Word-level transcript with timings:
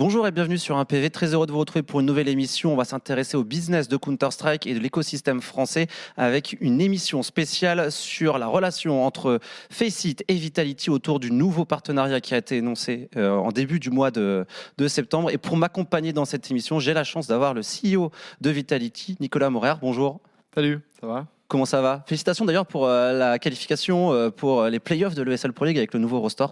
Bonjour 0.00 0.26
et 0.26 0.30
bienvenue 0.30 0.56
sur 0.56 0.78
un 0.78 0.86
PV. 0.86 1.10
Très 1.10 1.34
heureux 1.34 1.44
de 1.46 1.52
vous 1.52 1.58
retrouver 1.58 1.82
pour 1.82 2.00
une 2.00 2.06
nouvelle 2.06 2.28
émission. 2.28 2.72
On 2.72 2.76
va 2.76 2.86
s'intéresser 2.86 3.36
au 3.36 3.44
business 3.44 3.86
de 3.86 3.98
Counter-Strike 3.98 4.66
et 4.66 4.72
de 4.72 4.78
l'écosystème 4.78 5.42
français 5.42 5.88
avec 6.16 6.56
une 6.62 6.80
émission 6.80 7.22
spéciale 7.22 7.92
sur 7.92 8.38
la 8.38 8.46
relation 8.46 9.04
entre 9.04 9.40
Faceit 9.68 10.24
et 10.26 10.34
Vitality 10.36 10.88
autour 10.88 11.20
du 11.20 11.30
nouveau 11.30 11.66
partenariat 11.66 12.22
qui 12.22 12.32
a 12.32 12.38
été 12.38 12.56
énoncé 12.56 13.10
euh, 13.18 13.30
en 13.30 13.50
début 13.50 13.78
du 13.78 13.90
mois 13.90 14.10
de, 14.10 14.46
de 14.78 14.88
septembre. 14.88 15.30
Et 15.32 15.36
pour 15.36 15.58
m'accompagner 15.58 16.14
dans 16.14 16.24
cette 16.24 16.50
émission, 16.50 16.78
j'ai 16.78 16.94
la 16.94 17.04
chance 17.04 17.26
d'avoir 17.26 17.52
le 17.52 17.60
CEO 17.60 18.10
de 18.40 18.48
Vitality, 18.48 19.18
Nicolas 19.20 19.50
Morer. 19.50 19.74
Bonjour. 19.82 20.20
Salut, 20.54 20.80
ça 20.98 21.06
va? 21.06 21.26
Comment 21.46 21.66
ça 21.66 21.82
va? 21.82 22.04
Félicitations 22.06 22.46
d'ailleurs 22.46 22.64
pour 22.64 22.86
euh, 22.86 23.12
la 23.12 23.38
qualification 23.38 24.14
euh, 24.14 24.30
pour 24.30 24.64
les 24.64 24.80
playoffs 24.80 25.14
de 25.14 25.20
l'ESL 25.20 25.52
Pro 25.52 25.66
League 25.66 25.76
avec 25.76 25.92
le 25.92 26.00
nouveau 26.00 26.20
roster. 26.20 26.46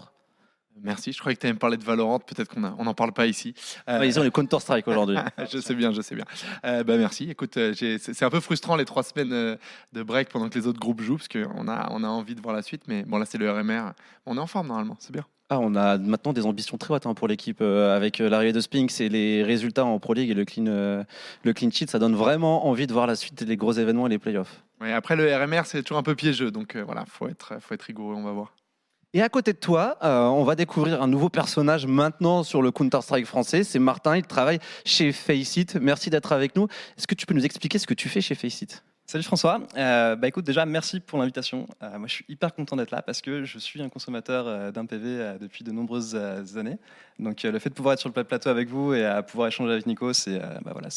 Merci, 0.83 1.11
je 1.11 1.19
croyais 1.19 1.35
que 1.35 1.41
tu 1.41 1.47
allais 1.47 1.53
me 1.53 1.59
parler 1.59 1.77
de 1.77 1.83
Valorant, 1.83 2.19
peut-être 2.19 2.53
qu'on 2.53 2.59
n'en 2.59 2.93
parle 2.93 3.11
pas 3.11 3.27
ici. 3.27 3.53
Euh... 3.89 4.05
ils 4.05 4.19
ont 4.19 4.23
le 4.23 4.31
Counter-Strike 4.31 4.87
aujourd'hui. 4.87 5.17
je 5.51 5.59
sais 5.59 5.75
bien, 5.75 5.91
je 5.91 6.01
sais 6.01 6.15
bien. 6.15 6.25
Euh, 6.65 6.83
bah, 6.83 6.97
merci, 6.97 7.29
écoute, 7.29 7.57
euh, 7.57 7.73
c'est 7.73 8.23
un 8.23 8.29
peu 8.29 8.39
frustrant 8.39 8.75
les 8.75 8.85
trois 8.85 9.03
semaines 9.03 9.33
euh, 9.33 9.55
de 9.93 10.03
break 10.03 10.29
pendant 10.29 10.49
que 10.49 10.57
les 10.57 10.67
autres 10.67 10.79
groupes 10.79 11.01
jouent, 11.01 11.17
parce 11.17 11.27
qu'on 11.27 11.67
a, 11.67 11.89
on 11.91 12.03
a 12.03 12.07
envie 12.07 12.35
de 12.35 12.41
voir 12.41 12.55
la 12.55 12.61
suite, 12.61 12.83
mais 12.87 13.03
bon 13.03 13.17
là 13.17 13.25
c'est 13.25 13.37
le 13.37 13.51
RMR, 13.51 13.91
on 14.25 14.37
est 14.37 14.39
en 14.39 14.47
forme 14.47 14.67
normalement, 14.67 14.97
c'est 14.99 15.11
bien. 15.11 15.25
Ah, 15.51 15.57
on 15.59 15.73
a 15.75 15.97
maintenant 15.97 16.31
des 16.31 16.45
ambitions 16.45 16.77
très 16.77 16.93
hautes 16.93 17.07
hein, 17.07 17.15
pour 17.15 17.27
l'équipe 17.27 17.57
euh, 17.61 17.95
avec 17.95 18.21
euh, 18.21 18.29
l'arrivée 18.29 18.53
de 18.53 18.59
Spinks 18.59 19.01
et 19.01 19.09
les 19.09 19.43
résultats 19.43 19.83
en 19.83 19.97
Pro 19.97 20.13
League 20.13 20.29
et 20.29 20.35
le 20.35 20.45
clean, 20.45 20.67
euh, 20.67 21.03
le 21.43 21.53
clean 21.53 21.71
sheet. 21.71 21.87
Ça 21.87 21.97
donne 21.97 22.15
vraiment 22.15 22.67
envie 22.67 22.85
de 22.85 22.93
voir 22.93 23.07
la 23.07 23.15
suite 23.15 23.43
des 23.43 23.57
gros 23.57 23.71
événements 23.71 24.05
et 24.05 24.11
les 24.11 24.19
playoffs. 24.19 24.61
Ouais, 24.79 24.93
après, 24.93 25.15
le 25.15 25.35
RMR, 25.35 25.63
c'est 25.65 25.81
toujours 25.81 25.97
un 25.97 26.03
peu 26.03 26.13
piégeux. 26.13 26.51
Donc 26.51 26.77
voilà, 26.77 27.03
il 27.07 27.09
faut 27.09 27.27
être, 27.27 27.59
faut 27.61 27.73
être 27.73 27.81
rigoureux, 27.81 28.13
on 28.13 28.21
va 28.21 28.31
voir. 28.31 28.53
Et 29.15 29.23
à 29.23 29.29
côté 29.29 29.53
de 29.53 29.57
toi, 29.57 29.97
euh, 30.03 30.27
on 30.27 30.43
va 30.43 30.55
découvrir 30.55 31.01
un 31.01 31.07
nouveau 31.07 31.29
personnage 31.29 31.87
maintenant 31.87 32.43
sur 32.43 32.61
le 32.61 32.69
Counter-Strike 32.69 33.25
français. 33.25 33.63
C'est 33.63 33.79
Martin, 33.79 34.17
il 34.17 34.23
travaille 34.23 34.59
chez 34.85 35.11
Faceit. 35.11 35.65
Merci 35.81 36.11
d'être 36.11 36.31
avec 36.31 36.55
nous. 36.55 36.67
Est-ce 36.95 37.07
que 37.07 37.15
tu 37.15 37.25
peux 37.25 37.33
nous 37.33 37.45
expliquer 37.45 37.79
ce 37.79 37.87
que 37.87 37.95
tu 37.95 38.07
fais 38.07 38.21
chez 38.21 38.35
Faceit? 38.35 38.83
Salut 39.09 39.23
François. 39.23 39.59
Euh, 39.75 40.15
bah 40.15 40.27
écoute, 40.27 40.45
déjà 40.45 40.67
merci 40.67 40.99
pour 40.99 41.17
l'invitation. 41.17 41.65
Euh, 41.81 41.97
moi, 41.97 42.07
je 42.07 42.13
suis 42.13 42.25
hyper 42.29 42.53
content 42.53 42.75
d'être 42.75 42.91
là 42.91 43.01
parce 43.01 43.23
que 43.23 43.43
je 43.43 43.57
suis 43.57 43.81
un 43.81 43.89
consommateur 43.89 44.45
euh, 44.45 44.71
d'un 44.71 44.85
PV 44.85 45.33
depuis 45.41 45.63
de 45.63 45.71
nombreuses 45.71 46.15
années. 46.55 46.77
Donc, 47.17 47.41
le 47.41 47.57
fait 47.57 47.71
de 47.71 47.73
pouvoir 47.73 47.93
être 47.93 47.99
sur 48.01 48.09
le 48.09 48.23
plateau 48.23 48.49
avec 48.49 48.69
vous 48.69 48.93
et 48.93 49.03
à 49.03 49.23
pouvoir 49.23 49.47
échanger 49.47 49.71
avec 49.71 49.87
Nico, 49.87 50.13
c'est 50.13 50.37
bah, 50.63 50.73
voilà, 50.73 50.89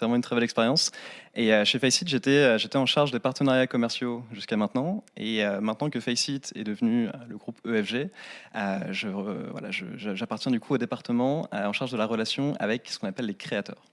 vraiment 0.00 0.16
une 0.16 0.22
très 0.22 0.36
belle 0.36 0.44
expérience. 0.44 0.90
Et 1.34 1.52
chez 1.66 1.78
Faceit, 1.78 2.08
j'étais 2.08 2.76
en 2.76 2.86
charge 2.86 3.10
des 3.10 3.20
partenariats 3.20 3.66
commerciaux 3.66 4.24
jusqu'à 4.32 4.56
maintenant. 4.56 5.04
Et 5.18 5.44
maintenant 5.60 5.90
que 5.90 6.00
Faceit 6.00 6.40
est 6.54 6.64
devenu 6.64 7.08
le 7.28 7.36
groupe 7.36 7.58
EFG, 7.66 8.08
voilà, 8.54 9.68
j'appartiens 9.70 10.50
du 10.50 10.60
coup 10.60 10.72
au 10.72 10.78
département 10.78 11.46
en 11.52 11.74
charge 11.74 11.92
de 11.92 11.98
la 11.98 12.06
relation 12.06 12.54
avec 12.58 12.88
ce 12.88 12.98
qu'on 12.98 13.06
appelle 13.06 13.26
les 13.26 13.34
créateurs. 13.34 13.84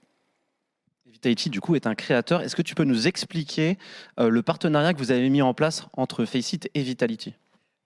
Vitality, 1.12 1.50
du 1.50 1.60
coup, 1.60 1.76
est 1.76 1.86
un 1.86 1.94
créateur. 1.94 2.42
Est-ce 2.42 2.56
que 2.56 2.62
tu 2.62 2.74
peux 2.74 2.84
nous 2.84 3.06
expliquer 3.06 3.78
euh, 4.18 4.28
le 4.28 4.42
partenariat 4.42 4.92
que 4.92 4.98
vous 4.98 5.12
avez 5.12 5.28
mis 5.28 5.40
en 5.40 5.54
place 5.54 5.86
entre 5.96 6.24
Faceit 6.24 6.68
et 6.74 6.82
Vitality? 6.82 7.34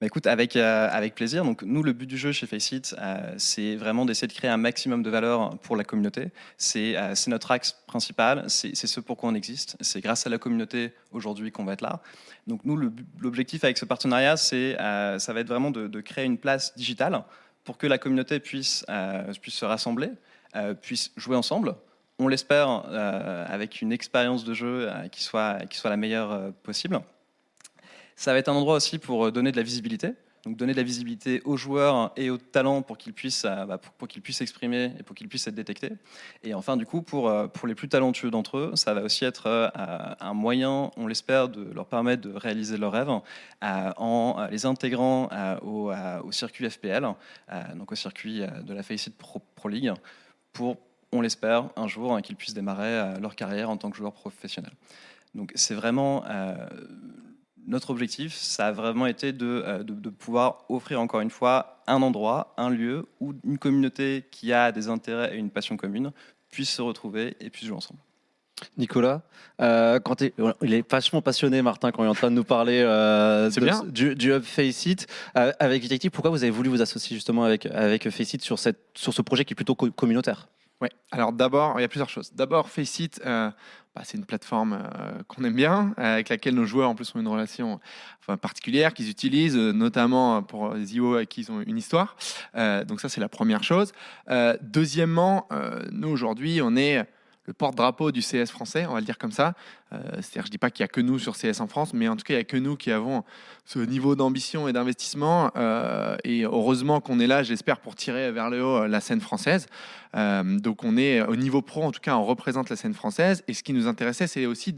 Bah 0.01 0.07
écoute, 0.07 0.27
avec, 0.27 0.57
euh, 0.57 0.89
avec 0.91 1.15
plaisir. 1.15 1.45
Donc, 1.45 1.63
nous, 1.63 1.83
le 1.83 1.93
but 1.93 2.07
du 2.07 2.17
jeu 2.17 2.33
chez 2.33 2.47
Faceit, 2.47 2.95
euh, 2.99 3.35
c'est 3.37 3.77
vraiment 3.77 4.07
d'essayer 4.07 4.27
de 4.27 4.33
créer 4.33 4.51
un 4.51 4.57
maximum 4.57 5.03
de 5.03 5.11
valeur 5.11 5.59
pour 5.59 5.77
la 5.77 5.85
communauté. 5.85 6.31
C'est 6.57 6.97
notre 7.27 7.51
axe 7.51 7.77
principal, 7.87 8.45
c'est 8.49 8.75
ce 8.75 9.01
pourquoi 9.01 9.29
on 9.29 9.35
existe. 9.35 9.77
C'est 9.83 10.01
grâce 10.01 10.27
à 10.27 10.31
la 10.31 10.39
communauté 10.39 10.95
aujourd'hui 11.13 11.53
qu'on 11.53 11.65
va 11.65 11.75
être 11.75 11.83
là. 11.83 12.01
Donc, 12.47 12.65
nous, 12.65 12.77
l'objectif 13.19 13.65
avec 13.65 13.77
ce 13.77 13.85
partenariat, 13.85 14.39
c'est 14.39 14.77
ça 14.79 15.33
va 15.35 15.41
être 15.41 15.49
vraiment 15.49 15.71
de, 15.71 15.87
de, 15.87 16.01
créer 16.01 16.25
une 16.25 16.39
place 16.39 16.75
digitale 16.75 17.23
pour 17.65 17.77
que 17.77 17.87
la 17.87 17.99
communauté 17.99 18.41
puisse, 18.41 18.87
puisse 19.43 19.55
se 19.55 19.67
rassembler, 19.67 20.09
puisse 20.81 21.13
jouer 21.19 21.37
ensemble 21.37 21.75
on 22.21 22.29
l'espère, 22.29 22.85
euh, 22.89 23.47
avec 23.49 23.81
une 23.81 23.93
expérience 23.93 24.45
de 24.45 24.53
jeu 24.53 24.89
euh, 24.89 25.09
qui, 25.09 25.23
soit, 25.23 25.65
qui 25.67 25.79
soit 25.79 25.91
la 25.91 25.97
meilleure 25.97 26.33
euh, 26.33 26.51
possible. 26.63 27.01
Ça 28.15 28.35
va 28.35 28.39
être 28.39 28.49
un 28.49 28.53
endroit 28.53 28.77
aussi 28.77 28.99
pour 28.99 29.33
donner 29.33 29.51
de 29.51 29.57
la 29.57 29.63
visibilité, 29.63 30.13
donc 30.45 30.59
donner 30.59 30.73
de 30.73 30.77
la 30.77 30.83
visibilité 30.83 31.41
aux 31.47 31.57
joueurs 31.57 32.13
et 32.17 32.29
aux 32.29 32.37
talents 32.37 32.83
pour 32.83 32.99
qu'ils 32.99 33.15
puissent, 33.15 33.47
bah, 33.47 33.79
pour, 33.79 34.07
qu'ils 34.07 34.21
puissent 34.21 34.37
s'exprimer 34.37 34.93
et 34.99 35.03
pour 35.03 35.17
qu'ils 35.17 35.29
puissent 35.29 35.47
être 35.47 35.55
détectés. 35.55 35.93
Et 36.43 36.53
enfin, 36.53 36.77
du 36.77 36.85
coup, 36.85 37.01
pour, 37.01 37.33
pour 37.53 37.67
les 37.67 37.75
plus 37.75 37.89
talentueux 37.89 38.31
d'entre 38.31 38.59
eux, 38.59 38.73
ça 38.75 38.93
va 38.93 39.03
aussi 39.03 39.25
être 39.25 39.73
un 40.21 40.35
moyen, 40.35 40.91
on 40.99 41.07
l'espère, 41.07 41.49
de 41.49 41.73
leur 41.73 41.87
permettre 41.87 42.21
de 42.29 42.35
réaliser 42.35 42.77
leurs 42.77 42.93
rêves 42.93 43.11
en 43.63 44.47
les 44.51 44.67
intégrant 44.67 45.31
au, 45.63 45.91
au, 46.23 46.33
circuit 46.33 46.69
FPL, 46.69 47.09
donc 47.77 47.93
au 47.93 47.97
circuit 47.97 48.41
de 48.41 48.75
la 48.75 48.83
Faceit 48.83 49.17
Pro, 49.17 49.41
Pro 49.55 49.71
League, 49.71 49.93
pour 50.53 50.77
on 51.13 51.21
l'espère, 51.21 51.69
un 51.77 51.89
jour 51.89 52.15
hein, 52.15 52.23
qu'ils 52.23 52.37
puissent 52.37 52.55
démarrer 52.55 52.89
euh, 52.89 53.19
leur 53.19 53.35
carrière 53.35 53.71
en 53.71 53.77
tant 53.77 53.91
que 53.91 53.97
joueur 53.97 54.13
professionnel. 54.13 54.73
Donc 55.35 55.53
c'est 55.55 55.75
vraiment 55.75 56.25
euh, 56.29 56.55
notre 57.67 57.91
objectif, 57.91 58.35
ça 58.35 58.69
a 58.69 58.73
vraiment 58.73 59.07
été 59.07 59.35
euh, 59.43 59.83
de, 59.83 59.95
de, 59.95 60.11
pouvoir 60.11 60.65
offrir 60.69 61.01
encore 61.01 61.21
une 61.21 61.31
fois 61.31 61.83
un 61.87 62.03
endroit, 62.03 62.55
un 62.57 62.71
lieu 62.71 63.07
où 63.21 63.35
une 63.45 63.59
communauté 63.59 64.25
qui 64.31 64.53
a 64.53 64.73
des 64.73 64.89
intérêts 64.89 65.35
et 65.35 65.39
une 65.39 65.51
passion 65.51 65.77
commune 65.77 66.13
puisse 66.51 66.71
se 66.71 66.83
retrouver 66.83 67.37
et 67.41 67.51
puisse 67.51 67.67
jouer 67.67 67.77
ensemble. 67.77 68.01
Nicolas, 68.77 69.23
quand 69.59 70.21
il 70.21 70.75
est 70.75 70.91
vachement 70.91 71.23
passionné, 71.23 71.63
Martin, 71.63 71.93
quand 71.93 72.03
il 72.03 72.07
est 72.07 72.11
en 72.11 72.15
train 72.15 72.31
de 72.31 72.37
nous 72.37 72.45
parler 72.45 72.83
de, 72.83 73.91
du, 73.91 74.15
du, 74.15 74.33
Hub 74.35 74.43
Faceit 74.43 75.07
avec 75.33 75.81
Vitality. 75.81 76.11
Pourquoi 76.11 76.31
vous 76.31 76.43
avez 76.43 76.51
voulu 76.51 76.69
vous 76.69 76.83
associer 76.83 77.17
justement 77.17 77.45
avec, 77.45 77.65
avec 77.65 78.11
Faceit 78.11 78.43
sur, 78.43 78.59
cette, 78.59 78.79
sur 78.95 79.15
ce 79.15 79.23
projet 79.23 79.47
qui 79.47 79.55
est 79.55 79.57
plutôt 79.57 79.75
communautaire 79.75 80.47
oui, 80.81 80.89
alors 81.11 81.33
d'abord, 81.33 81.79
il 81.79 81.83
y 81.83 81.85
a 81.85 81.89
plusieurs 81.89 82.09
choses. 82.09 82.33
D'abord, 82.33 82.71
Faceit, 82.71 83.21
euh, 83.27 83.51
bah, 83.95 84.03
c'est 84.03 84.17
une 84.17 84.25
plateforme 84.25 84.73
euh, 84.73 85.23
qu'on 85.29 85.45
aime 85.45 85.55
bien, 85.55 85.95
euh, 85.99 86.15
avec 86.15 86.31
laquelle 86.31 86.55
nos 86.55 86.65
joueurs 86.65 86.89
en 86.89 86.95
plus 86.95 87.15
ont 87.15 87.21
une 87.21 87.29
relation 87.29 87.81
particulière, 88.41 88.95
qu'ils 88.95 89.11
utilisent, 89.11 89.57
notamment 89.57 90.43
pour 90.43 90.73
les 90.75 90.97
IO 90.97 91.17
avec 91.17 91.29
qui 91.29 91.43
ils 91.43 91.53
ont 91.53 91.61
une 91.61 91.77
histoire. 91.77 92.17
Donc 92.55 93.01
ça, 93.01 93.09
c'est 93.09 93.21
la 93.21 93.29
première 93.29 93.65
chose. 93.65 93.93
deuxièmement, 94.61 95.49
nous 95.91 96.09
aujourd'hui, 96.09 96.61
on 96.63 96.77
est 96.77 97.05
le 97.47 97.53
porte-drapeau 97.53 98.13
du 98.13 98.21
CS 98.21 98.51
français, 98.51 98.87
on 98.87 98.93
va 98.93 99.01
le 99.01 99.05
dire 99.05 99.19
comme 99.19 99.33
ça. 99.33 99.55
Euh, 99.93 99.99
C'est-à-dire, 100.15 100.47
je 100.47 100.51
dis 100.51 100.59
pas 100.59 100.71
qu'il 100.71 100.83
y 100.83 100.85
a 100.85 100.89
que 100.89 101.01
nous 101.01 101.19
sur 101.19 101.37
CS 101.37 101.61
en 101.61 101.67
France, 101.67 101.93
mais 101.95 102.09
en 102.09 102.17
tout 102.17 102.25
cas, 102.25 102.35
il 102.35 102.39
y 102.39 102.41
a 102.41 102.45
que 102.45 102.57
nous 102.57 102.77
qui 102.77 102.93
avons 102.93 103.25
ce 103.65 103.79
niveau 103.79 104.17
d'ambition 104.17 104.69
et 104.69 104.73
d'investissement. 104.73 105.51
Euh, 105.57 106.17
et 106.25 106.43
heureusement 106.45 107.01
qu'on 107.01 107.21
est 107.21 107.27
là, 107.27 107.43
j'espère, 107.43 107.81
pour 107.81 107.95
tirer 107.97 108.33
vers 108.33 108.51
le 108.51 108.65
haut 108.65 108.87
la 108.87 109.01
scène 109.01 109.21
française. 109.21 109.67
Euh, 110.17 110.59
donc, 110.59 110.85
on 110.85 110.97
est 110.97 111.21
au 111.23 111.37
niveau 111.37 111.63
pro, 111.63 111.85
en 111.85 111.93
tout 111.93 112.01
cas, 112.01 112.17
on 112.17 112.25
représente 112.25 112.71
la 112.71 112.77
scène 112.77 112.95
française. 112.95 113.43
Et 113.49 113.55
ce 113.55 113.63
qui 113.63 113.73
nous 113.73 113.87
intéressait, 113.87 114.27
c'est 114.27 114.47
aussi 114.47 114.75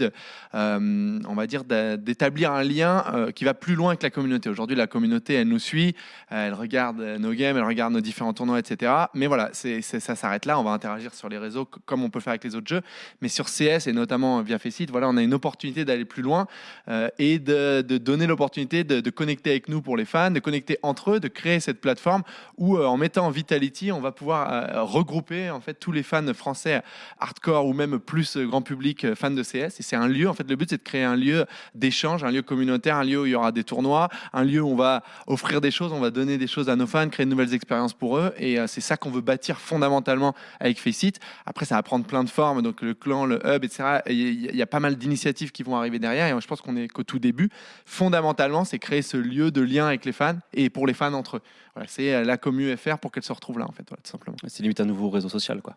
euh, 0.54 1.20
on 1.28 1.34
va 1.34 1.46
dire, 1.46 1.64
d'établir 1.64 2.52
un 2.52 2.62
lien 2.62 3.04
euh, 3.12 3.30
qui 3.30 3.44
va 3.44 3.54
plus 3.54 3.74
loin 3.74 3.96
que 3.96 4.02
la 4.02 4.10
communauté. 4.10 4.48
Aujourd'hui, 4.48 4.76
la 4.76 4.86
communauté, 4.86 5.34
elle 5.34 5.48
nous 5.48 5.58
suit, 5.58 5.94
elle 6.30 6.54
regarde 6.54 7.00
nos 7.18 7.32
games, 7.32 7.56
elle 7.56 7.64
regarde 7.64 7.92
nos 7.92 8.00
différents 8.00 8.32
tournois, 8.32 8.58
etc. 8.58 8.92
Mais 9.14 9.26
voilà, 9.26 9.50
ça 9.52 10.16
s'arrête 10.16 10.46
là. 10.46 10.58
On 10.58 10.64
va 10.64 10.70
interagir 10.70 11.14
sur 11.14 11.28
les 11.28 11.38
réseaux 11.38 11.64
comme 11.64 12.02
on 12.02 12.10
peut 12.10 12.20
faire 12.20 12.32
avec 12.32 12.44
les 12.44 12.54
autres 12.56 12.68
jeux. 12.68 12.82
Mais 13.20 13.28
sur 13.28 13.46
CS 13.46 13.86
et 13.86 13.92
notamment 13.92 14.40
via 14.42 14.58
Faceit, 14.58 14.86
voilà, 14.90 15.01
on 15.08 15.16
a 15.16 15.22
une 15.22 15.34
opportunité 15.34 15.84
d'aller 15.84 16.04
plus 16.04 16.22
loin 16.22 16.46
euh, 16.88 17.08
et 17.18 17.38
de, 17.38 17.82
donner 17.82 18.26
l'opportunité 18.26 18.84
de, 18.84 19.10
connecter 19.10 19.50
avec 19.50 19.68
nous 19.68 19.82
pour 19.82 19.96
les 19.96 20.04
fans, 20.04 20.30
de 20.30 20.40
connecter 20.40 20.78
entre 20.82 21.12
eux, 21.12 21.20
de 21.20 21.28
créer 21.28 21.60
cette 21.60 21.80
plateforme 21.80 22.22
où, 22.56 22.76
euh, 22.76 22.86
en 22.86 22.96
mettant 22.96 23.30
Vitality, 23.30 23.92
on 23.92 24.00
va 24.00 24.12
pouvoir 24.12 24.52
euh, 24.52 24.82
regrouper 24.82 25.50
en 25.50 25.60
fait 25.60 25.74
tous 25.74 25.92
les 25.92 26.02
fans 26.02 26.32
français 26.34 26.82
hardcore 27.18 27.66
ou 27.66 27.72
même 27.72 27.98
plus 27.98 28.36
grand 28.38 28.62
public 28.62 29.14
fans 29.14 29.30
de 29.30 29.42
CS. 29.42 29.78
Et 29.78 29.82
c'est 29.82 29.96
un 29.96 30.08
lieu, 30.08 30.28
en 30.28 30.34
fait, 30.34 30.48
le 30.48 30.56
but 30.56 30.70
c'est 30.70 30.78
de 30.78 30.82
créer 30.82 31.04
un 31.04 31.16
lieu 31.16 31.44
d'échange, 31.74 32.24
un 32.24 32.30
lieu 32.30 32.42
communautaire, 32.42 32.96
un 32.96 33.04
lieu 33.04 33.20
où 33.20 33.26
il 33.26 33.32
y 33.32 33.34
aura 33.34 33.52
des 33.52 33.64
tournois, 33.64 34.08
un 34.32 34.44
lieu 34.44 34.60
où 34.60 34.68
on 34.68 34.76
va 34.76 35.02
offrir 35.26 35.60
des 35.60 35.70
choses, 35.70 35.92
on 35.92 36.00
va 36.00 36.10
donner 36.10 36.38
des 36.38 36.46
choses 36.46 36.68
à 36.68 36.76
nos 36.76 36.86
fans, 36.86 37.08
créer 37.08 37.26
de 37.26 37.30
nouvelles 37.30 37.54
expériences 37.54 37.94
pour 37.94 38.18
eux. 38.18 38.32
Et 38.38 38.58
c'est 38.66 38.80
ça 38.80 38.96
qu'on 38.96 39.10
veut 39.10 39.20
bâtir 39.20 39.58
fondamentalement 39.58 40.34
avec 40.60 40.78
Faceit. 40.78 41.12
Après, 41.46 41.64
ça 41.64 41.76
va 41.76 41.82
prendre 41.82 42.04
plein 42.04 42.24
de 42.24 42.30
formes, 42.30 42.62
donc 42.62 42.82
le 42.82 42.94
clan, 42.94 43.26
le 43.26 43.40
hub, 43.46 43.64
etc. 43.64 44.00
Il 44.08 44.56
y, 44.56 44.62
a 44.62 44.66
pas 44.66 44.80
mal 44.80 44.91
d'initiatives 44.96 45.52
qui 45.52 45.62
vont 45.62 45.76
arriver 45.76 45.98
derrière. 45.98 46.26
Et 46.26 46.40
je 46.40 46.46
pense 46.46 46.60
qu'on 46.60 46.76
est 46.76 46.88
qu'au 46.88 47.02
tout 47.02 47.18
début. 47.18 47.50
Fondamentalement, 47.84 48.64
c'est 48.64 48.78
créer 48.78 49.02
ce 49.02 49.16
lieu 49.16 49.50
de 49.50 49.60
lien 49.60 49.86
avec 49.86 50.04
les 50.04 50.12
fans 50.12 50.38
et 50.52 50.70
pour 50.70 50.86
les 50.86 50.94
fans 50.94 51.12
entre 51.12 51.36
eux. 51.36 51.42
Voilà, 51.74 51.88
c'est 51.88 52.14
euh, 52.14 52.24
la 52.24 52.36
commu 52.36 52.76
FR 52.76 52.98
pour 52.98 53.12
qu'elle 53.12 53.22
se 53.22 53.32
retrouve 53.32 53.58
là, 53.58 53.66
en 53.66 53.72
fait, 53.72 53.84
voilà, 53.88 54.02
tout 54.02 54.10
simplement. 54.10 54.36
C'est 54.46 54.62
limite 54.62 54.80
un 54.80 54.84
nouveau 54.84 55.10
réseau 55.10 55.28
social, 55.28 55.62
quoi. 55.62 55.76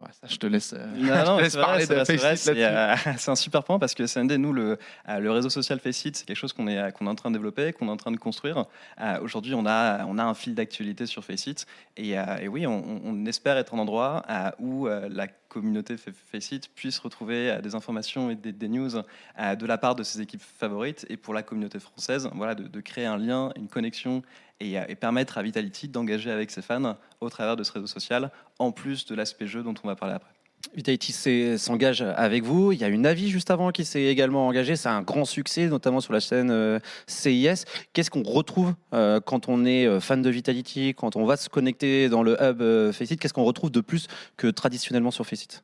Ouais, 0.00 0.08
ça, 0.12 0.26
je 0.26 0.36
te 0.36 0.46
laisse, 0.46 0.74
euh, 0.76 0.86
non, 0.96 1.24
non, 1.24 1.38
laisse 1.38 1.56
parler 1.56 1.84
vrai, 1.84 2.00
de 2.00 2.04
C'est 2.04 2.36
c'est 3.18 3.30
un 3.30 3.36
super 3.36 3.62
point 3.62 3.78
parce 3.78 3.94
que 3.94 4.06
CND, 4.06 4.32
nous, 4.38 4.52
le, 4.52 4.76
euh, 5.08 5.18
le 5.18 5.30
réseau 5.30 5.50
social 5.50 5.78
Faceit, 5.78 6.12
c'est 6.14 6.26
quelque 6.26 6.36
chose 6.36 6.52
qu'on 6.52 6.66
est, 6.66 6.92
qu'on 6.92 7.06
est 7.06 7.10
en 7.10 7.14
train 7.14 7.30
de 7.30 7.36
développer, 7.36 7.72
qu'on 7.72 7.86
est 7.86 7.92
en 7.92 7.96
train 7.96 8.10
de 8.10 8.16
construire. 8.16 8.64
Euh, 9.00 9.20
Aujourd'hui, 9.22 9.54
on 9.54 9.66
a, 9.66 10.04
on 10.06 10.18
a 10.18 10.24
un 10.24 10.34
fil 10.34 10.54
d'actualité 10.54 11.06
sur 11.06 11.24
Faceit. 11.24 11.64
Et, 11.96 12.18
euh, 12.18 12.24
et 12.40 12.48
oui, 12.48 12.66
on, 12.66 13.00
on, 13.04 13.24
espère 13.26 13.56
être 13.56 13.74
un 13.74 13.78
endroit 13.78 14.24
où 14.58 14.86
la 14.86 15.28
communauté 15.54 15.96
Faceit 15.96 16.60
puisse 16.74 16.98
retrouver 16.98 17.58
des 17.62 17.74
informations 17.74 18.30
et 18.30 18.34
des, 18.34 18.68
news 18.68 18.90
de 18.90 19.66
la 19.66 19.78
part 19.78 19.94
de 19.94 20.02
ses 20.02 20.20
équipes 20.20 20.42
favorites. 20.42 21.06
Et 21.08 21.16
pour 21.16 21.32
la 21.32 21.42
communauté 21.42 21.78
française, 21.78 22.28
voilà, 22.34 22.54
de, 22.54 22.80
créer 22.80 23.06
un 23.06 23.16
lien, 23.16 23.52
une 23.56 23.68
connexion 23.68 24.22
et, 24.60 24.74
et 24.74 24.94
permettre 24.94 25.38
à 25.38 25.42
Vitality 25.42 25.88
d'engager 25.88 26.30
avec 26.30 26.50
ses 26.50 26.62
fans 26.62 26.96
au 27.20 27.30
travers 27.30 27.56
de 27.56 27.62
ce 27.62 27.72
réseau 27.72 27.86
social, 27.86 28.30
en 28.58 28.72
plus 28.72 29.06
de 29.06 29.14
l'aspect 29.14 29.46
jeu 29.46 29.62
dont 29.62 29.74
on 29.82 29.86
va 29.86 29.96
parler 29.96 30.14
après. 30.14 30.33
Vitality 30.74 31.58
s'engage 31.58 32.02
avec 32.02 32.44
vous. 32.44 32.72
Il 32.72 32.78
y 32.78 32.84
a 32.84 32.88
une 32.88 33.06
avis 33.06 33.30
juste 33.30 33.50
avant 33.50 33.70
qui 33.70 33.84
s'est 33.84 34.04
également 34.04 34.46
engagé. 34.46 34.76
C'est 34.76 34.88
un 34.88 35.02
grand 35.02 35.24
succès, 35.24 35.66
notamment 35.66 36.00
sur 36.00 36.12
la 36.12 36.20
chaîne 36.20 36.50
euh, 36.50 36.78
CIS. 37.06 37.64
Qu'est-ce 37.92 38.10
qu'on 38.10 38.22
retrouve 38.22 38.74
euh, 38.92 39.20
quand 39.20 39.48
on 39.48 39.64
est 39.64 39.86
euh, 39.86 40.00
fan 40.00 40.22
de 40.22 40.30
Vitality, 40.30 40.94
quand 40.94 41.16
on 41.16 41.24
va 41.24 41.36
se 41.36 41.48
connecter 41.48 42.08
dans 42.08 42.22
le 42.22 42.36
hub 42.42 42.92
Faceit? 42.92 43.16
Qu'est-ce 43.16 43.34
qu'on 43.34 43.44
retrouve 43.44 43.70
de 43.70 43.80
plus 43.80 44.08
que 44.36 44.46
traditionnellement 44.46 45.10
sur 45.10 45.26
Faceit? 45.26 45.62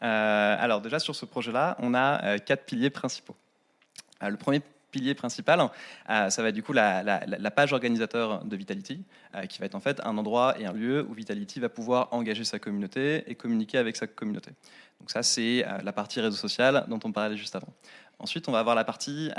Alors 0.00 0.80
déjà 0.80 0.98
sur 0.98 1.14
ce 1.14 1.24
projet-là, 1.24 1.76
on 1.78 1.94
a 1.94 2.38
quatre 2.40 2.64
piliers 2.64 2.90
principaux. 2.90 3.36
le 4.20 4.36
premier 4.36 4.60
pilier 4.92 5.14
principal, 5.14 5.58
euh, 6.08 6.30
ça 6.30 6.42
va 6.42 6.50
être 6.50 6.54
du 6.54 6.62
coup 6.62 6.72
la, 6.72 7.02
page 7.56 7.72
organisateur 7.72 8.44
de 8.44 8.56
Vitality, 8.56 9.02
euh, 9.34 9.46
qui 9.46 9.58
va 9.58 9.66
être 9.66 9.74
en 9.74 9.80
fait 9.80 10.00
un 10.04 10.16
endroit 10.16 10.54
et 10.60 10.66
un 10.66 10.72
lieu 10.72 11.04
où 11.08 11.14
Vitality 11.14 11.58
va 11.58 11.68
pouvoir 11.68 12.08
engager 12.12 12.44
sa 12.44 12.60
communauté 12.60 13.24
et 13.26 13.34
communiquer 13.34 13.78
avec 13.78 13.96
sa 13.96 14.06
communauté. 14.06 14.52
Donc 15.00 15.10
ça, 15.10 15.24
c'est 15.24 15.66
euh, 15.66 15.78
la 15.82 15.92
partie 15.92 16.20
réseau 16.20 16.36
social 16.36 16.84
dont 16.86 17.00
on 17.02 17.10
parlait 17.10 17.36
juste 17.36 17.56
avant. 17.56 17.72
Ensuite, 18.22 18.48
on 18.48 18.52
va 18.52 18.60
avoir 18.60 18.76
la 18.76 18.84
partie, 18.84 19.30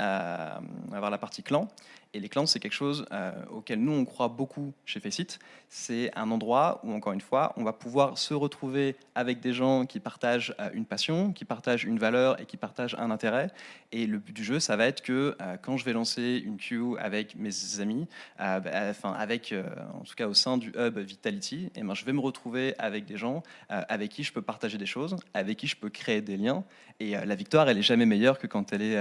clan. 1.42 1.68
Et 2.14 2.20
les 2.20 2.28
clans, 2.28 2.46
c'est 2.46 2.60
quelque 2.60 2.72
chose 2.72 3.04
euh, 3.10 3.32
auquel 3.50 3.80
nous, 3.80 3.90
on 3.90 4.04
croit 4.04 4.28
beaucoup 4.28 4.72
chez 4.86 5.00
Faceit. 5.00 5.40
C'est 5.68 6.16
un 6.16 6.30
endroit 6.30 6.80
où, 6.84 6.92
encore 6.92 7.12
une 7.12 7.20
fois, 7.20 7.52
on 7.56 7.64
va 7.64 7.72
pouvoir 7.72 8.18
se 8.18 8.34
retrouver 8.34 8.94
avec 9.16 9.40
des 9.40 9.52
gens 9.52 9.84
qui 9.84 9.98
partagent 9.98 10.54
euh, 10.60 10.70
une 10.74 10.84
passion, 10.84 11.32
qui 11.32 11.44
partagent 11.44 11.82
une 11.82 11.98
valeur 11.98 12.40
et 12.40 12.46
qui 12.46 12.56
partagent 12.56 12.94
un 13.00 13.10
intérêt. 13.10 13.50
Et 13.90 14.06
le 14.06 14.18
but 14.18 14.32
du 14.32 14.44
jeu, 14.44 14.60
ça 14.60 14.76
va 14.76 14.86
être 14.86 15.02
que 15.02 15.36
euh, 15.40 15.56
quand 15.60 15.76
je 15.76 15.84
vais 15.84 15.92
lancer 15.92 16.40
une 16.46 16.56
queue 16.56 16.96
avec 17.00 17.34
mes 17.34 17.80
amis, 17.80 18.06
bah, 18.38 18.60
enfin, 18.90 19.12
avec, 19.12 19.52
en 19.94 20.04
tout 20.04 20.14
cas 20.14 20.28
au 20.28 20.34
sein 20.34 20.56
du 20.56 20.72
hub 20.76 20.98
Vitality, 20.98 21.64
et 21.64 21.70
eh 21.80 21.82
ben, 21.82 21.94
je 21.94 22.04
vais 22.04 22.12
me 22.12 22.20
retrouver 22.20 22.74
avec 22.78 23.06
des 23.06 23.16
gens 23.16 23.42
avec 23.68 24.10
qui 24.10 24.22
je 24.22 24.32
peux 24.32 24.42
partager 24.42 24.78
des 24.78 24.86
choses, 24.86 25.16
avec 25.32 25.58
qui 25.58 25.66
je 25.66 25.76
peux 25.76 25.90
créer 25.90 26.20
des 26.20 26.36
liens. 26.36 26.64
Et 27.00 27.12
la 27.12 27.34
victoire, 27.34 27.68
elle 27.68 27.78
est 27.78 27.82
jamais 27.82 28.06
meilleure 28.06 28.38
que 28.38 28.46
quand 28.46 28.72
elle 28.74 28.82
est 28.82 28.98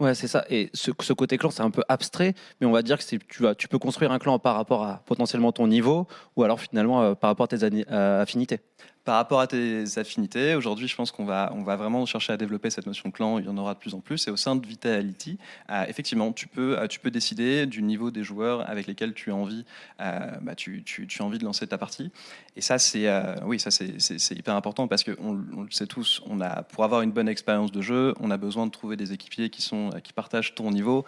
Ouais, 0.00 0.14
c'est 0.14 0.28
ça. 0.28 0.44
Et 0.50 0.70
ce, 0.74 1.12
côté 1.12 1.38
clan, 1.38 1.50
c'est 1.50 1.62
un 1.62 1.70
peu 1.70 1.82
abstrait, 1.88 2.34
mais 2.60 2.66
on 2.66 2.72
va 2.72 2.82
dire 2.82 2.98
que 2.98 3.52
tu 3.54 3.68
peux 3.68 3.78
construire 3.78 4.12
un 4.12 4.18
clan 4.18 4.38
par 4.38 4.56
rapport 4.56 4.84
à 4.84 5.02
potentiellement 5.06 5.52
ton 5.52 5.66
niveau, 5.66 6.06
ou 6.36 6.42
alors 6.42 6.60
finalement 6.60 7.02
euh, 7.02 7.14
par 7.14 7.30
rapport 7.30 7.44
à 7.44 7.48
tes 7.48 7.64
euh, 7.90 8.22
affinités 8.22 8.60
par 9.04 9.16
rapport 9.16 9.40
à 9.40 9.46
tes 9.46 9.98
affinités, 9.98 10.54
aujourd'hui, 10.54 10.88
je 10.88 10.96
pense 10.96 11.12
qu'on 11.12 11.26
va, 11.26 11.52
on 11.54 11.62
va 11.62 11.76
vraiment 11.76 12.06
chercher 12.06 12.32
à 12.32 12.36
développer 12.38 12.70
cette 12.70 12.86
notion 12.86 13.10
de 13.10 13.14
clan. 13.14 13.38
Il 13.38 13.44
y 13.44 13.48
en 13.48 13.58
aura 13.58 13.74
de 13.74 13.78
plus 13.78 13.94
en 13.94 14.00
plus. 14.00 14.26
Et 14.28 14.30
au 14.30 14.36
sein 14.36 14.56
de 14.56 14.66
Vitality, 14.66 15.38
euh, 15.70 15.84
effectivement, 15.88 16.32
tu 16.32 16.46
peux, 16.46 16.78
euh, 16.78 16.86
tu 16.86 17.00
peux 17.00 17.10
décider 17.10 17.66
du 17.66 17.82
niveau 17.82 18.10
des 18.10 18.24
joueurs 18.24 18.68
avec 18.68 18.86
lesquels 18.86 19.12
tu 19.12 19.30
as 19.30 19.34
envie, 19.34 19.66
euh, 20.00 20.30
bah, 20.40 20.54
tu, 20.54 20.82
as 21.18 21.22
envie 21.22 21.38
de 21.38 21.44
lancer 21.44 21.66
ta 21.66 21.76
partie. 21.76 22.10
Et 22.56 22.62
ça, 22.62 22.78
c'est, 22.78 23.06
oui, 23.44 23.60
ça 23.60 23.70
c'est, 23.70 24.34
hyper 24.34 24.54
important 24.54 24.88
parce 24.88 25.04
qu'on 25.04 25.44
on 25.52 25.62
le 25.62 25.70
sait 25.70 25.86
tous. 25.86 26.22
On 26.26 26.40
a, 26.40 26.62
pour 26.62 26.84
avoir 26.84 27.02
une 27.02 27.12
bonne 27.12 27.28
expérience 27.28 27.72
de 27.72 27.82
jeu, 27.82 28.14
on 28.20 28.30
a 28.30 28.38
besoin 28.38 28.66
de 28.66 28.70
trouver 28.70 28.96
des 28.96 29.12
équipiers 29.12 29.50
qui 29.50 29.60
sont, 29.60 29.90
qui 30.02 30.12
partagent 30.12 30.54
ton 30.54 30.70
niveau. 30.70 31.04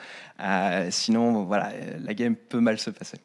sinon, 0.90 1.44
voilà, 1.44 1.72
la 1.98 2.14
game 2.14 2.36
peut 2.36 2.60
mal 2.60 2.78
se 2.78 2.90
passer. 2.90 3.18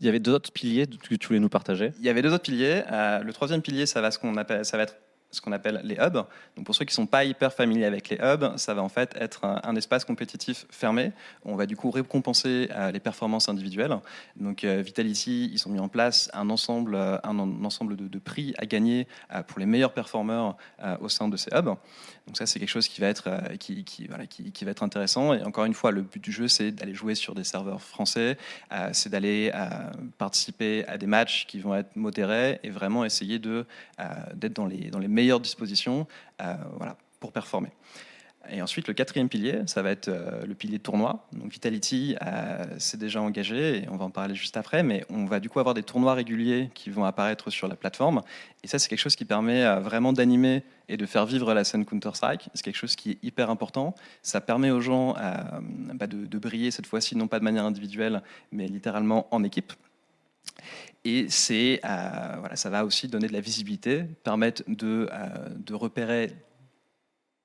Il 0.00 0.06
y 0.06 0.08
avait 0.08 0.20
deux 0.20 0.32
autres 0.32 0.52
piliers 0.52 0.86
que 0.86 1.14
tu 1.14 1.26
voulais 1.26 1.40
nous 1.40 1.48
partager? 1.48 1.92
Il 1.98 2.04
y 2.04 2.08
avait 2.08 2.22
deux 2.22 2.32
autres 2.32 2.44
piliers. 2.44 2.82
Euh, 2.92 3.22
le 3.22 3.32
troisième 3.32 3.62
pilier, 3.62 3.86
ça 3.86 4.00
va, 4.00 4.10
ce 4.10 4.18
ça 4.62 4.76
va 4.76 4.82
être 4.84 4.96
ce 5.30 5.40
qu'on 5.40 5.52
appelle 5.52 5.80
les 5.84 5.96
hubs. 5.96 6.24
Donc 6.56 6.64
pour 6.64 6.74
ceux 6.74 6.84
qui 6.84 6.92
ne 6.92 6.96
sont 6.96 7.06
pas 7.06 7.24
hyper 7.24 7.52
familiers 7.52 7.84
avec 7.84 8.08
les 8.08 8.16
hubs, 8.16 8.56
ça 8.56 8.74
va 8.74 8.82
en 8.82 8.88
fait 8.88 9.14
être 9.18 9.44
un, 9.44 9.76
espace 9.76 10.04
compétitif 10.04 10.66
fermé. 10.70 11.12
On 11.44 11.54
va 11.56 11.66
du 11.66 11.76
coup 11.76 11.90
récompenser 11.90 12.68
euh, 12.72 12.90
les 12.90 13.00
performances 13.00 13.48
individuelles. 13.48 13.96
Donc 14.36 14.64
euh, 14.64 14.82
Vitality, 14.82 15.50
ils 15.52 15.68
ont 15.68 15.70
mis 15.70 15.78
en 15.78 15.88
place 15.88 16.30
un 16.32 16.50
ensemble, 16.50 16.96
un, 16.96 17.38
ensemble 17.64 17.96
de, 17.96 18.18
prix 18.18 18.54
à 18.58 18.66
gagner 18.66 19.06
pour 19.46 19.60
les 19.60 19.66
meilleurs 19.66 19.92
performeurs 19.92 20.56
au 21.00 21.08
sein 21.08 21.28
de 21.28 21.36
ces 21.36 21.50
hubs. 21.54 21.76
Donc 22.28 22.36
ça, 22.36 22.44
c'est 22.44 22.58
quelque 22.58 22.68
chose 22.68 22.88
qui 22.88 23.00
va 23.00 23.06
être, 23.06 23.28
euh, 23.28 23.56
qui, 23.56 24.06
va 24.06 24.70
être 24.70 24.82
intéressant. 24.82 25.32
Et 25.32 25.42
encore 25.44 25.64
une 25.64 25.72
fois, 25.72 25.92
le 25.92 26.02
but 26.02 26.22
du 26.22 26.30
jeu, 26.30 26.46
c'est 26.46 26.72
d'aller 26.72 26.92
jouer 26.92 27.14
sur 27.14 27.34
des 27.34 27.42
serveurs 27.42 27.80
français, 27.80 28.36
euh, 28.70 28.90
c'est 28.92 29.08
d'aller 29.08 29.50
euh, 29.54 29.66
participer 30.18 30.86
à 30.88 30.98
des 30.98 31.06
matchs 31.06 31.46
qui 31.46 31.58
vont 31.58 31.74
être 31.74 31.96
modérés 31.96 32.60
et 32.62 32.68
vraiment 32.68 33.06
essayer 33.06 33.38
de, 33.38 33.64
d'être 34.34 34.52
dans 34.52 34.66
les, 34.66 34.90
dans 34.90 34.98
les 34.98 35.08
meilleures 35.18 35.40
dispositions 35.40 36.06
voilà, 36.78 36.96
pour 37.20 37.32
performer. 37.32 37.70
Et 38.50 38.62
ensuite, 38.62 38.88
le 38.88 38.94
quatrième 38.94 39.28
pilier, 39.28 39.60
ça 39.66 39.82
va 39.82 39.90
être 39.90 40.08
euh, 40.08 40.46
le 40.46 40.54
pilier 40.54 40.78
tournoi. 40.78 41.26
Donc 41.32 41.52
Vitality 41.52 42.16
euh, 42.22 42.64
s'est 42.78 42.96
déjà 42.96 43.20
engagé, 43.20 43.82
et 43.82 43.88
on 43.90 43.96
va 43.96 44.06
en 44.06 44.10
parler 44.10 44.34
juste 44.34 44.56
après, 44.56 44.82
mais 44.82 45.04
on 45.10 45.26
va 45.26 45.38
du 45.40 45.50
coup 45.50 45.60
avoir 45.60 45.74
des 45.74 45.82
tournois 45.82 46.14
réguliers 46.14 46.70
qui 46.74 46.88
vont 46.88 47.04
apparaître 47.04 47.50
sur 47.50 47.68
la 47.68 47.76
plateforme. 47.76 48.22
Et 48.62 48.68
ça, 48.68 48.78
c'est 48.78 48.88
quelque 48.88 49.00
chose 49.00 49.16
qui 49.16 49.26
permet 49.26 49.64
euh, 49.64 49.80
vraiment 49.80 50.12
d'animer 50.12 50.62
et 50.88 50.96
de 50.96 51.04
faire 51.04 51.26
vivre 51.26 51.52
la 51.52 51.64
scène 51.64 51.84
Counter-Strike. 51.84 52.48
C'est 52.54 52.62
quelque 52.62 52.76
chose 52.76 52.96
qui 52.96 53.12
est 53.12 53.18
hyper 53.22 53.50
important. 53.50 53.94
Ça 54.22 54.40
permet 54.40 54.70
aux 54.70 54.80
gens 54.80 55.14
bah, 55.94 56.06
de, 56.06 56.38
briller 56.38 56.70
cette 56.70 56.86
fois-ci, 56.86 57.14
non 57.14 57.28
pas 57.28 57.38
de 57.38 57.44
manière 57.44 57.66
individuelle, 57.66 58.22
mais 58.52 58.66
littéralement 58.68 59.26
en 59.30 59.44
équipe. 59.44 59.74
Et 61.04 61.26
c'est, 61.28 61.80
voilà, 61.82 62.56
ça 62.56 62.70
va 62.70 62.84
aussi 62.84 63.08
donner 63.08 63.28
de 63.28 63.32
la 63.32 63.40
visibilité, 63.40 64.04
permettre 64.24 64.62
de, 64.66 65.08
de 65.56 65.74
repérer 65.74 66.32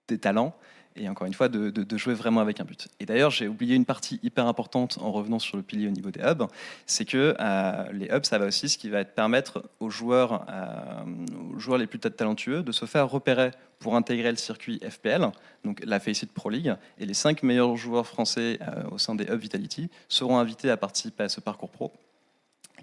des 0.08 0.18
talents 0.18 0.56
et 0.96 1.10
encore 1.10 1.28
une 1.28 1.34
fois 1.34 1.50
de, 1.50 1.98
jouer 1.98 2.14
vraiment 2.14 2.42
avec 2.42 2.60
un 2.60 2.66
but. 2.66 2.88
Et 3.00 3.06
d'ailleurs, 3.06 3.32
j'ai 3.32 3.48
oublié 3.48 3.76
une 3.76 3.86
partie 3.86 4.20
hyper 4.24 4.48
importante 4.48 4.98
en 5.02 5.12
revenant 5.12 5.40
sur 5.40 5.58
le 5.58 5.64
pilier 5.64 5.88
au 5.88 5.92
niveau 5.92 6.12
des 6.12 6.22
hubs, 6.22 6.44
c'est 6.86 7.06
que 7.06 7.36
euh, 7.40 7.92
les 7.92 8.08
hubs, 8.08 8.26
ça 8.26 8.38
va 8.38 8.46
aussi 8.46 8.70
ce 8.70 8.78
qui 8.78 8.90
va 8.90 9.04
permettre 9.06 9.64
aux 9.80 9.90
joueurs, 9.90 10.46
euh, 10.50 11.56
aux 11.56 11.60
joueurs 11.60 11.78
les 11.78 11.88
plus 11.88 12.00
talentueux 12.00 12.64
de 12.64 12.72
se 12.72 12.86
faire 12.86 13.10
repérer 13.10 13.52
pour 13.80 13.96
intégrer 13.96 14.32
le 14.32 14.38
circuit 14.38 14.80
FPL, 14.88 15.30
donc 15.64 15.82
la 15.86 16.00
Faceit 16.00 16.28
Pro 16.28 16.50
League, 16.50 16.76
et 16.98 17.06
les 17.06 17.14
cinq 17.14 17.44
meilleurs 17.44 17.76
joueurs 17.76 18.08
français 18.08 18.60
euh, 18.62 18.90
au 18.92 18.98
sein 18.98 19.16
des 19.16 19.26
hubs 19.26 19.40
Vitality 19.40 19.90
seront 20.08 20.38
invités 20.38 20.70
à 20.70 20.78
participer 20.78 21.24
à 21.24 21.30
ce 21.30 21.42
parcours 21.42 21.70
pro 21.70 21.92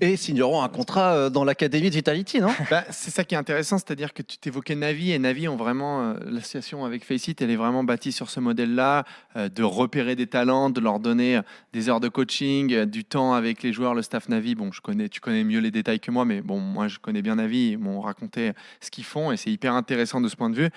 et 0.01 0.17
signeront 0.17 0.63
un 0.63 0.69
contrat 0.69 1.15
euh, 1.15 1.31
dans 1.31 1.45
l'académie 1.45 1.91
de 1.91 1.95
Vitality, 1.95 2.41
non? 2.41 2.51
Bah, 2.71 2.85
C'est 2.91 3.11
ça 3.11 3.25
qui 3.25 3.35
est 3.35 3.39
intéressant, 3.39 3.79
c'est-à-dire 3.79 4.15
que 4.15 4.23
tu 4.23 4.39
t'évoquais 4.39 4.75
Navi 4.75 5.13
et 5.13 5.19
Navi 5.19 5.49
ont 5.49 5.57
vraiment 5.57 6.03
euh, 6.03 6.15
l'association 6.27 6.85
avec 6.85 7.05
Faceit, 7.05 7.37
elle 7.41 7.51
est 7.51 7.57
vraiment 7.57 7.85
bâtie 7.85 8.13
sur 8.13 8.31
ce 8.31 8.41
modèle-là 8.41 9.05
euh, 9.37 9.49
de 9.49 9.63
repérer 9.63 10.17
des 10.17 10.27
talents, 10.27 10.71
de 10.71 10.81
leur 10.81 11.01
donner 11.01 11.41
des 11.73 11.89
heures 11.89 12.01
de 12.01 12.09
coaching, 12.09 12.85
du 12.85 13.05
temps 13.05 13.35
avec 13.35 13.63
les 13.63 13.73
joueurs, 13.73 13.95
le 13.95 14.03
staff 14.03 14.29
Navi. 14.29 14.55
Bon, 14.55 14.73
je 14.73 14.81
connais, 14.81 15.09
tu 15.09 15.21
connais 15.21 15.45
mieux 15.45 15.61
les 15.61 15.71
détails 15.71 16.01
que 16.01 16.11
moi, 16.11 16.25
mais 16.25 16.41
bon, 16.41 16.59
moi 16.59 16.89
je 16.89 16.99
connais 16.99 17.23
bien 17.23 17.37
Navi, 17.37 17.73
ils 17.73 17.79
m'ont 17.79 18.01
raconté 18.01 18.53
ce 18.81 18.91
qu'ils 18.91 19.05
font 19.05 19.33
et 19.33 19.37
c'est 19.37 19.51
hyper 19.51 19.75
intéressant 19.75 20.21
de 20.21 20.29
ce 20.29 20.37
point 20.37 20.51
de 20.51 20.57
vue 20.57 20.71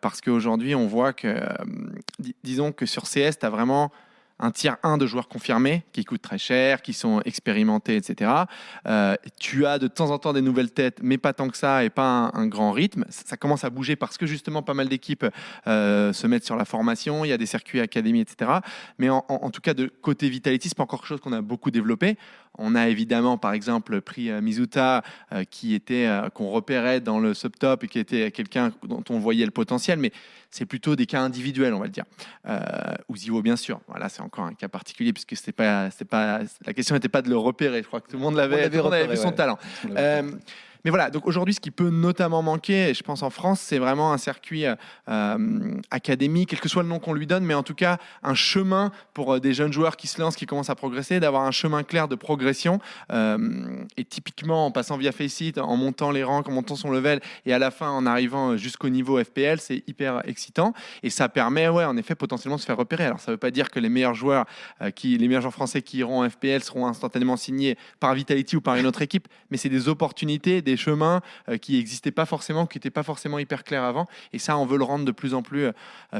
parce 0.00 0.20
qu'aujourd'hui 0.20 0.74
on 0.74 0.86
voit 0.86 1.12
que, 1.12 1.40
disons 2.44 2.72
que 2.72 2.86
sur 2.86 3.04
CS, 3.04 3.38
tu 3.40 3.46
as 3.46 3.50
vraiment 3.50 3.90
un 4.38 4.50
tiers 4.50 4.76
1 4.82 4.98
de 4.98 5.06
joueurs 5.06 5.28
confirmés 5.28 5.84
qui 5.92 6.04
coûtent 6.04 6.22
très 6.22 6.38
cher, 6.38 6.82
qui 6.82 6.92
sont 6.92 7.20
expérimentés, 7.24 7.96
etc. 7.96 8.30
Euh, 8.86 9.14
tu 9.40 9.66
as 9.66 9.78
de 9.78 9.88
temps 9.88 10.10
en 10.10 10.18
temps 10.18 10.32
des 10.32 10.42
nouvelles 10.42 10.72
têtes, 10.72 10.98
mais 11.02 11.18
pas 11.18 11.32
tant 11.32 11.48
que 11.48 11.56
ça 11.56 11.84
et 11.84 11.90
pas 11.90 12.30
un, 12.34 12.46
grand 12.46 12.72
rythme. 12.72 13.04
Ça, 13.08 13.36
commence 13.36 13.64
à 13.64 13.70
bouger 13.70 13.96
parce 13.96 14.18
que 14.18 14.26
justement 14.26 14.62
pas 14.62 14.74
mal 14.74 14.88
d'équipes 14.88 15.26
euh, 15.66 16.12
se 16.12 16.26
mettent 16.26 16.44
sur 16.44 16.56
la 16.56 16.64
formation, 16.64 17.24
il 17.24 17.28
y 17.28 17.32
a 17.32 17.38
des 17.38 17.46
circuits 17.46 17.80
académie, 17.80 18.20
etc. 18.20 18.50
Mais 18.98 19.08
en, 19.08 19.50
tout 19.50 19.60
cas, 19.60 19.74
de 19.74 19.86
côté 19.86 20.28
Vitality, 20.28 20.68
c'est 20.68 20.76
pas 20.76 20.84
encore 20.84 21.00
quelque 21.00 21.08
chose 21.08 21.20
qu'on 21.20 21.32
a 21.32 21.40
beaucoup 21.40 21.70
développé. 21.70 22.16
On 22.58 22.74
a 22.74 22.88
évidemment, 22.88 23.38
par 23.38 23.52
exemple, 23.52 24.00
pris 24.00 24.30
euh, 24.30 24.40
Mizuta, 24.40 25.02
qui 25.50 25.74
était 25.74 26.08
qu'on 26.34 26.50
repérait 26.50 27.00
dans 27.00 27.18
le 27.18 27.34
subtop 27.34 27.84
et 27.84 27.88
qui 27.88 27.98
était 27.98 28.30
quelqu'un 28.30 28.72
dont 28.84 29.02
on 29.10 29.18
voyait 29.18 29.44
le 29.44 29.50
potentiel, 29.50 29.98
mais 29.98 30.12
c'est 30.50 30.66
plutôt 30.66 30.96
des 30.96 31.06
cas 31.06 31.20
individuels, 31.20 31.74
on 31.74 31.80
va 31.80 31.86
le 31.86 31.90
dire. 31.90 32.04
Euh, 32.48 32.60
ou 33.08 33.42
bien 33.42 33.56
sûr. 33.56 33.80
Voilà, 33.88 34.08
c'est 34.08 34.22
encore 34.22 34.44
un 34.44 34.54
cas 34.54 34.68
particulier 34.68 35.12
puisque 35.12 35.36
c'était 35.36 35.52
pas, 35.52 35.90
pas, 36.08 36.40
la 36.64 36.72
question 36.72 36.94
n'était 36.94 37.08
pas 37.08 37.22
de 37.22 37.28
le 37.28 37.36
repérer. 37.36 37.82
Je 37.82 37.86
crois 37.86 38.00
que 38.00 38.08
tout 38.08 38.16
le 38.16 38.22
monde 38.22 38.36
l'avait, 38.36 38.68
vu 38.68 39.16
son 39.16 39.32
talent. 39.32 39.58
Mais 40.86 40.90
voilà, 40.90 41.10
donc 41.10 41.26
aujourd'hui, 41.26 41.52
ce 41.52 41.58
qui 41.58 41.72
peut 41.72 41.90
notamment 41.90 42.42
manquer, 42.42 42.94
je 42.94 43.02
pense 43.02 43.24
en 43.24 43.30
France, 43.30 43.58
c'est 43.58 43.80
vraiment 43.80 44.12
un 44.12 44.18
circuit 44.18 44.66
euh, 44.66 44.76
euh, 45.08 45.74
académique, 45.90 46.50
quel 46.50 46.60
que 46.60 46.68
soit 46.68 46.84
le 46.84 46.88
nom 46.88 47.00
qu'on 47.00 47.12
lui 47.12 47.26
donne, 47.26 47.44
mais 47.44 47.54
en 47.54 47.64
tout 47.64 47.74
cas 47.74 47.98
un 48.22 48.34
chemin 48.34 48.92
pour 49.12 49.34
euh, 49.34 49.40
des 49.40 49.52
jeunes 49.52 49.72
joueurs 49.72 49.96
qui 49.96 50.06
se 50.06 50.20
lancent, 50.20 50.36
qui 50.36 50.46
commencent 50.46 50.70
à 50.70 50.76
progresser, 50.76 51.18
d'avoir 51.18 51.42
un 51.42 51.50
chemin 51.50 51.82
clair 51.82 52.06
de 52.06 52.14
progression. 52.14 52.78
et 53.10 54.04
typiquement, 54.04 54.66
en 54.66 54.70
passant 54.70 54.96
via 54.96 55.10
Faceit, 55.10 55.58
en 55.58 55.76
montant 55.76 56.12
les 56.12 56.22
rangs, 56.22 56.44
en 56.46 56.52
montant 56.52 56.76
son 56.76 56.92
level, 56.92 57.18
et 57.46 57.52
à 57.52 57.58
la 57.58 57.72
fin, 57.72 57.90
en 57.90 58.06
arrivant 58.06 58.56
jusqu'au 58.56 58.88
niveau 58.88 59.18
FPL, 59.18 59.58
c'est 59.58 59.82
hyper 59.88 60.20
excitant. 60.28 60.72
Et 61.02 61.10
ça 61.10 61.28
permet, 61.28 61.68
ouais, 61.68 61.84
en 61.84 61.96
effet, 61.96 62.14
potentiellement 62.14 62.58
de 62.58 62.60
se 62.60 62.66
faire 62.66 62.76
repérer. 62.76 63.06
Alors, 63.06 63.18
ça 63.18 63.32
ne 63.32 63.34
veut 63.34 63.40
pas 63.40 63.50
dire 63.50 63.72
que 63.72 63.80
les 63.80 63.88
meilleurs 63.88 64.14
joueurs, 64.14 64.44
les 64.80 65.18
meilleurs 65.18 65.42
joueurs 65.42 65.52
français 65.52 65.82
qui 65.82 65.98
iront 65.98 66.22
en 66.22 66.30
FPL 66.30 66.62
seront 66.62 66.86
instantanément 66.86 67.36
signés 67.36 67.76
par 67.98 68.14
Vitality 68.14 68.54
ou 68.54 68.60
par 68.60 68.76
une 68.76 68.86
autre 68.86 69.02
équipe, 69.02 69.26
mais 69.50 69.56
c'est 69.56 69.68
des 69.68 69.88
opportunités, 69.88 70.62
des 70.62 70.75
des 70.76 70.82
chemins 70.82 71.20
qui 71.60 71.76
n'existaient 71.76 72.10
pas 72.10 72.26
forcément, 72.26 72.66
qui 72.66 72.78
n'étaient 72.78 72.90
pas 72.90 73.02
forcément 73.02 73.38
hyper 73.38 73.64
clairs 73.64 73.84
avant. 73.84 74.06
Et 74.32 74.38
ça, 74.38 74.58
on 74.58 74.66
veut 74.66 74.78
le 74.78 74.84
rendre 74.84 75.04
de 75.04 75.12
plus 75.12 75.34
en 75.34 75.42
plus 75.42 75.70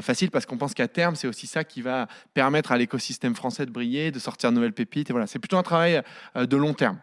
facile 0.01 0.31
parce 0.31 0.45
qu'on 0.45 0.57
pense 0.57 0.73
qu'à 0.73 0.87
terme, 0.87 1.15
c'est 1.15 1.27
aussi 1.27 1.47
ça 1.47 1.63
qui 1.63 1.81
va 1.81 2.07
permettre 2.33 2.71
à 2.71 2.77
l'écosystème 2.77 3.35
français 3.35 3.65
de 3.65 3.71
briller, 3.71 4.11
de 4.11 4.19
sortir 4.19 4.49
de 4.49 4.55
nouvelles 4.55 4.73
pépites. 4.73 5.09
Et 5.09 5.13
voilà, 5.13 5.27
c'est 5.27 5.39
plutôt 5.39 5.57
un 5.57 5.63
travail 5.63 6.01
de 6.35 6.57
long 6.57 6.73
terme. 6.73 6.97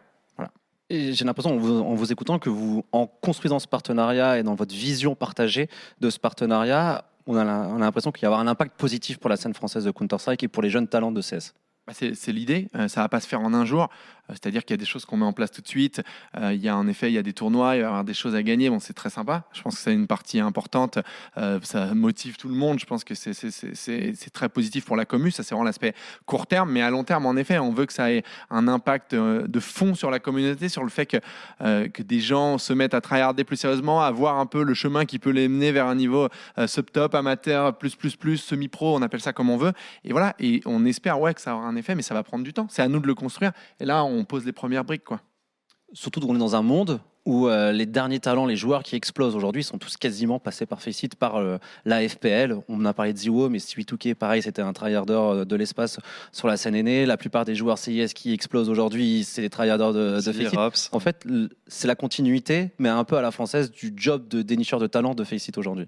J'ai 0.89 1.25
l'impression, 1.25 1.55
en 1.55 1.57
vous, 1.57 1.79
en 1.79 1.95
vous, 1.95 2.11
écoutant, 2.11 2.37
que 2.37 2.49
vous, 2.49 2.85
en 2.91 3.07
construisant 3.07 3.57
ce 3.57 3.67
partenariat 3.67 4.37
et 4.37 4.43
dans 4.43 4.53
votre 4.53 4.75
vision 4.75 5.15
partagée 5.15 5.67
de 5.99 6.11
ce 6.11 6.19
partenariat, 6.19 7.05
on 7.25 7.35
a 7.35 7.43
l'impression 7.43 8.11
qu'il 8.11 8.23
y 8.23 8.25
avoir 8.27 8.39
un 8.39 8.47
impact 8.47 8.77
positif 8.77 9.17
pour 9.17 9.31
la 9.31 9.35
scène 9.35 9.55
française 9.55 9.85
de 9.85 9.91
Counter-Strike 9.91 10.43
et 10.43 10.47
pour 10.47 10.61
les 10.61 10.69
jeunes 10.69 10.87
talents 10.87 11.11
de 11.11 11.21
CS. 11.21 11.53
Bah, 11.87 11.93
c'est 11.93 12.31
l'idée, 12.31 12.67
euh, 12.75 12.87
ça 12.87 13.01
va 13.01 13.09
pas 13.09 13.19
se 13.19 13.27
faire 13.27 13.41
en 13.41 13.53
un 13.53 13.63
jour. 13.63 13.89
Euh, 14.29 14.33
c'est-à-dire 14.33 14.63
qu'il 14.65 14.73
y 14.73 14.79
a 14.79 14.81
des 14.81 14.85
choses 14.85 15.05
qu'on 15.05 15.17
met 15.17 15.25
en 15.25 15.33
place 15.33 15.51
tout 15.51 15.61
de 15.61 15.67
suite. 15.67 16.01
Euh, 16.37 16.53
il 16.53 16.61
y 16.61 16.69
a 16.69 16.75
en 16.75 16.87
effet, 16.87 17.09
il 17.09 17.13
y 17.13 17.17
a 17.17 17.23
des 17.23 17.33
tournois, 17.33 17.75
il 17.75 17.79
va 17.79 17.85
y 17.85 17.87
avoir 17.87 18.03
des 18.03 18.13
choses 18.13 18.35
à 18.35 18.43
gagner. 18.43 18.69
Bon, 18.69 18.79
c'est 18.79 18.93
très 18.93 19.09
sympa. 19.09 19.43
Je 19.53 19.61
pense 19.61 19.75
que 19.75 19.81
c'est 19.81 19.93
une 19.93 20.07
partie 20.07 20.39
importante. 20.39 20.99
ça 21.63 21.93
motive 21.93 22.37
tout 22.37 22.49
le 22.49 22.55
monde. 22.55 22.79
Je 22.79 22.85
pense 22.85 23.03
que 23.03 23.13
c'est 23.15 24.29
très 24.33 24.49
positif 24.49 24.85
pour 24.85 24.95
la 24.95 25.05
commu. 25.05 25.31
Ça, 25.31 25.43
c'est 25.43 25.53
vraiment 25.53 25.65
l'aspect 25.65 25.93
court 26.25 26.47
terme. 26.47 26.71
Mais 26.71 26.81
à 26.81 26.89
long 26.89 27.03
terme, 27.03 27.25
en 27.25 27.35
effet, 27.35 27.57
on 27.57 27.71
veut 27.71 27.85
que 27.85 27.93
ça 27.93 28.11
ait 28.11 28.23
un 28.49 28.67
impact 28.67 29.15
de 29.15 29.59
fond 29.59 29.95
sur 29.95 30.11
la 30.11 30.19
communauté, 30.19 30.69
sur 30.69 30.83
le 30.83 30.89
fait 30.89 31.05
que, 31.05 31.17
que 31.87 32.03
des 32.03 32.19
gens 32.19 32.57
se 32.57 32.73
mettent 32.73 32.93
à 32.93 33.01
tryharder 33.01 33.43
plus 33.43 33.57
sérieusement, 33.57 34.01
à 34.01 34.11
voir 34.11 34.37
un 34.39 34.45
peu 34.45 34.63
le 34.63 34.73
chemin 34.73 35.05
qui 35.05 35.19
peut 35.19 35.29
les 35.29 35.47
mener 35.47 35.71
vers 35.71 35.87
un 35.87 35.95
niveau 35.95 36.29
sub-top, 36.65 37.15
amateur, 37.15 37.77
plus, 37.77 37.95
plus, 37.95 38.15
plus, 38.15 38.37
semi-pro. 38.37 38.95
On 38.95 39.01
appelle 39.01 39.21
ça 39.21 39.33
comme 39.33 39.49
on 39.49 39.57
veut. 39.57 39.73
Et 40.03 40.11
voilà. 40.11 40.35
Et 40.39 40.61
on 40.65 40.85
espère 40.85 41.19
ouais, 41.19 41.33
que 41.33 41.41
ça 41.41 41.55
aura 41.55 41.65
un 41.65 41.75
effet, 41.75 41.95
mais 41.95 42.01
ça 42.01 42.13
va 42.13 42.23
prendre 42.23 42.43
du 42.43 42.53
temps. 42.53 42.67
C'est 42.69 42.81
à 42.81 42.87
nous 42.87 42.99
de 42.99 43.07
le 43.07 43.15
construire. 43.15 43.51
Et 43.79 43.85
là, 43.85 44.03
on 44.03 44.14
pose 44.23 44.45
les 44.45 44.53
premières 44.53 44.85
briques. 44.85 45.03
Quoi. 45.03 45.21
Surtout 45.93 46.19
qu'on 46.19 46.35
est 46.35 46.39
dans 46.39 46.55
un 46.55 46.61
monde 46.61 46.99
où 47.25 47.47
euh, 47.47 47.71
les 47.71 47.85
derniers 47.85 48.19
talents, 48.19 48.45
les 48.45 48.55
joueurs 48.55 48.83
qui 48.83 48.95
explosent 48.95 49.35
aujourd'hui, 49.35 49.63
sont 49.63 49.77
tous 49.77 49.97
quasiment 49.97 50.39
passés 50.39 50.65
par 50.65 50.81
Faceit, 50.81 51.09
par 51.17 51.37
euh, 51.37 51.57
la 51.83 52.07
FPL. 52.07 52.57
On 52.69 52.85
a 52.85 52.93
parlé 52.93 53.13
de 53.13 53.17
Ziwo, 53.17 53.49
mais 53.49 53.59
Stuituke, 53.59 54.13
pareil, 54.13 54.43
c'était 54.43 54.61
un 54.61 54.73
tryharder 54.73 55.13
euh, 55.13 55.45
de 55.45 55.55
l'espace 55.55 55.99
sur 56.31 56.47
la 56.47 56.57
scène 56.57 56.75
aînée. 56.75 57.05
La 57.05 57.17
plupart 57.17 57.43
des 57.43 57.55
joueurs 57.55 57.79
CIS 57.79 58.13
qui 58.13 58.31
explosent 58.31 58.69
aujourd'hui, 58.69 59.23
c'est 59.23 59.41
des 59.41 59.49
tryharders 59.49 59.93
de, 59.93 60.21
de 60.21 60.95
En 60.95 60.99
fait, 60.99 61.25
c'est 61.67 61.87
la 61.87 61.95
continuité, 61.95 62.71
mais 62.77 62.89
un 62.89 63.03
peu 63.03 63.17
à 63.17 63.21
la 63.21 63.31
française, 63.31 63.71
du 63.71 63.93
job 63.95 64.27
de 64.27 64.43
dénicheur 64.43 64.79
de 64.79 64.87
talent 64.87 65.15
de 65.15 65.23
Faceit 65.23 65.57
aujourd'hui. 65.57 65.87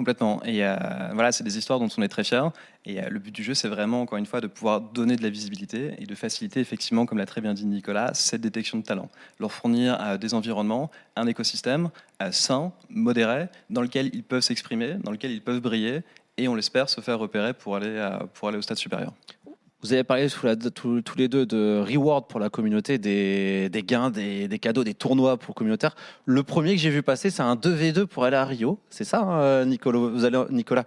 Complètement. 0.00 0.42
Et 0.44 0.64
euh, 0.64 0.76
voilà, 1.12 1.30
c'est 1.30 1.44
des 1.44 1.58
histoires 1.58 1.78
dont 1.78 1.88
on 1.98 2.00
est 2.00 2.08
très 2.08 2.24
fier. 2.24 2.50
Et 2.86 3.02
euh, 3.02 3.10
le 3.10 3.18
but 3.18 3.34
du 3.34 3.42
jeu, 3.42 3.52
c'est 3.52 3.68
vraiment, 3.68 4.00
encore 4.00 4.16
une 4.16 4.24
fois, 4.24 4.40
de 4.40 4.46
pouvoir 4.46 4.80
donner 4.80 5.14
de 5.14 5.22
la 5.22 5.28
visibilité 5.28 5.92
et 5.98 6.06
de 6.06 6.14
faciliter, 6.14 6.58
effectivement, 6.58 7.04
comme 7.04 7.18
l'a 7.18 7.26
très 7.26 7.42
bien 7.42 7.52
dit 7.52 7.66
Nicolas, 7.66 8.14
cette 8.14 8.40
détection 8.40 8.78
de 8.78 8.82
talent. 8.82 9.10
Leur 9.38 9.52
fournir 9.52 9.98
euh, 10.00 10.16
des 10.16 10.32
environnements, 10.32 10.90
un 11.16 11.26
écosystème 11.26 11.90
sain, 12.30 12.72
modéré, 12.88 13.48
dans 13.68 13.82
lequel 13.82 14.08
ils 14.14 14.24
peuvent 14.24 14.40
s'exprimer, 14.40 14.94
dans 14.94 15.10
lequel 15.10 15.32
ils 15.32 15.42
peuvent 15.42 15.60
briller 15.60 16.00
et 16.38 16.48
on 16.48 16.54
l'espère 16.54 16.88
se 16.88 17.02
faire 17.02 17.18
repérer 17.18 17.52
pour 17.52 17.76
aller, 17.76 18.08
pour 18.32 18.48
aller 18.48 18.56
au 18.56 18.62
stade 18.62 18.78
supérieur. 18.78 19.12
Vous 19.82 19.94
avez 19.94 20.04
parlé 20.04 20.26
tous, 20.74 21.02
les 21.16 21.28
deux 21.28 21.46
de 21.46 21.82
reward 21.86 22.26
pour 22.28 22.38
la 22.38 22.50
communauté, 22.50 22.98
des, 22.98 23.70
gains, 23.84 24.10
des, 24.10 24.58
cadeaux, 24.60 24.84
des 24.84 24.94
tournois 24.94 25.38
pour 25.38 25.54
communautaires. 25.54 25.94
Le 26.26 26.42
premier 26.42 26.74
que 26.74 26.80
j'ai 26.80 26.90
vu 26.90 27.02
passer, 27.02 27.30
c'est 27.30 27.42
un 27.42 27.54
2v2 27.54 28.04
pour 28.04 28.24
aller 28.24 28.36
à 28.36 28.44
Rio. 28.44 28.78
C'est 28.90 29.04
ça, 29.04 29.20
hein, 29.20 29.64
Nicolas 29.64 29.98
Vous 29.98 30.24
allez, 30.24 30.38
Nicolas 30.50 30.84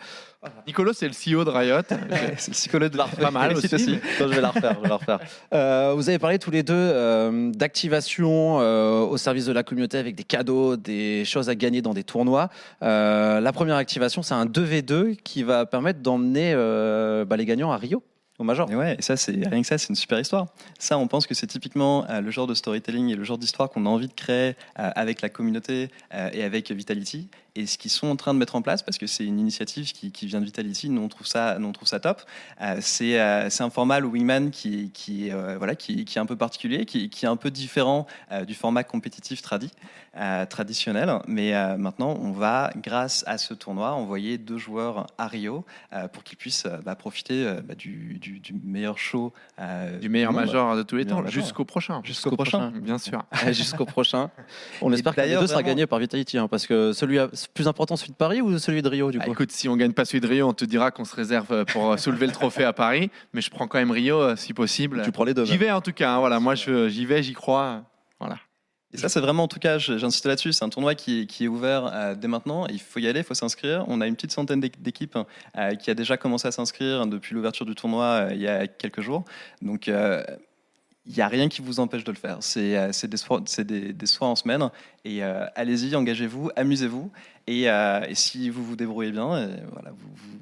Nicolas, 0.68 0.92
c'est 0.94 1.08
le 1.08 1.14
CEO 1.14 1.44
de 1.46 1.50
Riot. 1.50 1.82
c'est 2.38 2.74
le 2.74 2.90
de 2.90 2.98
la 2.98 3.06
Pas 3.06 3.32
mal 3.32 3.54
aussi. 3.56 3.68
je 3.68 4.24
vais 4.24 4.42
la 4.42 4.50
refaire. 4.50 4.76
Je 4.76 4.82
vais 4.82 4.90
la 4.90 4.96
refaire. 4.98 5.20
Euh, 5.54 5.94
vous 5.96 6.10
avez 6.10 6.20
parlé 6.20 6.38
tous 6.38 6.52
les 6.52 6.64
deux 6.64 6.74
euh, 6.76 7.52
d'activation 7.52 8.60
euh, 8.60 9.00
au 9.02 9.18
service 9.18 9.46
de 9.46 9.54
la 9.54 9.64
communauté 9.64 9.98
avec 9.98 10.16
des 10.16 10.24
cadeaux, 10.24 10.76
des 10.76 11.24
choses 11.26 11.50
à 11.50 11.56
gagner 11.56 11.82
dans 11.82 11.94
des 11.94 12.04
tournois. 12.04 12.50
la 12.82 13.52
première 13.54 13.78
activation, 13.78 14.22
c'est 14.22 14.34
un 14.34 14.46
2v2 14.46 15.16
qui 15.16 15.44
va 15.44 15.66
permettre 15.66 16.00
d'emmener 16.00 16.54
bah, 17.26 17.38
les 17.38 17.46
gagnants 17.46 17.72
à 17.72 17.78
Rio 17.78 18.04
au 18.40 18.44
Major. 18.44 18.70
Et 18.72 18.76
ouais, 18.76 18.96
et 18.98 19.02
ça, 19.02 19.16
c'est 19.16 19.32
rien 19.48 19.62
que 19.62 19.68
ça, 19.68 19.78
c'est 19.78 19.90
une 19.90 19.96
super 19.96 20.20
histoire. 20.20 20.48
Ça, 20.80 20.98
on 20.98 21.08
pense 21.08 21.28
que 21.28 21.34
c'est 21.34 21.48
typiquement 21.48 22.06
euh, 22.10 22.22
le 22.22 22.32
genre 22.32 22.48
de 22.48 22.54
storytelling 22.54 23.10
et 23.10 23.16
le 23.16 23.24
genre 23.24 23.38
d'histoire 23.38 23.70
qu'on 23.70 23.86
a 23.86 23.90
envie 23.90 24.08
de 24.08 24.14
créer 24.14 24.56
euh, 24.80 24.90
avec 24.96 25.22
la 25.22 25.30
communauté 25.30 25.90
euh, 26.14 26.30
et 26.34 26.44
avec 26.44 26.72
Vitality 26.72 27.30
et 27.56 27.68
ce 27.68 27.78
qu'ils 27.78 27.92
sont 27.92 28.08
en 28.08 28.16
train 28.16 28.34
de 28.34 28.40
mettre 28.40 28.56
en 28.56 28.62
place, 28.64 28.82
parce 28.82 28.98
que 28.98 29.06
c'est 29.06 29.26
une 29.26 29.40
initiative 29.40 29.92
qui, 29.92 30.26
vient 30.26 30.40
de 30.40 30.46
Vitality, 30.46 30.90
nous 30.90 31.02
on 31.02 31.08
trouve 31.08 31.28
ça, 31.28 31.58
nous 31.60 31.68
on 31.68 31.72
trouve 31.72 31.88
ça 31.88 32.00
top. 32.00 32.22
Euh, 32.62 32.78
c'est 32.82 33.20
euh, 33.20 33.48
un 33.60 33.70
format, 33.70 34.00
le 34.00 34.08
Wingman, 34.08 34.50
qui, 34.50 34.90
qui, 34.92 35.32
euh, 35.32 35.58
voilà, 35.58 35.76
qui, 35.76 36.04
qui, 36.06 36.18
est 36.18 36.22
un 36.22 36.26
peu 36.26 36.36
particulier, 36.36 36.86
qui, 36.86 37.10
qui 37.10 37.26
est 37.26 37.28
un 37.28 37.36
peu 37.36 37.52
différent 37.52 38.08
du 38.48 38.56
format 38.56 38.84
compétitif 38.84 39.42
tradi, 39.42 39.70
traditionnel. 40.50 41.20
Mais 41.28 41.54
maintenant, 41.78 42.18
on 42.20 42.32
va, 42.32 42.72
grâce 42.78 43.24
à 43.28 43.38
ce 43.38 43.54
tournoi, 43.54 43.92
envoyer 43.92 44.38
deux 44.38 44.58
joueurs 44.58 45.08
à 45.18 45.28
Rio 45.28 45.66
pour 46.12 46.24
qu'ils 46.24 46.38
puissent 46.38 46.68
bah, 46.84 46.96
profiter 46.96 47.46
bah, 47.64 47.76
du, 47.76 48.20
du, 48.20 48.54
meilleur 48.64 48.98
show. 48.98 49.34
du 50.02 50.10
meilleur 50.10 50.34
major 50.34 50.76
de 50.76 50.84
tous 50.84 50.96
les 50.96 51.06
temps, 51.06 51.26
jusqu'au 51.28 51.66
prochain. 51.66 52.02
Jusqu'au 52.04 52.32
prochain, 52.32 52.72
bien 52.72 52.98
sûr. 52.98 53.24
jusqu'au 53.52 53.86
prochain. 53.86 54.32
On 54.82 54.92
espère 54.92 55.16
que 55.16 55.22
les 55.22 55.36
deux 55.36 55.48
sera 55.48 55.64
gagné 55.64 55.86
par 55.86 56.00
Vitality, 56.00 56.38
hein, 56.38 56.48
parce 56.48 56.66
que 56.68 56.94
celui 56.94 57.20
plus 57.48 57.68
important 57.68 57.96
celui 57.96 58.12
de 58.12 58.18
Paris 58.18 58.42
ou 58.42 58.58
celui 58.58 58.82
de 58.82 58.90
Rio 58.90 59.12
du 59.12 59.18
bah, 59.18 59.26
coup 59.26 59.32
Écoute, 59.32 59.52
si 59.52 59.68
on 59.68 59.76
gagne 59.76 59.94
pas 59.94 60.06
celui 60.06 60.22
de 60.22 60.28
Rio, 60.28 60.48
on 60.48 60.54
te 60.54 60.66
dira 60.66 60.92
qu'on 60.92 61.06
se 61.06 61.16
réserve 61.16 61.52
euh, 61.52 61.66
pour 61.66 61.92
euh, 61.92 61.98
soulever 61.98 62.28
le 62.28 62.32
trophée 62.32 62.64
à 62.64 62.74
Paris, 62.74 63.10
mais 63.34 63.42
je 63.42 63.50
prends 63.50 63.68
quand 63.68 63.78
même 63.78 63.92
Rio 63.92 64.20
euh, 64.20 64.36
si 64.36 64.54
possible. 64.54 65.02
Tu 65.04 65.12
prends 65.12 65.24
les 65.24 65.34
deux. 65.34 65.46
J'y 65.46 65.58
vais 65.58 65.72
en 65.72 65.82
tout 65.82 65.94
cas. 65.94 66.14
Hein, 66.14 66.20
voilà, 66.20 66.40
moi 66.40 66.56
j'y 66.56 67.06
vais, 67.06 67.24
j'y 67.24 67.34
crois. 67.34 67.84
Voilà. 68.20 68.38
Et 68.94 68.98
ça, 68.98 69.10
c'est 69.10 69.22
vraiment, 69.22 69.44
en 69.44 69.48
tout 69.48 69.58
cas, 69.58 69.80
j'insiste 69.80 70.28
là-dessus, 70.28 70.54
c'est 70.54 70.64
un 70.64 70.70
tournoi 70.70 70.94
qui, 70.94 71.26
qui 71.26 71.46
est 71.46 71.48
ouvert 71.48 72.16
dès 72.16 72.28
maintenant. 72.28 72.68
Il 72.68 72.80
faut 72.80 73.00
y 73.00 73.08
aller, 73.08 73.22
il 73.22 73.26
faut 73.26 73.34
s'inscrire. 73.34 73.84
On 73.88 74.02
a 74.02 74.08
une 74.08 74.14
petite 74.14 74.32
centaine 74.32 74.60
d'équipes 74.60 75.18
qui 75.80 75.90
a 75.90 75.94
déjà 75.96 76.16
commencé 76.16 76.48
à 76.48 76.52
s'inscrire 76.52 77.08
depuis 77.08 77.34
l'ouverture 77.34 77.66
du 77.66 77.74
tournoi 77.74 78.28
il 78.34 78.40
y 78.40 78.48
a 78.48 78.68
quelques 78.68 79.02
jours. 79.02 79.26
Donc, 79.64 79.90
il 81.06 81.14
n'y 81.14 81.22
a 81.22 81.28
rien 81.28 81.50
qui 81.50 81.62
vous 81.62 81.80
empêche 81.80 82.04
de 82.04 82.12
le 82.12 82.18
faire. 82.18 82.38
C'est 82.42 82.78
euh, 82.78 82.92
des, 83.08 84.06
soins 84.06 84.30
en 84.30 84.36
semaine. 84.36 84.70
Et 85.04 85.24
euh, 85.24 85.46
allez-y, 85.56 85.96
engagez-vous, 85.96 86.50
amusez-vous. 86.56 87.12
Et, 87.48 87.70
euh, 87.70 88.06
et, 88.08 88.16
si 88.16 88.50
vous 88.50 88.64
vous 88.64 88.76
débrouillez 88.76 89.12
bien, 89.12 89.50
voilà, 89.72 89.92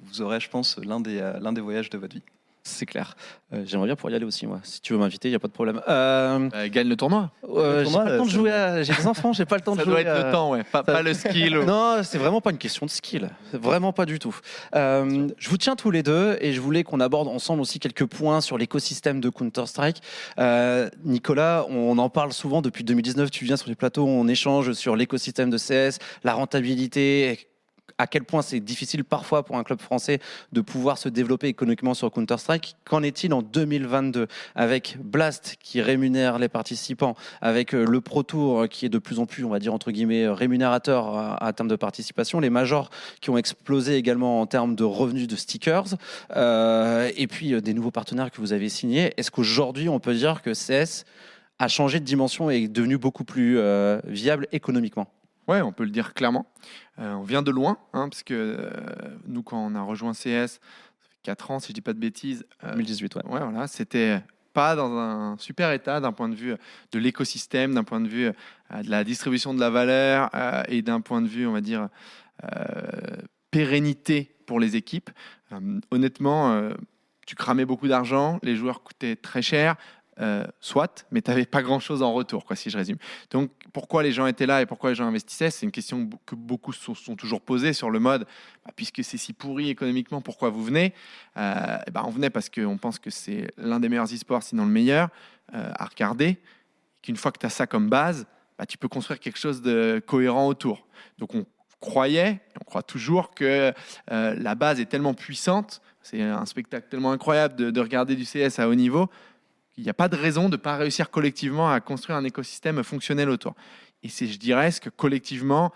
vous, 0.05 0.21
aurez, 0.21 0.39
je 0.39 0.49
pense, 0.49 0.77
l'un 0.77 1.01
des 1.01 1.61
voyages 1.61 1.89
de 1.89 1.97
votre 1.97 2.15
vie. 2.15 2.23
C'est 2.63 2.85
clair. 2.85 3.15
Euh, 3.53 3.63
j'aimerais 3.65 3.87
bien 3.87 3.95
pouvoir 3.95 4.13
y 4.13 4.15
aller 4.15 4.25
aussi, 4.25 4.45
moi. 4.45 4.59
Si 4.63 4.81
tu 4.81 4.93
veux 4.93 4.99
m'inviter, 4.99 5.27
il 5.27 5.31
n'y 5.31 5.35
a 5.35 5.39
pas 5.39 5.47
de 5.47 5.53
problème. 5.53 5.81
Euh... 5.87 6.49
Bah, 6.49 6.69
gagne 6.69 6.87
le 6.87 6.95
tournoi. 6.95 7.31
Euh, 7.43 7.83
j'ai 7.83 7.91
pas 7.91 8.05
le 8.05 8.17
temps 8.17 8.25
de 8.25 8.29
jouer. 8.29 8.81
J'ai 8.83 8.93
des 8.93 9.07
enfants, 9.07 9.33
j'ai 9.33 9.45
pas 9.45 9.55
le 9.55 9.61
temps 9.61 9.75
de 9.75 9.83
jouer. 9.83 10.03
Ça 10.03 10.03
doit 10.03 10.19
être 10.19 10.25
le 10.25 10.31
temps, 10.31 10.51
ouais. 10.51 10.63
Pas, 10.63 11.01
le 11.01 11.13
skill. 11.13 11.57
Non, 11.65 12.01
c'est 12.03 12.17
vraiment 12.17 12.39
pas 12.39 12.51
une 12.51 12.57
question 12.57 12.85
de 12.85 12.91
skill. 12.91 13.29
Vraiment 13.53 13.93
pas 13.93 14.05
du 14.05 14.19
tout. 14.19 14.35
Euh, 14.75 15.27
je 15.37 15.49
vous 15.49 15.57
tiens 15.57 15.75
tous 15.75 15.91
les 15.91 16.03
deux 16.03 16.37
et 16.39 16.53
je 16.53 16.61
voulais 16.61 16.83
qu'on 16.83 16.99
aborde 16.99 17.27
ensemble 17.27 17.61
aussi 17.61 17.79
quelques 17.79 18.05
points 18.05 18.41
sur 18.41 18.57
l'écosystème 18.57 19.19
de 19.21 19.29
Counter-Strike. 19.29 20.01
Nicolas, 21.03 21.65
on 21.69 21.97
en 21.97 22.09
parle 22.09 22.33
souvent 22.33 22.61
depuis 22.61 22.83
2019. 22.83 23.31
Tu 23.31 23.45
viens 23.45 23.57
sur 23.57 23.69
les 23.69 23.75
plateaux, 23.75 24.05
on 24.05 24.27
échange 24.27 24.73
sur 24.73 24.95
l'écosystème 24.95 25.49
de 25.49 25.57
CS, 25.57 25.97
la 26.23 26.33
rentabilité, 26.33 27.50
à 28.01 28.07
quel 28.07 28.23
point 28.23 28.41
c'est 28.41 28.59
difficile 28.59 29.03
parfois 29.03 29.43
pour 29.43 29.57
un 29.57 29.63
club 29.63 29.79
français 29.79 30.19
de 30.53 30.61
pouvoir 30.61 30.97
se 30.97 31.07
développer 31.07 31.47
économiquement 31.47 31.93
sur 31.93 32.11
Counter-Strike. 32.11 32.75
Qu'en 32.83 33.03
est-il 33.03 33.31
en 33.31 33.43
2022 33.43 34.27
avec 34.55 34.97
Blast 34.99 35.57
qui 35.59 35.81
rémunère 35.81 36.39
les 36.39 36.49
participants, 36.49 37.15
avec 37.41 37.75
euh, 37.75 37.85
le 37.85 38.01
Pro 38.01 38.23
Tour 38.23 38.67
qui 38.69 38.87
est 38.87 38.89
de 38.89 38.97
plus 38.97 39.19
en 39.19 39.27
plus, 39.27 39.45
on 39.45 39.49
va 39.49 39.59
dire 39.59 39.73
entre 39.73 39.91
guillemets, 39.91 40.27
rémunérateur 40.27 41.37
en 41.39 41.53
termes 41.53 41.67
de 41.67 41.75
participation, 41.75 42.39
les 42.39 42.49
majors 42.49 42.89
qui 43.21 43.29
ont 43.29 43.37
explosé 43.37 43.95
également 43.95 44.41
en 44.41 44.47
termes 44.47 44.75
de 44.75 44.83
revenus 44.83 45.27
de 45.27 45.35
stickers, 45.35 45.95
euh, 46.35 47.11
et 47.15 47.27
puis 47.27 47.53
euh, 47.53 47.61
des 47.61 47.75
nouveaux 47.75 47.91
partenaires 47.91 48.31
que 48.31 48.41
vous 48.41 48.51
avez 48.51 48.69
signés. 48.69 49.13
Est-ce 49.17 49.29
qu'aujourd'hui 49.29 49.89
on 49.89 49.99
peut 49.99 50.15
dire 50.15 50.41
que 50.41 50.53
CS 50.53 51.05
a 51.59 51.67
changé 51.67 51.99
de 51.99 52.05
dimension 52.05 52.49
et 52.49 52.63
est 52.63 52.67
devenu 52.67 52.97
beaucoup 52.97 53.23
plus 53.23 53.59
viable 54.07 54.47
économiquement? 54.51 55.07
Ouais, 55.51 55.61
on 55.61 55.73
peut 55.73 55.83
le 55.83 55.89
dire 55.89 56.13
clairement. 56.13 56.45
Euh, 56.97 57.11
on 57.11 57.23
vient 57.23 57.41
de 57.41 57.51
loin, 57.51 57.77
hein, 57.91 58.07
parce 58.07 58.23
que 58.23 58.33
euh, 58.33 58.69
nous, 59.27 59.43
quand 59.43 59.57
on 59.57 59.75
a 59.75 59.81
rejoint 59.81 60.13
CS, 60.13 60.47
ça 60.47 60.59
fait 61.01 61.17
4 61.23 61.51
ans, 61.51 61.59
si 61.59 61.67
je 61.69 61.73
dis 61.73 61.81
pas 61.81 61.91
de 61.91 61.99
bêtises. 61.99 62.45
2018, 62.63 63.17
euh, 63.17 63.19
ouais. 63.19 63.33
ouais 63.33 63.39
voilà, 63.41 63.67
c'était 63.67 64.21
pas 64.53 64.77
dans 64.77 64.97
un 64.97 65.37
super 65.39 65.73
état 65.73 65.99
d'un 65.99 66.13
point 66.13 66.29
de 66.29 66.35
vue 66.35 66.55
de 66.93 66.99
l'écosystème, 66.99 67.73
d'un 67.73 67.83
point 67.83 67.99
de 67.99 68.07
vue 68.07 68.31
de 68.71 68.89
la 68.89 69.03
distribution 69.03 69.53
de 69.53 69.59
la 69.59 69.69
valeur 69.69 70.29
et 70.69 70.81
d'un 70.81 71.01
point 71.01 71.21
de 71.21 71.27
vue, 71.27 71.45
on 71.47 71.51
va 71.51 71.61
dire, 71.61 71.89
pérennité 73.49 74.35
pour 74.45 74.59
les 74.59 74.75
équipes. 74.75 75.09
honnêtement, 75.89 76.69
tu 77.25 77.35
cramais 77.35 77.63
beaucoup 77.63 77.87
d'argent, 77.87 78.39
les 78.43 78.57
joueurs 78.57 78.83
coûtaient 78.83 79.15
très 79.15 79.41
cher, 79.41 79.77
euh, 80.21 80.45
soit, 80.59 81.05
mais 81.11 81.21
tu 81.21 81.31
n'avais 81.31 81.45
pas 81.45 81.61
grand-chose 81.61 82.03
en 82.03 82.13
retour, 82.13 82.45
quoi, 82.45 82.55
si 82.55 82.69
je 82.69 82.77
résume. 82.77 82.97
Donc, 83.31 83.51
pourquoi 83.73 84.03
les 84.03 84.11
gens 84.11 84.27
étaient 84.27 84.45
là 84.45 84.61
et 84.61 84.65
pourquoi 84.65 84.91
les 84.91 84.95
gens 84.95 85.07
investissaient 85.07 85.49
C'est 85.49 85.65
une 85.65 85.71
question 85.71 86.09
que 86.25 86.35
beaucoup 86.35 86.73
sont, 86.73 86.93
sont 86.93 87.15
toujours 87.15 87.41
posées 87.41 87.73
sur 87.73 87.89
le 87.89 87.99
mode, 87.99 88.25
bah, 88.65 88.71
puisque 88.75 89.03
c'est 89.03 89.17
si 89.17 89.33
pourri 89.33 89.69
économiquement, 89.69 90.21
pourquoi 90.21 90.49
vous 90.49 90.63
venez? 90.63 90.93
Euh, 91.37 91.77
bah, 91.91 92.03
On 92.05 92.11
venait 92.11 92.29
parce 92.29 92.49
qu'on 92.49 92.77
pense 92.77 92.99
que 92.99 93.09
c'est 93.09 93.51
l'un 93.57 93.79
des 93.79 93.89
meilleurs 93.89 94.13
e-sports, 94.13 94.43
sinon 94.43 94.65
le 94.65 94.71
meilleur, 94.71 95.09
euh, 95.55 95.71
à 95.75 95.85
regarder, 95.85 96.37
qu'une 97.01 97.17
fois 97.17 97.31
que 97.31 97.39
tu 97.39 97.45
as 97.45 97.49
ça 97.49 97.65
comme 97.65 97.89
base, 97.89 98.27
bah, 98.59 98.65
tu 98.65 98.77
peux 98.77 98.87
construire 98.87 99.19
quelque 99.19 99.39
chose 99.39 99.61
de 99.61 100.03
cohérent 100.05 100.47
autour. 100.47 100.87
Donc 101.17 101.33
on 101.33 101.45
croyait, 101.79 102.41
on 102.59 102.63
croit 102.63 102.83
toujours 102.83 103.33
que 103.33 103.73
euh, 104.11 104.35
la 104.37 104.55
base 104.55 104.79
est 104.79 104.85
tellement 104.85 105.15
puissante, 105.15 105.81
c'est 106.03 106.21
un 106.21 106.45
spectacle 106.45 106.87
tellement 106.89 107.11
incroyable 107.11 107.71
de 107.71 107.79
regarder 107.79 108.15
du 108.15 108.23
CS 108.23 108.59
à 108.59 108.67
haut 108.67 108.75
niveau, 108.75 109.09
qu'il 109.81 109.87
n'y 109.87 109.91
a 109.91 109.95
pas 109.95 110.09
de 110.09 110.15
raison 110.15 110.45
de 110.45 110.51
ne 110.51 110.57
pas 110.57 110.77
réussir 110.77 111.09
collectivement 111.09 111.71
à 111.71 111.79
construire 111.79 112.17
un 112.17 112.23
écosystème 112.23 112.83
fonctionnel 112.83 113.29
autour. 113.29 113.55
Et 114.03 114.09
c'est, 114.09 114.27
je 114.27 114.37
dirais, 114.37 114.71
ce 114.71 114.79
que 114.79 114.89
collectivement, 114.89 115.73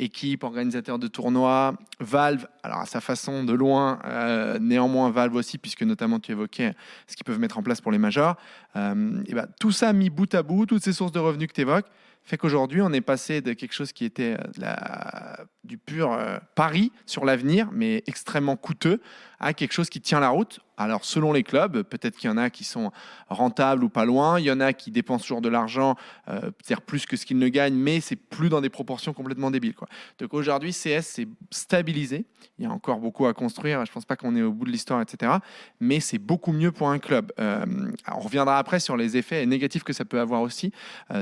équipe, 0.00 0.42
organisateur 0.44 0.98
de 0.98 1.06
tournois, 1.06 1.74
Valve, 2.00 2.46
alors 2.62 2.80
à 2.80 2.86
sa 2.86 3.00
façon 3.00 3.44
de 3.44 3.52
loin, 3.52 4.00
euh, 4.04 4.58
néanmoins 4.58 5.10
Valve 5.10 5.36
aussi, 5.36 5.58
puisque 5.58 5.82
notamment 5.82 6.20
tu 6.20 6.32
évoquais 6.32 6.74
ce 7.06 7.16
qu'ils 7.16 7.24
peuvent 7.24 7.38
mettre 7.38 7.58
en 7.58 7.62
place 7.62 7.80
pour 7.80 7.92
les 7.92 7.98
majors, 7.98 8.36
euh, 8.76 9.22
et 9.26 9.34
ben, 9.34 9.46
tout 9.60 9.72
ça 9.72 9.92
mis 9.92 10.10
bout 10.10 10.32
à 10.34 10.42
bout, 10.42 10.66
toutes 10.66 10.82
ces 10.82 10.92
sources 10.92 11.12
de 11.12 11.18
revenus 11.18 11.48
que 11.48 11.54
tu 11.54 11.60
évoques, 11.60 11.86
fait 12.28 12.36
qu'aujourd'hui, 12.36 12.82
on 12.82 12.92
est 12.92 13.00
passé 13.00 13.40
de 13.40 13.54
quelque 13.54 13.72
chose 13.72 13.92
qui 13.92 14.04
était 14.04 14.36
euh, 14.62 15.44
du 15.64 15.78
pur 15.78 16.12
euh, 16.12 16.38
pari 16.54 16.92
sur 17.06 17.24
l'avenir, 17.24 17.70
mais 17.72 18.04
extrêmement 18.06 18.56
coûteux, 18.56 19.00
à 19.40 19.54
quelque 19.54 19.72
chose 19.72 19.88
qui 19.88 20.00
tient 20.00 20.20
la 20.20 20.28
route. 20.28 20.60
Alors, 20.76 21.04
selon 21.04 21.32
les 21.32 21.42
clubs, 21.42 21.82
peut-être 21.82 22.16
qu'il 22.16 22.28
y 22.28 22.32
en 22.32 22.36
a 22.36 22.50
qui 22.50 22.64
sont 22.64 22.92
rentables 23.28 23.82
ou 23.82 23.88
pas 23.88 24.04
loin, 24.04 24.38
il 24.38 24.44
y 24.44 24.50
en 24.50 24.60
a 24.60 24.72
qui 24.72 24.90
dépensent 24.90 25.22
toujours 25.22 25.40
de 25.40 25.48
l'argent, 25.48 25.96
euh, 26.28 26.40
peut-être 26.40 26.82
plus 26.82 27.06
que 27.06 27.16
ce 27.16 27.24
qu'ils 27.24 27.38
ne 27.38 27.48
gagnent, 27.48 27.74
mais 27.74 28.00
c'est 28.00 28.16
plus 28.16 28.48
dans 28.48 28.60
des 28.60 28.68
proportions 28.68 29.12
complètement 29.12 29.50
débiles. 29.50 29.74
Quoi. 29.74 29.88
Donc 30.18 30.34
aujourd'hui, 30.34 30.72
CS 30.72 31.02
s'est 31.02 31.28
stabilisé. 31.50 32.26
Il 32.58 32.64
y 32.64 32.68
a 32.68 32.70
encore 32.70 32.98
beaucoup 32.98 33.26
à 33.26 33.32
construire. 33.34 33.84
Je 33.86 33.90
ne 33.90 33.94
pense 33.94 34.04
pas 34.04 34.16
qu'on 34.16 34.36
est 34.36 34.42
au 34.42 34.52
bout 34.52 34.66
de 34.66 34.70
l'histoire, 34.70 35.00
etc. 35.00 35.32
Mais 35.80 36.00
c'est 36.00 36.18
beaucoup 36.18 36.52
mieux 36.52 36.72
pour 36.72 36.90
un 36.90 36.98
club. 36.98 37.32
On 37.38 38.20
reviendra 38.20 38.58
après 38.58 38.80
sur 38.80 38.96
les 38.96 39.16
effets 39.16 39.46
négatifs 39.46 39.84
que 39.84 39.92
ça 39.92 40.04
peut 40.04 40.20
avoir 40.20 40.42
aussi. 40.42 40.72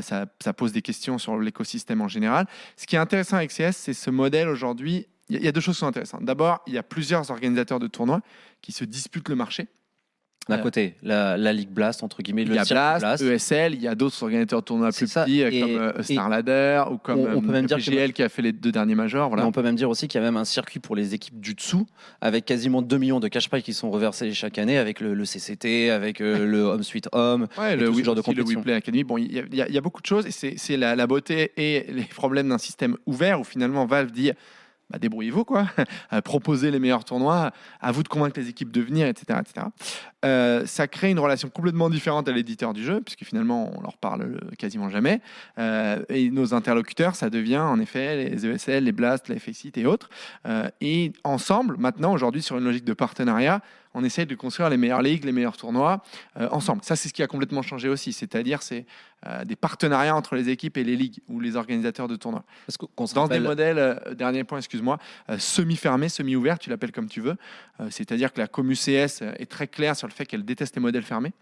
Ça 0.01 0.53
pose 0.57 0.73
des 0.73 0.83
questions 0.83 0.96
sur 1.19 1.39
l'écosystème 1.39 2.01
en 2.01 2.09
général. 2.09 2.47
Ce 2.77 2.87
qui 2.87 2.97
est 2.97 2.99
intéressant 2.99 3.37
avec 3.37 3.51
CS, 3.51 3.73
c'est 3.73 3.95
ce 3.95 4.11
modèle 4.11 4.49
aujourd'hui. 4.49 5.07
Il 5.29 5.43
y 5.43 5.49
a- 5.49 5.53
deux 5.53 5.61
choses 5.61 5.75
qui 5.77 5.81
sont 5.81 5.87
intéressantes. 5.87 6.25
D'abord, 6.25 6.61
il 6.67 6.75
y 6.75 6.79
a 6.79 6.83
plusieurs 6.83 7.31
organisateurs 7.31 7.79
de 7.81 7.87
tournois 7.89 8.21
qui 8.63 8.73
se 8.73 8.85
disputent 8.85 9.29
le 9.29 9.35
marché. 9.37 9.69
D'un 10.49 10.59
Euh, 10.59 10.63
côté, 10.63 10.95
la, 11.03 11.37
la 11.37 11.53
Ligue 11.53 11.71
Blast, 11.71 12.05
entre 12.05 12.23
guillemets, 12.23 12.43
Il 12.43 12.49
le 12.51 12.55
y 12.55 12.59
a 12.59 12.65
circuit 12.65 13.01
Blast, 13.01 13.21
ESL, 13.23 13.75
il 13.75 13.83
y 13.83 13.89
a 13.89 13.97
d'autres 13.97 14.23
organisateurs 14.23 14.61
de 14.61 14.65
tournois 14.65 14.91
plus 14.93 15.09
ça. 15.09 15.25
petits, 15.25 15.43
euh, 15.43 15.51
Et- 15.51 15.61
comme 15.61 15.71
euh, 15.77 15.93
et- 15.99 16.03
Star 16.05 16.29
Ladder 16.29 16.85
ou 16.93 16.99
comme 16.99 17.19
on- 17.19 17.37
on 17.39 17.41
peut 17.41 17.49
euh, 17.49 17.53
même 17.53 17.67
dire 17.67 17.79
que- 17.79 17.83
PGL 17.85 18.13
qui 18.13 18.23
a 18.23 18.29
fait 18.29 18.43
les 18.43 18.53
deux 18.53 18.71
derniers 18.71 18.95
majors. 18.95 19.29
Voilà. 19.29 19.45
On 19.45 19.51
peut 19.51 19.63
même 19.63 19.75
dire 19.75 19.91
aussi 19.91 20.07
qu'il 20.07 20.21
y 20.21 20.23
a 20.23 20.25
même 20.25 20.37
un 20.37 20.45
circuit 20.45 20.79
pour 20.79 20.95
les 20.95 21.15
équipes 21.15 21.41
du 21.41 21.55
dessous, 21.55 21.85
avec 22.21 22.45
quasiment 22.45 22.81
2 22.81 22.97
millions 22.97 23.19
de 23.19 23.27
cash 23.27 23.49
prizes 23.49 23.65
qui 23.65 23.75
sont 23.75 23.91
reversés 23.91 24.33
chaque 24.35 24.59
année, 24.59 24.79
avec 24.79 25.01
le, 25.01 25.15
le 25.15 25.25
CCT, 25.25 25.91
avec 25.91 26.21
euh, 26.21 26.47
le 26.47 26.63
Home 26.63 26.85
Sweet 26.85 27.09
Home. 27.11 27.49
Ouais, 27.59 27.73
et 27.73 27.77
le, 27.77 27.87
tout 27.87 27.99
ce 27.99 28.05
genre 28.05 28.15
de 28.15 28.21
le 28.21 28.23
compétition. 28.23 28.61
WePlay 28.61 28.75
Academy. 28.75 29.03
Bon, 29.03 29.19
il 29.19 29.33
y, 29.33 29.41
a- 29.63 29.67
y 29.69 29.73
y 29.73 29.81
beaucoup 29.81 30.01
de 30.03 30.07
choses 30.07 30.27
et 30.27 30.31
c'est 30.31 30.55
c'est 30.59 30.77
la, 30.77 30.95
la 30.95 31.07
beauté 31.09 31.51
et 31.57 31.87
les 31.93 32.05
problèmes 32.05 32.49
d'un 32.51 32.59
système 32.59 32.97
ouvert 33.07 33.41
où 33.41 33.45
finalement 33.45 33.85
Valve 33.87 34.13
dit 34.13 34.31
bah, 34.91 34.99
débrouillez-vous, 34.99 35.45
quoi. 35.45 35.67
Euh, 36.13 36.21
Proposez 36.21 36.71
les 36.71 36.79
meilleurs 36.79 37.05
tournois, 37.05 37.51
à 37.81 37.91
vous 37.91 38.03
de 38.03 38.09
convaincre 38.09 38.39
les 38.39 38.49
équipes 38.49 38.71
de 38.71 38.81
venir, 38.81 39.07
etc. 39.09 39.41
etc. 39.41 39.67
Euh, 40.25 40.65
ça 40.67 40.87
crée 40.87 41.11
une 41.11 41.19
relation 41.19 41.49
complètement 41.49 41.91
différente 41.91 42.29
à 42.29 42.33
l'éditeur 42.33 42.73
du 42.75 42.85
jeu, 42.85 43.01
puisque 43.01 43.25
finalement 43.25 43.73
on 43.77 43.81
leur 43.81 43.97
parle 43.97 44.23
euh, 44.23 44.39
quasiment 44.57 44.89
jamais. 44.89 45.21
Et 45.59 46.31
nos 46.31 46.55
interlocuteurs, 46.55 47.17
ça 47.17 47.31
devient 47.31 47.59
en 47.59 47.81
effet 47.81 48.29
les 48.29 48.47
ESL, 48.47 48.85
les 48.85 48.93
Blast, 48.93 49.29
la 49.29 49.37
FXIT 49.39 49.73
et 49.77 49.87
autres. 49.87 50.11
Et 50.81 51.13
ensemble, 51.25 51.77
maintenant, 51.79 52.13
aujourd'hui, 52.13 52.43
sur 52.43 52.59
une 52.59 52.65
logique 52.65 52.85
de 52.85 52.93
partenariat, 52.93 53.63
on 53.97 54.05
essaye 54.05 54.27
de 54.27 54.35
construire 54.35 54.69
les 54.69 54.77
meilleures 54.77 55.01
ligues, 55.01 55.25
les 55.25 55.33
meilleurs 55.33 55.57
tournois 55.57 56.03
euh, 56.39 56.49
ensemble. 56.51 56.83
Ça, 56.85 56.97
c'est 56.97 57.09
ce 57.09 57.15
qui 57.15 57.23
a 57.23 57.27
complètement 57.27 57.63
changé 57.63 57.89
aussi. 57.89 58.13
C'est-à-dire, 58.13 58.61
c'est 58.61 58.85
euh, 59.27 59.47
des 59.47 59.57
partenariats 59.57 60.15
entre 60.15 60.37
les 60.37 60.51
équipes 60.51 60.77
et 60.77 60.85
les 60.85 60.97
ligues 60.97 61.21
ou 61.29 61.41
les 61.41 61.57
organisateurs 61.57 62.07
de 62.07 62.15
tournois. 62.17 62.45
Parce 62.67 62.77
qu'on 62.77 63.07
Dans 63.15 63.27
des 63.27 63.41
modèles, 63.41 63.79
euh, 63.79 64.15
dernier 64.15 64.45
point, 64.45 64.59
excuse-moi, 64.59 64.99
semi-fermés, 65.39 66.11
semi-ouverts, 66.11 66.59
tu 66.59 66.69
l'appelles 66.69 66.93
comme 66.93 67.09
tu 67.09 67.23
veux. 67.23 67.37
C'est-à-dire 67.89 68.35
que 68.35 68.39
la 68.39 68.49
commu 68.49 68.75
CS 68.75 69.23
euh, 69.23 69.33
est 69.39 69.51
très 69.51 69.67
claire 69.67 69.97
sur 69.97 70.07
le 70.07 70.13
fait 70.13 70.27
qu'elle 70.27 70.45
déteste 70.45 70.77
les 70.77 70.83
modèles 70.83 71.03
fermés. 71.03 71.33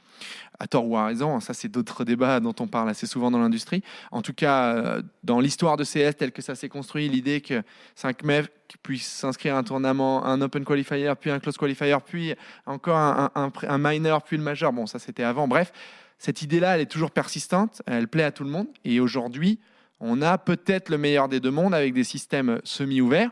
À 0.61 0.68
tort 0.68 0.87
ou 0.87 0.96
à 0.96 1.06
raison, 1.06 1.40
ça 1.40 1.54
c'est 1.54 1.68
d'autres 1.68 2.04
débats 2.04 2.38
dont 2.38 2.54
on 2.61 2.68
parle 2.68 2.88
assez 2.88 3.08
souvent 3.08 3.32
dans 3.32 3.40
l'industrie. 3.40 3.82
En 4.12 4.23
tout 4.23 4.32
cas, 4.32 4.99
dans 5.25 5.40
l'histoire 5.40 5.76
de 5.76 5.82
CS 5.82 6.16
tel 6.16 6.30
que 6.30 6.40
ça 6.40 6.54
s'est 6.54 6.68
construit, 6.68 7.08
l'idée 7.08 7.40
que 7.40 7.62
5 7.96 8.23
mecs 8.23 8.52
puissent 8.83 9.11
s'inscrire 9.11 9.54
à 9.54 9.58
un 9.58 9.63
tournament, 9.63 10.25
un 10.25 10.41
open 10.41 10.65
qualifier, 10.65 11.13
puis 11.21 11.30
un 11.30 11.39
close 11.41 11.56
qualifier, 11.56 11.97
puis 12.04 12.34
encore 12.67 12.97
un, 12.97 13.78
minor, 13.78 14.23
puis 14.23 14.37
le 14.37 14.43
major, 14.43 14.73
bon 14.73 14.87
ça 14.87 14.99
c'était 14.99 15.23
avant, 15.23 15.49
bref, 15.49 15.73
cette 16.19 16.43
idée-là, 16.43 16.76
elle 16.76 16.82
est 16.82 16.91
toujours 16.91 17.10
persistante, 17.10 17.82
elle 17.87 18.08
plaît 18.08 18.25
à 18.25 18.32
tout 18.32 18.45
le 18.45 18.50
monde, 18.50 18.69
et 18.84 19.00
aujourd'hui, 19.00 19.58
on 20.00 20.23
a 20.23 20.39
peut-être 20.39 20.89
le 20.89 20.99
meilleur 20.99 21.28
des 21.28 21.41
deux 21.41 21.50
mondes 21.50 21.75
avec 21.75 21.95
des 21.95 22.04
systèmes 22.04 22.60
semi-ouverts, 22.65 23.30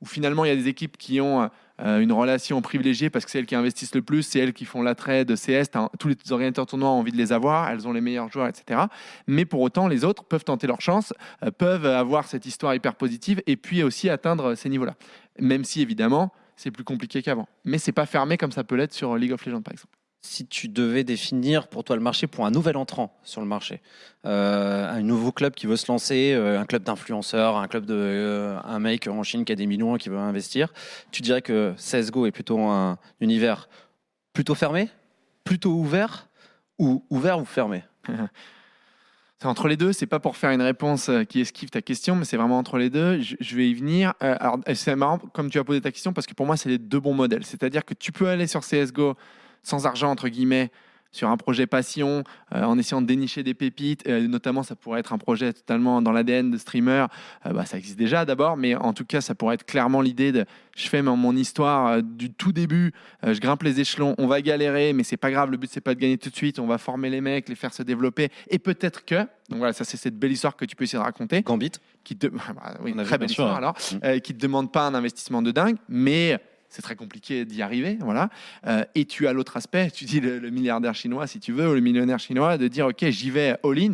où 0.00 0.06
finalement 0.06 0.44
il 0.44 0.48
y 0.48 0.52
a 0.52 0.56
des 0.56 0.68
équipes 0.68 0.96
qui 0.96 1.20
ont 1.20 1.50
euh, 1.82 2.00
une 2.00 2.12
relation 2.12 2.60
privilégiée 2.60 3.10
parce 3.10 3.24
que 3.24 3.30
c'est 3.30 3.38
elles 3.38 3.46
qui 3.46 3.54
investissent 3.54 3.94
le 3.94 4.02
plus, 4.02 4.22
c'est 4.22 4.38
elles 4.38 4.52
qui 4.52 4.64
font 4.64 4.82
l'attrait 4.82 5.24
de 5.24 5.34
CS, 5.34 5.70
tous 5.98 6.08
les 6.08 6.16
organisateurs 6.30 6.66
tournois 6.66 6.90
ont 6.90 6.98
envie 6.98 7.12
de 7.12 7.16
les 7.16 7.32
avoir, 7.32 7.70
elles 7.70 7.86
ont 7.88 7.92
les 7.92 8.00
meilleurs 8.00 8.30
joueurs, 8.30 8.48
etc. 8.48 8.82
Mais 9.26 9.44
pour 9.44 9.60
autant, 9.60 9.88
les 9.88 10.04
autres 10.04 10.24
peuvent 10.24 10.44
tenter 10.44 10.66
leur 10.66 10.80
chance, 10.80 11.14
euh, 11.42 11.50
peuvent 11.50 11.86
avoir 11.86 12.26
cette 12.26 12.46
histoire 12.46 12.74
hyper 12.74 12.94
positive 12.94 13.42
et 13.46 13.56
puis 13.56 13.82
aussi 13.82 14.08
atteindre 14.10 14.54
ces 14.54 14.68
niveaux-là. 14.68 14.94
Même 15.38 15.64
si 15.64 15.80
évidemment, 15.80 16.32
c'est 16.56 16.70
plus 16.70 16.84
compliqué 16.84 17.22
qu'avant. 17.22 17.48
Mais 17.64 17.78
c'est 17.78 17.92
pas 17.92 18.06
fermé 18.06 18.36
comme 18.36 18.52
ça 18.52 18.64
peut 18.64 18.76
l'être 18.76 18.92
sur 18.92 19.16
League 19.16 19.32
of 19.32 19.44
Legends 19.46 19.62
par 19.62 19.72
exemple. 19.72 19.99
Si 20.22 20.46
tu 20.46 20.68
devais 20.68 21.02
définir 21.02 21.68
pour 21.68 21.82
toi 21.82 21.96
le 21.96 22.02
marché 22.02 22.26
pour 22.26 22.44
un 22.44 22.50
nouvel 22.50 22.76
entrant 22.76 23.18
sur 23.22 23.40
le 23.40 23.46
marché, 23.46 23.80
euh, 24.26 24.88
un 24.88 25.00
nouveau 25.00 25.32
club 25.32 25.54
qui 25.54 25.66
veut 25.66 25.76
se 25.76 25.90
lancer, 25.90 26.32
euh, 26.34 26.60
un 26.60 26.66
club 26.66 26.82
d'influenceurs, 26.82 27.56
un 27.56 27.68
club 27.68 27.86
de 27.86 27.94
euh, 27.96 28.58
un 28.64 28.78
mec 28.78 29.06
en 29.06 29.22
Chine 29.22 29.44
qui 29.44 29.52
a 29.52 29.56
des 29.56 29.66
millions 29.66 29.96
et 29.96 29.98
qui 29.98 30.10
veut 30.10 30.18
investir, 30.18 30.72
tu 31.10 31.22
dirais 31.22 31.40
que 31.40 31.72
CS:GO 31.76 32.26
est 32.26 32.32
plutôt 32.32 32.60
un 32.60 32.98
univers 33.20 33.68
plutôt 34.34 34.54
fermé, 34.54 34.90
plutôt 35.44 35.70
ouvert 35.70 36.28
ou 36.78 37.02
ouvert 37.08 37.38
ou 37.38 37.44
fermé? 37.46 37.84
Entre 39.42 39.68
les 39.68 39.78
deux, 39.78 39.94
c'est 39.94 40.06
pas 40.06 40.20
pour 40.20 40.36
faire 40.36 40.50
une 40.50 40.60
réponse 40.60 41.10
qui 41.30 41.40
esquive 41.40 41.70
ta 41.70 41.80
question, 41.80 42.14
mais 42.14 42.26
c'est 42.26 42.36
vraiment 42.36 42.58
entre 42.58 42.76
les 42.76 42.90
deux. 42.90 43.22
Je, 43.22 43.56
vais 43.56 43.70
y 43.70 43.72
venir. 43.72 44.12
Alors, 44.20 44.58
c'est 44.74 44.94
marrant 44.94 45.16
comme 45.16 45.48
tu 45.48 45.58
as 45.58 45.64
posé 45.64 45.80
ta 45.80 45.90
question 45.90 46.12
parce 46.12 46.26
que 46.26 46.34
pour 46.34 46.44
moi, 46.44 46.58
c'est 46.58 46.68
les 46.68 46.76
deux 46.76 47.00
bons 47.00 47.14
modèles. 47.14 47.46
C'est-à-dire 47.46 47.86
que 47.86 47.94
tu 47.94 48.12
peux 48.12 48.28
aller 48.28 48.46
sur 48.46 48.60
CSGO 48.60 49.16
sans 49.62 49.86
argent, 49.86 50.10
entre 50.10 50.28
guillemets, 50.28 50.70
sur 51.12 51.28
un 51.28 51.36
projet 51.36 51.66
passion, 51.66 52.22
euh, 52.54 52.62
en 52.62 52.78
essayant 52.78 53.02
de 53.02 53.06
dénicher 53.06 53.42
des 53.42 53.54
pépites. 53.54 54.06
Euh, 54.06 54.28
notamment, 54.28 54.62
ça 54.62 54.76
pourrait 54.76 55.00
être 55.00 55.12
un 55.12 55.18
projet 55.18 55.52
totalement 55.52 56.02
dans 56.02 56.12
l'ADN 56.12 56.50
de 56.50 56.58
streamer. 56.58 57.06
Euh, 57.46 57.52
bah, 57.52 57.66
ça 57.66 57.78
existe 57.78 57.98
déjà 57.98 58.24
d'abord, 58.24 58.56
mais 58.56 58.74
en 58.76 58.92
tout 58.92 59.04
cas, 59.04 59.20
ça 59.20 59.34
pourrait 59.34 59.56
être 59.56 59.66
clairement 59.66 60.00
l'idée 60.00 60.32
de 60.32 60.44
je 60.76 60.88
fais 60.88 61.02
mon, 61.02 61.36
histoire 61.36 62.02
du 62.02 62.32
tout 62.32 62.52
début, 62.52 62.92
je 63.22 63.38
grimpe 63.38 63.62
les 63.64 63.80
échelons, 63.80 64.14
on 64.18 64.26
va 64.26 64.40
galérer, 64.40 64.92
mais 64.94 65.04
c'est 65.04 65.18
pas 65.18 65.30
grave, 65.30 65.50
le 65.50 65.58
but 65.58 65.70
c'est 65.70 65.80
pas 65.80 65.94
de 65.94 66.00
gagner 66.00 66.16
tout 66.16 66.30
de 66.30 66.34
suite, 66.34 66.58
on 66.58 66.66
va 66.66 66.78
former 66.78 67.10
les 67.10 67.20
mecs, 67.20 67.48
les 67.48 67.54
faire 67.54 67.74
se 67.74 67.82
développer, 67.82 68.30
et 68.48 68.58
peut-être 68.58 69.04
que, 69.04 69.16
donc 69.48 69.58
voilà, 69.58 69.72
ça 69.74 69.84
c'est 69.84 69.98
cette 69.98 70.18
belle 70.18 70.32
histoire 70.32 70.56
que 70.56 70.64
tu 70.64 70.74
peux 70.76 70.84
essayer 70.84 70.98
de 70.98 71.04
raconter, 71.04 71.42
Gambit 71.42 71.72
qui 72.02 72.16
te, 72.16 72.26
bah, 72.28 72.78
oui, 72.82 72.94
très 73.04 73.18
belle 73.18 73.30
histoire 73.30 73.52
ouais. 73.52 73.58
alors, 73.58 73.76
Mm. 73.92 74.20
qui 74.20 74.34
te 74.34 74.40
demande 74.40 74.72
pas 74.72 74.86
un 74.86 74.94
investissement 74.94 75.42
de 75.42 75.50
dingue, 75.50 75.76
mais 75.88 76.40
c'est 76.70 76.82
très 76.82 76.96
compliqué 76.96 77.44
d'y 77.44 77.62
arriver, 77.62 77.98
voilà. 78.00 78.30
Euh, 78.66 78.84
et 78.94 79.04
tu 79.04 79.26
as 79.26 79.32
l'autre 79.32 79.56
aspect, 79.56 79.90
tu 79.90 80.04
dis 80.06 80.20
le, 80.20 80.38
le 80.38 80.50
milliardaire 80.50 80.94
chinois 80.94 81.26
si 81.26 81.40
tu 81.40 81.52
veux, 81.52 81.68
ou 81.68 81.74
le 81.74 81.80
millionnaire 81.80 82.18
chinois, 82.18 82.56
de 82.58 82.68
dire 82.68 82.86
ok 82.86 83.04
j'y 83.10 83.30
vais 83.30 83.56
all-in, 83.64 83.92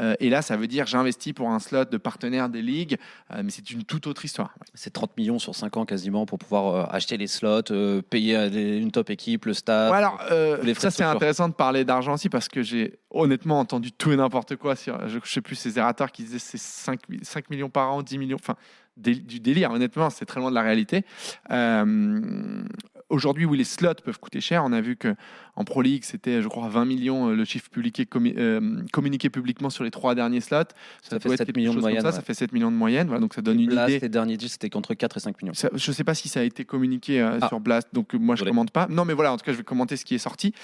Euh, 0.00 0.14
et 0.18 0.28
là 0.28 0.42
ça 0.42 0.56
veut 0.56 0.66
dire 0.66 0.86
j'investis 0.88 1.32
pour 1.32 1.48
un 1.50 1.60
slot 1.60 1.84
de 1.84 1.98
partenaire 1.98 2.48
des 2.48 2.62
ligues, 2.62 2.96
euh, 3.32 3.42
mais 3.44 3.50
c'est 3.52 3.70
une 3.70 3.84
toute 3.84 4.08
autre 4.08 4.24
histoire. 4.24 4.52
C'est 4.74 4.92
30 4.92 5.16
millions 5.16 5.38
sur 5.38 5.54
5 5.54 5.76
ans 5.76 5.84
quasiment 5.84 6.26
pour 6.26 6.38
pouvoir 6.40 6.92
acheter 6.92 7.16
les 7.16 7.28
slots, 7.28 7.62
payer 8.10 8.50
des- 8.50 8.78
une 8.78 8.90
top 8.90 9.10
équipe, 9.10 9.44
le 9.44 9.54
stade. 9.54 9.92
Ouais, 9.92 9.98
alors, 9.98 10.18
les 10.64 10.74
ça 10.74 10.90
c'est 10.90 11.04
intéressant 11.04 11.48
de 11.48 11.54
parler 11.54 11.84
d'argent 11.84 12.14
aussi 12.14 12.28
parce 12.28 12.48
que 12.48 12.60
j'ai 12.64 12.98
honnêtement 13.10 13.60
entendu 13.60 13.92
tout 13.92 14.10
et 14.10 14.16
n'importe 14.16 14.56
quoi 14.56 14.74
sur, 14.74 14.98
je, 15.08 15.20
je 15.22 15.32
sais 15.32 15.40
plus, 15.40 15.54
ces 15.54 15.78
errateurs 15.78 16.10
qui 16.10 16.24
disaient 16.24 16.40
c'est 16.40 16.58
5, 16.58 16.98
5 17.22 17.48
millions 17.50 17.70
par 17.70 17.92
an, 17.92 18.02
10 18.02 18.18
millions, 18.18 18.38
enfin 18.40 18.56
dé- 18.96 19.14
du 19.14 19.40
délire, 19.40 19.70
honnêtement, 19.70 20.10
c'est 20.10 20.26
très 20.26 20.40
loin 20.40 20.50
de 20.50 20.54
la 20.54 20.62
réalité. 20.62 21.04
Euh, 21.50 22.62
Aujourd'hui, 23.10 23.44
oui, 23.44 23.58
les 23.58 23.64
slots 23.64 23.94
peuvent 24.02 24.18
coûter 24.18 24.40
cher. 24.40 24.64
On 24.64 24.72
a 24.72 24.80
vu 24.80 24.96
que 24.96 25.14
en 25.56 25.64
Pro 25.64 25.82
League, 25.82 26.02
c'était, 26.04 26.40
je 26.40 26.48
crois, 26.48 26.68
20 26.68 26.86
millions 26.86 27.28
euh, 27.28 27.34
le 27.36 27.44
chiffre 27.44 27.68
publié, 27.70 27.92
commu- 28.06 28.34
euh, 28.38 28.82
communiqué 28.92 29.28
publiquement 29.28 29.68
sur 29.68 29.84
les 29.84 29.90
trois 29.90 30.14
derniers 30.14 30.40
slots. 30.40 30.56
Ça 31.02 31.20
fait 31.20 31.28
doit 31.28 31.34
être 31.34 31.38
7 31.38 31.46
quelque 31.46 31.56
millions 31.58 31.74
de 31.74 31.80
moyenne, 31.80 32.00
Ça, 32.00 32.08
ouais. 32.08 32.12
ça 32.14 32.22
fait 32.22 32.32
7 32.34 32.52
millions 32.52 32.70
de 32.72 32.76
moyenne. 32.76 33.06
Voilà, 33.06 33.20
donc 33.20 33.34
ça 33.34 33.42
donne 33.42 33.60
une 33.60 33.68
Blast, 33.70 33.90
idée. 33.90 34.00
les 34.00 34.08
derniers 34.08 34.36
deals, 34.38 34.48
c'était 34.48 34.70
contre 34.70 34.94
4 34.94 35.18
et 35.18 35.20
5 35.20 35.40
millions. 35.42 35.52
Ça- 35.54 35.68
je 35.74 35.90
ne 35.90 35.94
sais 35.94 36.02
pas 36.02 36.14
si 36.14 36.28
ça 36.30 36.40
a 36.40 36.42
été 36.44 36.64
communiqué 36.64 37.20
euh, 37.20 37.38
Ah. 37.42 37.48
sur 37.48 37.60
Blast, 37.60 37.88
donc 37.92 38.14
moi 38.14 38.36
je 38.36 38.40
Désolé. 38.40 38.50
commente 38.52 38.70
pas. 38.70 38.86
Non, 38.88 39.04
mais 39.04 39.12
voilà, 39.12 39.32
en 39.32 39.36
tout 39.36 39.44
cas, 39.44 39.52
je 39.52 39.58
vais 39.58 39.64
commenter 39.64 39.96
ce 39.98 40.04
qui 40.06 40.14
est 40.14 40.18
sorti. 40.18 40.54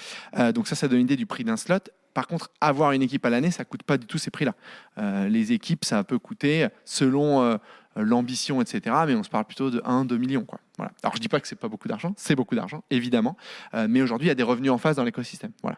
Donc 0.55 0.67
ça, 0.67 0.75
ça 0.75 0.87
donne 0.87 0.99
une 0.99 1.05
idée 1.05 1.15
du 1.15 1.27
prix 1.27 1.43
d'un 1.43 1.57
slot. 1.57 1.77
Par 2.13 2.27
contre, 2.27 2.49
avoir 2.59 2.91
une 2.91 3.03
équipe 3.03 3.25
à 3.25 3.29
l'année, 3.29 3.51
ça 3.51 3.63
coûte 3.63 3.83
pas 3.83 3.97
du 3.97 4.07
tout 4.07 4.17
ces 4.17 4.31
prix-là. 4.31 4.55
Euh, 4.97 5.29
les 5.29 5.53
équipes, 5.53 5.85
ça 5.85 6.03
peut 6.03 6.19
coûter 6.19 6.67
selon 6.83 7.41
euh, 7.43 7.55
l'ambition, 7.95 8.61
etc. 8.61 8.95
Mais 9.07 9.15
on 9.15 9.23
se 9.23 9.29
parle 9.29 9.45
plutôt 9.45 9.69
de 9.69 9.79
1-2 9.81 10.17
millions. 10.17 10.45
Quoi. 10.45 10.59
Voilà. 10.77 10.91
Alors 11.03 11.15
je 11.15 11.21
dis 11.21 11.29
pas 11.29 11.39
que 11.39 11.47
c'est 11.47 11.55
pas 11.55 11.67
beaucoup 11.67 11.87
d'argent, 11.87 12.13
c'est 12.17 12.35
beaucoup 12.35 12.55
d'argent, 12.55 12.83
évidemment. 12.89 13.37
Euh, 13.73 13.87
mais 13.89 14.01
aujourd'hui, 14.01 14.27
il 14.27 14.29
y 14.29 14.31
a 14.31 14.35
des 14.35 14.43
revenus 14.43 14.71
en 14.71 14.77
face 14.77 14.95
dans 14.95 15.03
l'écosystème. 15.03 15.51
Voilà. 15.61 15.77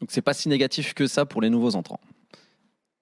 Donc 0.00 0.10
c'est 0.10 0.22
pas 0.22 0.34
si 0.34 0.48
négatif 0.48 0.94
que 0.94 1.06
ça 1.06 1.26
pour 1.26 1.40
les 1.40 1.50
nouveaux 1.50 1.76
entrants. 1.76 2.00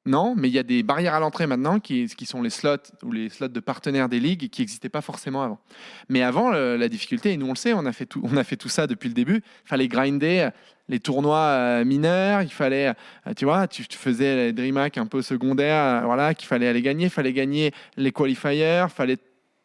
Non, 0.06 0.34
mais 0.34 0.48
il 0.48 0.54
y 0.54 0.58
a 0.58 0.62
des 0.62 0.82
barrières 0.82 1.14
à 1.14 1.20
l'entrée 1.20 1.46
maintenant 1.46 1.78
qui, 1.78 2.06
qui, 2.06 2.24
sont 2.24 2.40
les 2.40 2.48
slots 2.48 2.76
ou 3.02 3.12
les 3.12 3.28
slots 3.28 3.48
de 3.48 3.60
partenaires 3.60 4.08
des 4.08 4.18
ligues 4.18 4.48
qui 4.48 4.62
n'existaient 4.62 4.88
pas 4.88 5.02
forcément 5.02 5.42
avant. 5.42 5.58
Mais 6.08 6.22
avant, 6.22 6.50
la 6.50 6.88
difficulté, 6.88 7.32
et 7.32 7.36
nous 7.36 7.46
on 7.46 7.50
le 7.50 7.56
sait, 7.56 7.74
on 7.74 7.84
a 7.84 7.92
fait 7.92 8.06
tout, 8.06 8.68
ça 8.68 8.86
depuis 8.86 9.08
le 9.08 9.14
début, 9.14 9.42
il 9.64 9.68
fallait 9.68 9.88
grinder 9.88 10.48
les 10.90 11.00
tournois 11.00 11.38
euh, 11.38 11.84
mineurs, 11.84 12.42
il 12.42 12.50
fallait, 12.50 12.88
euh, 12.88 13.32
tu 13.36 13.44
vois, 13.44 13.68
tu, 13.68 13.84
faisais 13.88 14.36
les 14.36 14.52
DreamHack 14.52 14.98
un 14.98 15.06
peu 15.06 15.22
secondaires, 15.22 16.02
euh, 16.02 16.04
voilà, 16.04 16.34
qu'il 16.34 16.48
fallait 16.48 16.66
aller 16.66 16.82
gagner, 16.82 17.04
il 17.04 17.10
fallait 17.10 17.32
gagner 17.32 17.72
les 17.96 18.10
qualifiers, 18.10 18.86
fallait, 18.88 19.16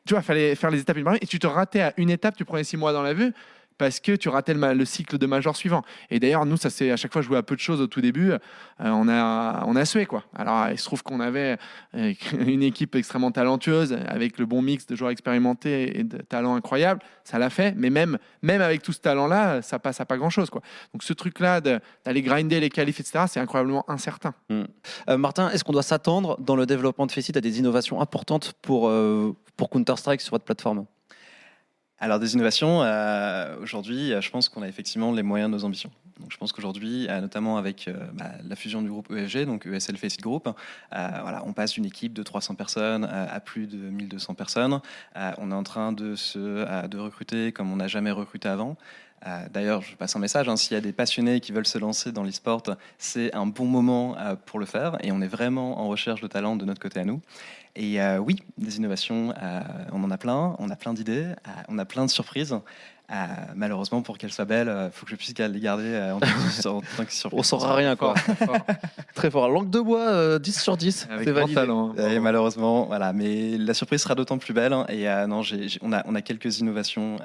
tu 0.06 0.13
vois, 0.13 0.21
fallait 0.21 0.54
faire 0.54 0.69
les 0.69 0.82
étapes 0.82 0.98
et 1.19 1.26
tu 1.26 1.39
te 1.39 1.48
ratais 1.48 1.82
à 1.82 1.93
une 1.98 2.12
étape, 2.12 2.38
tu 2.38 2.45
prenais 2.45 2.63
six 2.63 2.78
mois 2.78 2.93
dans 2.93 3.02
la 3.02 3.13
vue 3.13 3.34
parce 3.78 4.00
que 4.00 4.14
tu 4.14 4.30
ratais 4.30 4.54
le, 4.54 4.86
cycle 4.86 5.18
de 5.18 5.26
major 5.26 5.56
suivant. 5.56 5.84
Et 6.10 6.20
d'ailleurs, 6.20 6.46
nous, 6.46 6.58
ça 6.58 6.70
c'est 6.70 6.92
à 6.92 6.98
chaque 6.98 7.12
fois 7.12 7.22
joué 7.22 7.38
à 7.38 7.44
peu 7.44 7.56
de 7.56 7.60
choses 7.60 7.82
au 7.82 7.88
tout 7.88 8.02
début. 8.02 8.32
Euh, 8.32 8.38
on 8.80 9.08
a 9.08 9.64
on 9.66 9.76
a 9.76 9.86
sué 9.86 10.06
quoi. 10.06 10.24
Alors, 10.36 10.70
il 10.70 10.78
se 10.78 10.86
trouve 10.86 11.04
qu'on 11.04 11.20
avait 11.20 11.58
euh, 11.96 12.14
une 12.40 12.64
équipe 12.64 12.96
extrêmement 12.96 13.32
talentueuse 13.32 13.98
avec 14.08 14.38
le 14.38 14.46
bon 14.46 14.62
mix 14.62 14.86
de 14.88 14.96
joueurs 14.96 15.12
expérimentés 15.12 16.00
et 16.00 16.04
de 16.04 16.18
talents 16.18 16.56
incroyables. 16.56 17.02
Ça 17.24 17.40
l'a 17.40 17.50
fait, 17.50 17.74
mais 17.76 17.90
même 17.90 18.18
même 18.42 18.62
avec 18.62 18.82
tout 18.82 18.94
ce 18.94 19.00
talent-là, 19.00 19.62
ça 19.62 19.80
passe 19.80 20.00
à 20.00 20.06
pas 20.06 20.18
grand-chose 20.18 20.50
quoi. 20.50 20.62
Donc 20.94 21.04
ce 21.04 21.14
truc-là 21.14 21.62
d'aller 21.62 22.22
grinder 22.22 22.60
les 22.60 22.70
qualifs, 22.70 23.00
etc., 23.00 23.26
c'est 23.28 23.40
incroyablement 23.40 23.90
incertain. 23.90 24.34
Hmm. 24.50 24.64
Euh, 25.10 25.18
Martin, 25.18 25.50
est-ce 25.50 25.64
qu'on 25.64 25.74
doit 25.74 25.84
s'attendre 25.84 26.40
dans 26.40 26.56
le 26.56 26.66
développement 26.66 27.06
de 27.06 27.12
Faceit 27.12 27.38
à 27.38 27.42
des 27.42 27.60
innovations 27.60 28.02
importantes 28.02 28.54
pour 28.62 28.92
pour 29.58 29.70
Counter 29.70 29.96
Strike 29.98 30.22
sur 30.22 30.32
votre 30.32 30.46
plateforme? 30.46 30.86
Alors 31.98 32.20
des 32.20 32.34
innovations, 32.34 32.84
euh, 32.84 33.56
aujourd'hui, 33.62 34.14
je 34.20 34.30
pense 34.30 34.50
qu'on 34.50 34.62
a 34.62 34.68
effectivement 34.68 35.14
les 35.14 35.24
moyens 35.24 35.50
de 35.50 35.56
nos 35.56 35.64
ambitions. 35.64 35.92
Donc, 36.20 36.30
je 36.32 36.38
pense 36.38 36.52
qu'aujourd'hui, 36.52 37.08
euh, 37.10 37.22
notamment 37.22 37.58
avec 37.58 37.88
euh, 37.88 37.94
bah, 38.14 38.32
la 38.44 38.56
fusion 38.58 38.82
du 38.82 38.90
groupe 38.90 39.10
ESG, 39.12 39.46
donc 39.46 39.66
ESL 39.66 39.96
Faceit 39.96 40.22
Group, 40.22 40.50
voilà, 40.92 41.44
on 41.46 41.54
passe 41.54 41.74
d'une 41.74 41.86
équipe 41.86 42.14
de 42.14 42.22
300 42.22 42.56
personnes 42.56 43.06
à 43.06 43.40
plus 43.40 43.68
de 43.68 43.78
1200 43.78 44.34
personnes. 44.34 44.82
on 45.16 45.52
est 45.52 45.56
en 45.56 45.64
train 45.64 45.94
de, 45.94 46.16
se, 46.16 46.88
de 46.88 46.98
recruter 46.98 47.52
comme 47.52 47.72
on 47.72 47.78
n'a 47.78 47.88
jamais 47.88 48.12
recruté 48.12 48.50
avant. 48.50 48.76
D'ailleurs, 49.52 49.82
je 49.82 49.96
passe 49.96 50.16
un 50.16 50.20
message, 50.20 50.48
hein, 50.48 50.56
s'il 50.56 50.74
y 50.74 50.78
a 50.78 50.82
des 50.82 50.94
passionnés 50.94 51.40
qui 51.40 51.52
veulent 51.52 51.66
se 51.66 51.78
lancer 51.78 52.12
dans 52.12 52.24
l'e-sport, 52.24 52.62
c'est 52.98 53.34
un 53.34 53.48
bon 53.48 53.66
moment 53.66 54.16
pour 54.46 54.60
le 54.60 54.66
faire 54.66 54.98
et 55.02 55.12
on 55.12 55.22
est 55.22 55.28
vraiment 55.28 55.80
en 55.80 55.88
recherche 55.88 56.22
de 56.22 56.28
talent 56.28 56.56
de 56.56 56.66
notre 56.66 56.82
côté 56.82 57.00
à 57.00 57.06
nous. 57.06 57.22
Et 57.76 58.02
euh, 58.02 58.18
oui, 58.18 58.38
des 58.58 58.78
innovations, 58.78 59.34
euh, 59.42 59.60
on 59.92 60.04
en 60.04 60.12
a 60.12 60.18
plein, 60.18 60.56
on 60.60 60.70
a 60.70 60.76
plein 60.78 60.94
d'idées, 60.94 61.26
euh, 61.26 61.52
on 61.68 61.78
a 61.78 61.84
plein 61.84 62.06
de 62.06 62.10
surprises. 62.10 62.56
malheureusement, 63.54 64.02
pour 64.02 64.18
qu'elles 64.18 64.32
soient 64.32 64.46
belles, 64.46 64.74
il 64.86 64.92
faut 64.92 65.06
que 65.06 65.12
je 65.12 65.18
puisse 65.18 65.38
les 65.38 65.60
garder 65.60 66.12
en, 66.14 66.20
tant 66.20 67.04
que 67.04 67.12
surprise. 67.12 67.30
On 67.34 67.44
saura 67.44 67.76
rien, 67.76 67.98
quoi. 67.98 68.14
Très 69.14 69.30
fort. 69.30 69.50
Langue 69.50 69.70
de 69.70 69.80
bois, 69.82 70.40
10 70.40 70.62
sur 70.62 70.78
10. 70.78 71.08
C'est 71.24 71.32
validé. 71.32 71.54
Talent, 71.54 71.94
hein. 71.98 72.10
et 72.10 72.20
malheureusement, 72.20 72.86
voilà. 72.86 73.12
Mais 73.12 73.58
la 73.58 73.74
surprise 73.74 74.02
sera 74.02 74.16
d'autant 74.16 74.38
plus 74.38 74.54
belle. 74.54 74.74
Hein. 74.74 74.86
et 74.88 75.06
non, 75.28 75.42
on, 75.82 75.94
a, 75.94 76.02
on 76.08 76.16
a 76.16 76.22
quelques 76.22 76.60
innovations. 76.60 77.18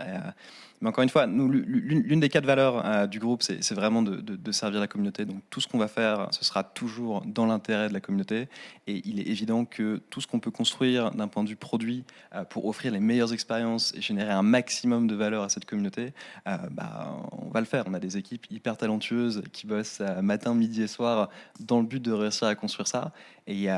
Mais 0.81 0.89
encore 0.89 1.03
une 1.03 1.11
fois, 1.11 1.27
l'une 1.27 2.21
des 2.21 2.29
quatre 2.31 2.47
valeurs 2.47 2.85
euh, 2.87 3.07
du 3.07 3.19
groupe, 3.19 3.43
c'est 3.43 3.75
vraiment 3.75 4.03
de, 4.03 4.53
servir 4.53 4.81
la 4.81 4.89
communauté. 4.89 5.27
Donc 5.27 5.43
tout 5.51 5.61
ce 5.61 5.69
qu'on 5.69 5.79
va 5.79 5.89
faire, 5.89 6.29
ce 6.31 6.45
sera 6.45 6.65
toujours 6.65 7.23
dans 7.27 7.45
l'intérêt 7.45 7.89
de 7.89 7.93
la 7.93 8.01
communauté. 8.01 8.49
Et 8.87 9.03
il 9.05 9.21
est 9.21 9.27
évident 9.29 9.67
que 9.67 10.01
tout 10.09 10.23
ce 10.23 10.27
qu'on 10.27 10.41
peut 10.41 10.51
construire 10.51 11.11
d'un 11.11 11.29
point 11.29 11.45
de 11.45 11.51
vue 11.51 11.57
produit 11.57 12.05
euh, 12.35 12.45
pour 12.45 12.65
offrir 12.65 12.93
les 12.93 13.01
meilleures 13.01 13.35
expériences 13.35 13.93
et 13.95 14.01
générer 14.01 14.33
un 14.33 14.43
maximum 14.43 15.07
de 15.07 15.15
valeur 15.15 15.43
à 15.43 15.51
cette 15.51 15.67
communauté, 15.67 16.15
euh, 16.49 16.57
bah, 16.71 17.15
on 17.33 17.51
va 17.51 17.61
le 17.61 17.67
faire. 17.67 17.85
On 17.87 17.95
a 17.95 18.01
des 18.01 18.17
équipes 18.17 18.47
hyper 18.51 18.79
talentueuses 18.79 19.43
qui 19.53 19.67
bossent 19.67 20.01
matin, 20.23 20.55
midi 20.55 20.83
et 20.83 20.89
soir 20.89 21.29
dans 21.61 21.81
le 21.81 21.87
but 21.87 22.03
de 22.03 22.13
réussir 22.13 22.49
à 22.49 22.55
construire 22.55 22.89
ça. 22.89 23.13
Et, 23.47 23.69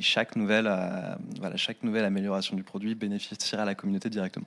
chaque, 0.00 0.34
nouvelle, 0.34 0.64
voilà, 1.38 1.56
chaque 1.56 1.82
nouvelle 1.82 2.04
amélioration 2.04 2.56
du 2.56 2.64
produit 2.64 2.94
bénéficiera 2.94 3.62
à 3.62 3.66
la 3.66 3.74
communauté 3.74 4.10
directement. 4.10 4.46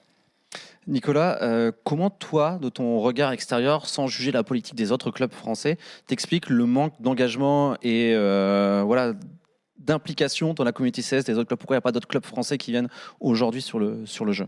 Nicolas, 0.87 1.41
euh, 1.41 1.71
comment 1.83 2.09
toi, 2.09 2.59
de 2.61 2.69
ton 2.69 2.99
regard 2.99 3.31
extérieur, 3.33 3.87
sans 3.87 4.07
juger 4.07 4.31
la 4.31 4.43
politique 4.43 4.75
des 4.75 4.91
autres 4.91 5.11
clubs 5.11 5.33
français, 5.33 5.77
t'expliques 6.07 6.49
le 6.49 6.65
manque 6.65 6.93
d'engagement 7.01 7.75
et 7.81 8.13
euh, 8.15 8.83
voilà 8.85 9.13
d'implication 9.77 10.53
dans 10.53 10.63
la 10.63 10.71
communauté 10.71 11.01
CS 11.01 11.25
des 11.25 11.33
autres 11.33 11.49
clubs? 11.49 11.59
Pourquoi 11.59 11.75
il 11.75 11.77
n'y 11.77 11.79
a 11.79 11.81
pas 11.81 11.91
d'autres 11.91 12.07
clubs 12.07 12.25
français 12.25 12.57
qui 12.57 12.71
viennent 12.71 12.89
aujourd'hui 13.19 13.61
sur 13.61 13.79
le, 13.79 14.05
sur 14.05 14.23
le 14.23 14.31
jeu? 14.31 14.47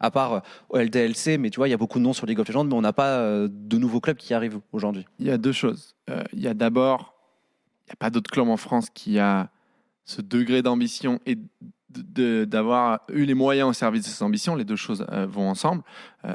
À 0.00 0.10
part 0.10 0.42
euh, 0.74 0.82
LDLC, 0.82 1.38
mais 1.38 1.50
tu 1.50 1.56
vois, 1.56 1.68
il 1.68 1.70
y 1.70 1.74
a 1.74 1.78
beaucoup 1.78 1.98
de 2.00 2.04
noms 2.04 2.12
sur 2.12 2.26
League 2.26 2.40
of 2.40 2.48
Legends, 2.48 2.64
mais 2.64 2.74
on 2.74 2.80
n'a 2.80 2.92
pas 2.92 3.20
de 3.48 3.78
nouveaux 3.78 4.00
clubs 4.00 4.16
qui 4.16 4.34
arrivent 4.34 4.60
aujourd'hui. 4.72 5.06
Il 5.20 5.26
y 5.26 5.30
a 5.30 5.38
deux 5.38 5.52
choses. 5.52 5.94
il 6.32 6.40
y 6.40 6.48
a 6.48 6.54
d'abord, 6.54 7.14
il 7.86 7.90
n'y 7.90 7.92
a 7.92 7.96
pas 7.96 8.10
d'autres 8.10 8.30
clubs 8.30 8.48
en 8.48 8.56
France 8.56 8.90
qui 8.90 9.20
a 9.20 9.50
ce 10.04 10.20
degré 10.22 10.62
d'ambition 10.62 11.20
et 11.26 11.36
d'avoir 11.90 13.00
eu 13.10 13.24
les 13.24 13.34
moyens 13.34 13.70
au 13.70 13.72
service 13.72 14.02
de 14.02 14.08
ses 14.08 14.22
ambitions, 14.22 14.54
les 14.54 14.64
deux 14.64 14.76
choses 14.76 15.06
euh, 15.10 15.26
vont 15.26 15.48
ensemble. 15.48 15.82
Euh, 16.24 16.34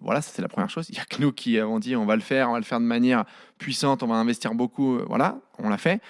voilà, 0.00 0.22
c'est 0.22 0.40
la 0.40 0.48
première 0.48 0.70
chose. 0.70 0.88
Il 0.88 0.96
y 0.96 0.98
a 0.98 1.04
que 1.04 1.20
nous 1.20 1.32
qui 1.32 1.58
avons 1.58 1.78
dit 1.78 1.94
on 1.94 2.06
va 2.06 2.16
le 2.16 2.22
faire, 2.22 2.48
on 2.48 2.52
va 2.52 2.58
le 2.58 2.64
faire 2.64 2.80
de 2.80 2.84
manière 2.84 3.24
puissante, 3.58 4.02
on 4.02 4.06
va 4.06 4.14
investir 4.14 4.54
beaucoup. 4.54 4.96
Euh, 4.96 5.04
voilà, 5.06 5.38
on 5.58 5.68
l'a 5.68 5.78
fait. 5.78 6.00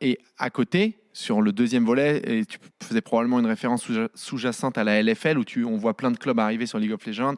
et 0.00 0.18
à 0.38 0.50
côté, 0.50 0.98
sur 1.12 1.42
le 1.42 1.52
deuxième 1.52 1.84
volet, 1.84 2.22
et 2.24 2.44
tu 2.44 2.58
faisais 2.82 3.00
probablement 3.00 3.40
une 3.40 3.46
référence 3.46 3.84
sous-jacente 4.14 4.78
à 4.78 4.84
la 4.84 5.02
LFL 5.02 5.38
où 5.38 5.44
tu, 5.44 5.64
on 5.64 5.76
voit 5.76 5.96
plein 5.96 6.10
de 6.10 6.16
clubs 6.16 6.38
arriver 6.38 6.66
sur 6.66 6.78
League 6.78 6.92
of 6.92 7.04
Legends. 7.04 7.34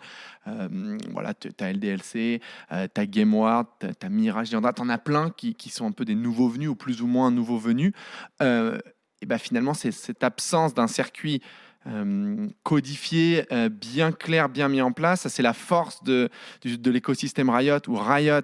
voilà, 1.11 1.35
tu 1.35 1.49
as 1.59 1.73
LDLC, 1.73 2.41
tu 2.71 3.01
as 3.01 3.07
GameWard, 3.07 3.67
tu 3.81 3.87
as, 3.87 4.09
Mirage, 4.11 4.51
tu 4.51 4.57
en 4.57 4.89
as 4.89 4.99
plein 4.99 5.31
qui, 5.31 5.55
qui, 5.55 5.71
sont 5.71 5.87
un 5.87 5.93
peu 5.93 6.05
des 6.05 6.15
nouveaux 6.15 6.49
venus 6.49 6.69
ou 6.69 6.77
plus 6.77 7.01
ou 7.01 7.07
moins 7.07 7.31
nouveaux 7.31 7.59
venus 7.59 7.93
et 9.23 9.27
ben 9.27 9.39
finalement, 9.39 9.73
c'est 9.73 9.93
cette 9.93 10.25
absence 10.25 10.75
d'un 10.75 10.89
circuit 10.89 11.41
euh, 11.87 12.49
codifié, 12.65 13.47
euh, 13.53 13.69
bien 13.69 14.13
clair, 14.13 14.49
bien 14.49 14.69
mis 14.69 14.83
en 14.83 14.93
place, 14.93 15.29
c'est 15.29 15.43
la 15.43 15.53
force 15.53 16.03
de, 16.03 16.29
de 16.65 16.91
l'écosystème 16.91 17.49
Riot, 17.49 17.79
où 17.89 17.97
Riot 17.97 18.43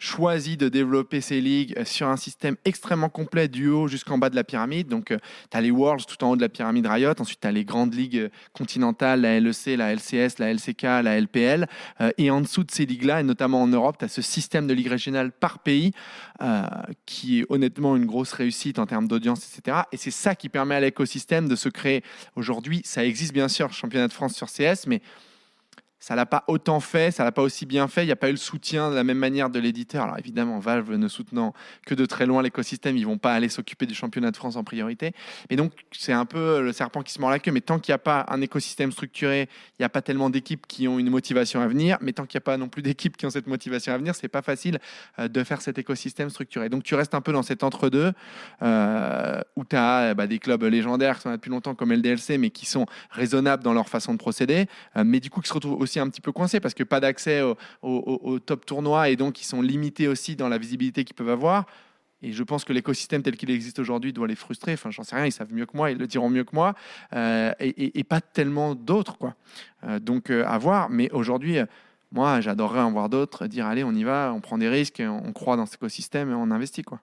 choisi 0.00 0.56
de 0.56 0.68
développer 0.68 1.20
ces 1.20 1.40
ligues 1.40 1.74
euh, 1.78 1.84
sur 1.84 2.08
un 2.08 2.16
système 2.16 2.56
extrêmement 2.64 3.08
complet 3.08 3.46
du 3.46 3.68
haut 3.68 3.86
jusqu'en 3.86 4.18
bas 4.18 4.30
de 4.30 4.34
la 4.34 4.42
pyramide. 4.42 4.88
Donc, 4.88 5.14
tu 5.50 5.56
as 5.56 5.60
les 5.60 5.70
Worlds 5.70 6.06
tout 6.06 6.24
en 6.24 6.30
haut 6.30 6.36
de 6.36 6.40
la 6.40 6.48
pyramide 6.48 6.86
Riot, 6.86 7.14
ensuite 7.20 7.40
tu 7.40 7.46
as 7.46 7.52
les 7.52 7.64
grandes 7.64 7.94
ligues 7.94 8.30
continentales, 8.52 9.20
la 9.20 9.38
LEC, 9.38 9.76
la 9.76 9.94
LCS, 9.94 10.38
la 10.38 10.52
LCK, 10.52 10.82
la 10.82 11.20
LPL. 11.20 11.68
et 12.18 12.30
en 12.30 12.40
dessous 12.40 12.64
de 12.64 12.70
ces 12.70 12.86
ligues-là, 12.86 13.20
et 13.20 13.22
notamment 13.22 13.62
en 13.62 13.68
Europe, 13.68 13.96
tu 13.98 14.04
as 14.06 14.08
ce 14.08 14.22
système 14.22 14.66
de 14.66 14.74
ligues 14.74 14.88
régionales 14.88 15.30
par 15.30 15.60
pays 15.60 15.92
euh, 16.42 16.62
qui 17.04 17.40
est 17.40 17.46
honnêtement 17.50 17.96
une 17.96 18.06
grosse 18.06 18.32
réussite 18.32 18.78
en 18.78 18.86
termes 18.86 19.06
d'audience, 19.06 19.46
etc. 19.46 19.82
Et 19.92 19.98
c'est 19.98 20.10
ça 20.10 20.34
qui 20.34 20.48
permet 20.48 20.74
à 20.74 20.80
l'écosystème 20.80 21.48
de 21.48 21.54
se 21.54 21.68
créer. 21.68 22.02
Aujourd'hui, 22.34 22.80
ça 22.84 23.04
existe 23.04 23.34
bien 23.34 23.48
sûr, 23.48 23.70
championnat 23.74 24.08
de 24.08 24.12
France 24.14 24.34
sur 24.34 24.46
CS, 24.46 24.86
mais 24.86 25.02
ça 26.00 26.16
l'a 26.16 26.26
pas 26.26 26.44
autant 26.48 26.80
fait, 26.80 27.10
ça 27.10 27.24
l'a 27.24 27.32
pas 27.32 27.42
aussi 27.42 27.66
bien 27.66 27.86
fait. 27.86 28.02
Il 28.02 28.06
n'y 28.06 28.12
a 28.12 28.16
pas 28.16 28.28
eu 28.28 28.32
le 28.32 28.38
soutien 28.38 28.90
de 28.90 28.94
la 28.94 29.04
même 29.04 29.18
manière 29.18 29.50
de 29.50 29.58
l'éditeur. 29.58 30.04
Alors 30.04 30.18
évidemment, 30.18 30.58
Valve 30.58 30.94
ne 30.94 31.08
soutenant 31.08 31.52
que 31.86 31.94
de 31.94 32.06
très 32.06 32.24
loin 32.26 32.42
l'écosystème, 32.42 32.96
ils 32.96 33.06
vont 33.06 33.18
pas 33.18 33.34
aller 33.34 33.50
s'occuper 33.50 33.86
du 33.86 33.94
championnat 33.94 34.30
de 34.30 34.36
France 34.36 34.56
en 34.56 34.64
priorité. 34.64 35.12
Et 35.50 35.56
donc 35.56 35.72
c'est 35.92 36.12
un 36.12 36.24
peu 36.24 36.62
le 36.62 36.72
serpent 36.72 37.02
qui 37.02 37.12
se 37.12 37.20
mord 37.20 37.30
la 37.30 37.38
queue. 37.38 37.52
Mais 37.52 37.60
tant 37.60 37.78
qu'il 37.78 37.92
n'y 37.92 37.96
a 37.96 37.98
pas 37.98 38.24
un 38.28 38.40
écosystème 38.40 38.92
structuré, 38.92 39.48
il 39.78 39.82
n'y 39.82 39.84
a 39.84 39.90
pas 39.90 40.02
tellement 40.02 40.30
d'équipes 40.30 40.66
qui 40.66 40.88
ont 40.88 40.98
une 40.98 41.10
motivation 41.10 41.60
à 41.60 41.68
venir. 41.68 41.98
Mais 42.00 42.12
tant 42.12 42.24
qu'il 42.24 42.38
n'y 42.38 42.42
a 42.42 42.46
pas 42.46 42.56
non 42.56 42.68
plus 42.68 42.82
d'équipes 42.82 43.18
qui 43.18 43.26
ont 43.26 43.30
cette 43.30 43.46
motivation 43.46 43.92
à 43.92 43.98
venir, 43.98 44.14
c'est 44.14 44.28
pas 44.28 44.42
facile 44.42 44.78
euh, 45.18 45.28
de 45.28 45.44
faire 45.44 45.60
cet 45.60 45.78
écosystème 45.78 46.30
structuré. 46.30 46.70
Donc 46.70 46.82
tu 46.82 46.94
restes 46.94 47.14
un 47.14 47.20
peu 47.20 47.32
dans 47.32 47.42
cet 47.42 47.62
entre-deux 47.62 48.12
euh, 48.62 49.40
où 49.56 49.64
tu 49.64 49.76
as 49.76 50.14
bah, 50.14 50.26
des 50.26 50.38
clubs 50.38 50.62
légendaires 50.62 51.16
qui 51.16 51.22
sont 51.22 51.30
là 51.30 51.36
depuis 51.36 51.50
longtemps 51.50 51.74
comme 51.74 51.92
LDLC, 51.92 52.38
mais 52.38 52.50
qui 52.50 52.64
sont 52.64 52.86
raisonnables 53.10 53.62
dans 53.62 53.74
leur 53.74 53.88
façon 53.90 54.12
de 54.14 54.18
procéder, 54.18 54.66
euh, 54.96 55.04
mais 55.04 55.20
du 55.20 55.28
coup 55.28 55.40
qui 55.40 55.48
se 55.48 55.54
retrouvent 55.54 55.80
aussi 55.80 55.89
un 55.98 56.08
petit 56.08 56.20
peu 56.20 56.30
coincés 56.30 56.60
parce 56.60 56.74
que 56.74 56.84
pas 56.84 57.00
d'accès 57.00 57.42
au, 57.82 58.38
top 58.38 58.66
tournoi 58.66 59.08
et 59.08 59.16
donc 59.16 59.40
ils 59.40 59.46
sont 59.46 59.62
limités 59.62 60.06
aussi 60.06 60.36
dans 60.36 60.48
la 60.48 60.58
visibilité 60.58 61.04
qu'ils 61.04 61.16
peuvent 61.16 61.30
avoir. 61.30 61.66
Et 62.22 62.32
je 62.32 62.42
pense 62.42 62.64
que 62.64 62.72
l'écosystème 62.72 63.22
tel 63.22 63.36
qu'il 63.36 63.50
existe 63.50 63.78
aujourd'hui 63.78 64.12
doit 64.12 64.26
les 64.26 64.34
frustrer. 64.34 64.74
Enfin, 64.74 64.90
j'en 64.90 65.02
sais 65.02 65.16
rien, 65.16 65.26
ils 65.26 65.32
savent 65.32 65.52
mieux 65.52 65.66
que 65.66 65.76
moi, 65.76 65.90
ils 65.90 65.98
le 65.98 66.06
diront 66.06 66.28
mieux 66.28 66.44
que 66.44 66.54
moi. 66.54 66.74
Euh, 67.14 67.52
et, 67.60 68.04
pas 68.04 68.20
tellement 68.20 68.74
d'autres, 68.74 69.16
quoi. 69.16 69.34
Euh, 69.84 69.98
donc, 69.98 70.30
euh, 70.30 70.44
à 70.46 70.58
voir. 70.58 70.90
Mais 70.90 71.10
aujourd'hui, 71.12 71.58
moi, 72.12 72.40
j'adorerais 72.40 72.80
en 72.80 72.92
voir 72.92 73.08
d'autres, 73.08 73.46
dire 73.46 73.66
allez, 73.66 73.84
on 73.84 73.92
y 73.92 74.04
va, 74.04 74.32
on 74.34 74.40
prend 74.40 74.58
des 74.58 74.68
risques, 74.68 75.02
on 75.04 75.32
croit 75.32 75.56
dans 75.56 75.64
cet 75.64 75.76
écosystème 75.76 76.30
et 76.30 76.34
on 76.34 76.50
investit, 76.50 76.82
quoi 76.82 77.00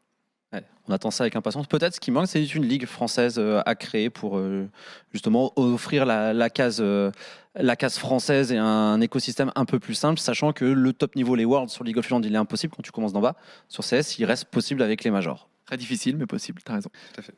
on 0.88 0.94
attend 0.94 1.12
ça 1.12 1.24
avec 1.24 1.36
impatience. 1.36 1.68
Peut-être 1.68 1.96
ce 1.96 2.00
qui 2.00 2.12
manque, 2.12 2.28
c'est 2.28 2.44
une 2.44 2.66
ligue 2.66 2.86
française 2.86 3.36
euh, 3.38 3.62
à 3.66 3.76
créer 3.76 4.10
pour 4.10 4.38
euh, 4.38 4.68
justement 5.12 5.52
offrir 5.56 6.06
la, 6.06 6.50
case, 6.50 6.78
euh, 6.80 7.12
la 7.56 7.76
case 7.76 7.98
française 7.98 8.52
et 8.52 8.58
un 8.58 9.02
écosystème 9.02 9.52
un 9.56 9.66
peu 9.66 9.80
plus 9.80 9.96
simple, 9.96 10.20
sachant 10.20 10.54
que 10.54 10.66
le 10.66 10.94
top 10.94 11.16
niveau, 11.16 11.36
les 11.36 11.46
Worlds 11.46 11.70
sur 11.70 11.84
League 11.84 11.98
of 11.98 12.06
Legends, 12.10 12.22
il 12.22 12.34
est 12.34 12.38
impossible 12.38 12.74
quand 12.76 12.84
tu 12.84 12.92
commences 12.92 13.14
d'en 13.14 13.22
bas. 13.22 13.36
Sur 13.68 13.84
CS, 13.84 14.18
il 14.20 14.26
reste 14.26 14.46
possible 14.46 14.82
avec 14.82 15.04
les 15.04 15.12
majors. 15.12 15.50
Très 15.66 15.78
difficile, 15.78 16.16
mais 16.18 16.26
possible, 16.26 16.62
tu 16.66 16.72
as 16.72 16.76
raison. 16.76 16.90
Tout 17.14 17.20
à 17.20 17.24
fait. 17.24 17.34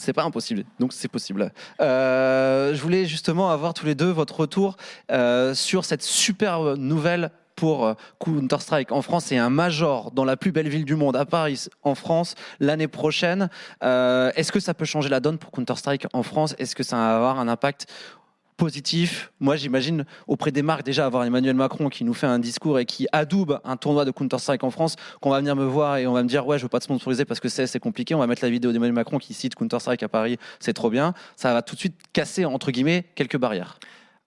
C'est 0.00 0.12
pas 0.12 0.22
impossible, 0.22 0.64
donc 0.78 0.92
c'est 0.92 1.08
possible. 1.08 1.52
je 1.80 2.80
voulais 2.80 3.04
justement 3.04 3.50
avoir 3.50 3.74
tous 3.74 3.84
les 3.84 3.96
deux 3.96 4.10
votre 4.10 4.38
retour 4.38 4.76
sur 5.54 5.84
cette 5.84 6.04
super 6.04 6.76
nouvelle 6.76 7.32
pour 7.58 7.84
euh, 7.84 7.94
Counter-Strike 8.20 8.92
en 8.92 9.02
France 9.02 9.32
et 9.32 9.36
un 9.36 9.50
major 9.50 10.12
dans 10.12 10.24
la 10.24 10.36
plus 10.36 10.52
belle 10.52 10.68
ville 10.68 10.84
du 10.84 10.94
monde, 10.94 11.16
à 11.16 11.24
Paris, 11.24 11.66
en 11.82 11.96
France, 11.96 12.36
l'année 12.60 12.86
prochaine. 12.86 13.50
Euh, 13.82 14.30
Est-ce 14.36 14.52
que 14.52 14.60
ça 14.60 14.74
peut 14.74 14.84
changer 14.84 15.08
la 15.08 15.18
donne 15.18 15.38
pour 15.38 15.50
Counter-Strike 15.50 16.06
en 16.12 16.22
France? 16.22 16.54
Est-ce 16.58 16.76
que 16.76 16.84
ça 16.84 16.96
va 16.96 17.16
avoir 17.16 17.40
un 17.40 17.48
impact 17.48 17.88
positif? 18.56 19.32
Moi, 19.40 19.56
j'imagine 19.56 20.04
auprès 20.28 20.52
des 20.52 20.62
marques 20.62 20.84
déjà 20.84 21.04
avoir 21.04 21.24
Emmanuel 21.24 21.56
Macron 21.56 21.88
qui 21.88 22.04
nous 22.04 22.14
fait 22.14 22.28
un 22.28 22.38
discours 22.38 22.78
et 22.78 22.84
qui 22.84 23.08
adoube 23.10 23.58
un 23.64 23.76
tournoi 23.76 24.04
de 24.04 24.12
Counter-Strike 24.12 24.62
en 24.62 24.70
France, 24.70 24.94
qu'on 25.20 25.30
va 25.30 25.40
venir 25.40 25.56
me 25.56 25.64
voir 25.64 25.96
et 25.96 26.06
on 26.06 26.12
va 26.12 26.22
me 26.22 26.28
dire 26.28 26.46
ouais, 26.46 26.58
je 26.58 26.62
veux 26.62 26.68
pas 26.68 26.78
te 26.78 26.84
sponsoriser 26.84 27.24
parce 27.24 27.40
que 27.40 27.48
c'est 27.48 27.66
c'est 27.66 27.80
compliqué. 27.80 28.14
On 28.14 28.20
va 28.20 28.28
mettre 28.28 28.44
la 28.44 28.50
vidéo 28.50 28.70
d'Emmanuel 28.70 28.94
Macron 28.94 29.18
qui 29.18 29.34
cite 29.34 29.56
Counter-Strike 29.56 30.04
à 30.04 30.08
Paris, 30.08 30.38
c'est 30.60 30.74
trop 30.74 30.90
bien. 30.90 31.12
Ça 31.34 31.52
va 31.54 31.62
tout 31.62 31.74
de 31.74 31.80
suite 31.80 31.96
casser 32.12 32.44
entre 32.44 32.70
guillemets 32.70 33.04
quelques 33.16 33.36
barrières. 33.36 33.80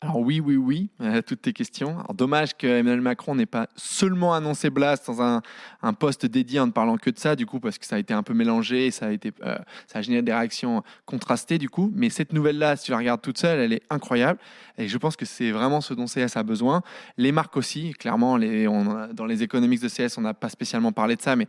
Alors 0.03 0.17
oui, 0.17 0.39
oui, 0.39 0.55
oui, 0.55 0.89
à 0.99 1.21
toutes 1.21 1.43
tes 1.43 1.53
questions. 1.53 1.91
Alors, 1.91 2.15
dommage 2.15 2.57
que 2.57 2.65
Emmanuel 2.65 3.01
Macron 3.01 3.35
n'ait 3.35 3.45
pas 3.45 3.67
seulement 3.75 4.33
annoncé 4.33 4.71
Blast 4.71 5.05
dans 5.05 5.21
un, 5.21 5.43
un 5.83 5.93
poste 5.93 6.25
dédié 6.25 6.59
en 6.59 6.65
ne 6.65 6.71
parlant 6.71 6.97
que 6.97 7.11
de 7.11 7.19
ça, 7.19 7.35
du 7.35 7.45
coup, 7.45 7.59
parce 7.59 7.77
que 7.77 7.85
ça 7.85 7.97
a 7.97 7.99
été 7.99 8.11
un 8.11 8.23
peu 8.23 8.33
mélangé, 8.33 8.87
et 8.87 8.91
ça 8.91 9.05
a 9.05 9.11
été, 9.11 9.31
euh, 9.43 9.55
ça 9.85 9.99
a 9.99 10.01
généré 10.01 10.23
des 10.23 10.33
réactions 10.33 10.81
contrastées, 11.05 11.59
du 11.59 11.69
coup. 11.69 11.91
Mais 11.93 12.09
cette 12.09 12.33
nouvelle-là, 12.33 12.77
si 12.77 12.85
tu 12.85 12.91
la 12.91 12.97
regardes 12.97 13.21
toute 13.21 13.37
seule, 13.37 13.59
elle 13.59 13.73
est 13.73 13.83
incroyable, 13.91 14.39
et 14.79 14.87
je 14.87 14.97
pense 14.97 15.15
que 15.15 15.25
c'est 15.25 15.51
vraiment 15.51 15.81
ce 15.81 15.93
dont 15.93 16.05
CS 16.05 16.35
a 16.35 16.41
besoin. 16.41 16.81
Les 17.17 17.31
marques 17.31 17.55
aussi, 17.55 17.91
clairement, 17.93 18.37
les, 18.37 18.65
dans 19.13 19.25
les 19.27 19.43
économiques 19.43 19.83
de 19.83 19.87
CS, 19.87 20.17
on 20.17 20.21
n'a 20.21 20.33
pas 20.33 20.49
spécialement 20.49 20.93
parlé 20.93 21.15
de 21.15 21.21
ça, 21.21 21.35
mais 21.35 21.47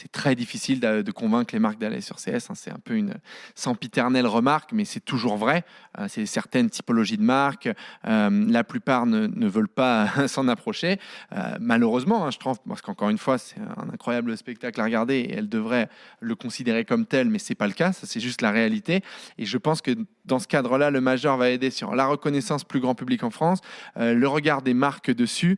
c'est 0.00 0.12
très 0.12 0.36
difficile 0.36 0.78
de, 0.78 1.10
convaincre 1.10 1.52
les 1.52 1.58
marques 1.58 1.80
d'aller 1.80 2.00
sur 2.00 2.18
CS. 2.18 2.50
Hein. 2.50 2.54
C'est 2.54 2.70
un 2.70 2.78
peu 2.78 2.94
une 2.94 3.14
sempiternelle 3.56 4.28
remarque, 4.28 4.70
mais 4.72 4.84
c'est 4.84 5.00
toujours 5.00 5.36
vrai. 5.36 5.64
Euh, 5.98 6.06
c'est 6.08 6.24
certaines 6.24 6.70
typologies 6.70 7.16
de 7.16 7.24
marques. 7.24 7.68
Euh, 8.06 8.46
la 8.48 8.62
plupart 8.62 9.06
ne, 9.06 9.48
veulent 9.48 9.66
pas 9.66 10.08
s'en 10.28 10.46
approcher. 10.46 11.00
Euh, 11.32 11.56
malheureusement, 11.58 12.24
hein, 12.24 12.30
je 12.30 12.38
trouve, 12.38 12.58
parce 12.68 12.80
qu'encore 12.80 13.08
une 13.08 13.18
fois, 13.18 13.38
c'est 13.38 13.58
un 13.58 13.92
incroyable 13.92 14.36
spectacle 14.36 14.80
à 14.80 14.84
regarder 14.84 15.16
et 15.16 15.32
elles 15.32 15.48
devraient 15.48 15.88
le 16.20 16.36
considérer 16.36 16.84
comme 16.84 17.04
tel, 17.04 17.28
mais 17.28 17.40
c'est 17.40 17.56
pas 17.56 17.66
le 17.66 17.72
cas. 17.72 17.90
Ça, 17.90 18.06
c'est 18.06 18.20
juste 18.20 18.40
la 18.40 18.52
réalité. 18.52 19.02
Et 19.36 19.46
je 19.46 19.58
pense 19.58 19.82
que 19.82 19.90
dans 20.26 20.38
ce 20.38 20.46
cadre-là, 20.46 20.92
le 20.92 21.00
majeur 21.00 21.36
va 21.38 21.50
aider 21.50 21.72
sur 21.72 21.96
la 21.96 22.06
reconnaissance 22.06 22.62
plus 22.62 22.78
grand 22.78 22.94
public 22.94 23.24
en 23.24 23.30
France, 23.30 23.62
le 23.96 24.26
regard 24.26 24.62
des 24.62 24.74
marques 24.74 25.10
dessus 25.10 25.56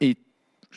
et 0.00 0.16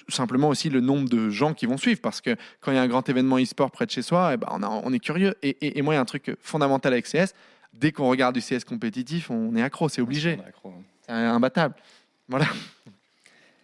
simplement 0.08 0.50
aussi 0.50 0.70
le 0.70 0.82
nombre 0.82 1.10
de 1.10 1.30
gens 1.30 1.54
qui 1.54 1.66
vont 1.66 1.78
suivre 1.78 2.00
parce 2.02 2.22
que 2.22 2.36
quand 2.62 2.72
il 2.72 2.76
y 2.76 2.78
a 2.78 2.82
un 2.82 2.88
grand 2.88 3.08
événement 3.08 3.38
e-sport 3.38 3.72
près 3.72 3.86
de 3.86 3.92
chez 3.92 4.02
soi, 4.02 4.32
eh 4.34 4.38
ben 4.38 4.48
on, 4.52 4.64
a, 4.64 4.68
on, 4.68 4.94
est 4.94 5.00
curieux. 5.00 5.36
Et, 5.42 5.50
et, 5.62 5.78
et, 5.78 5.82
moi, 5.82 5.94
il 5.94 5.98
y 5.98 6.00
a 6.00 6.02
un 6.02 6.06
truc 6.06 6.36
fondamental 6.42 6.94
avec 6.94 7.06
CS. 7.06 7.34
Dès 7.74 7.92
qu'on 7.92 8.10
regarde 8.10 8.36
du 8.36 8.42
CS 8.42 8.64
compétitif, 8.64 9.30
on 9.30 9.56
est 9.56 9.62
accro, 9.62 9.90
c'est 9.90 10.02
obligé. 10.02 10.38
C'est 11.06 11.14
imbattable. 11.14 11.76
Voilà. 12.28 12.46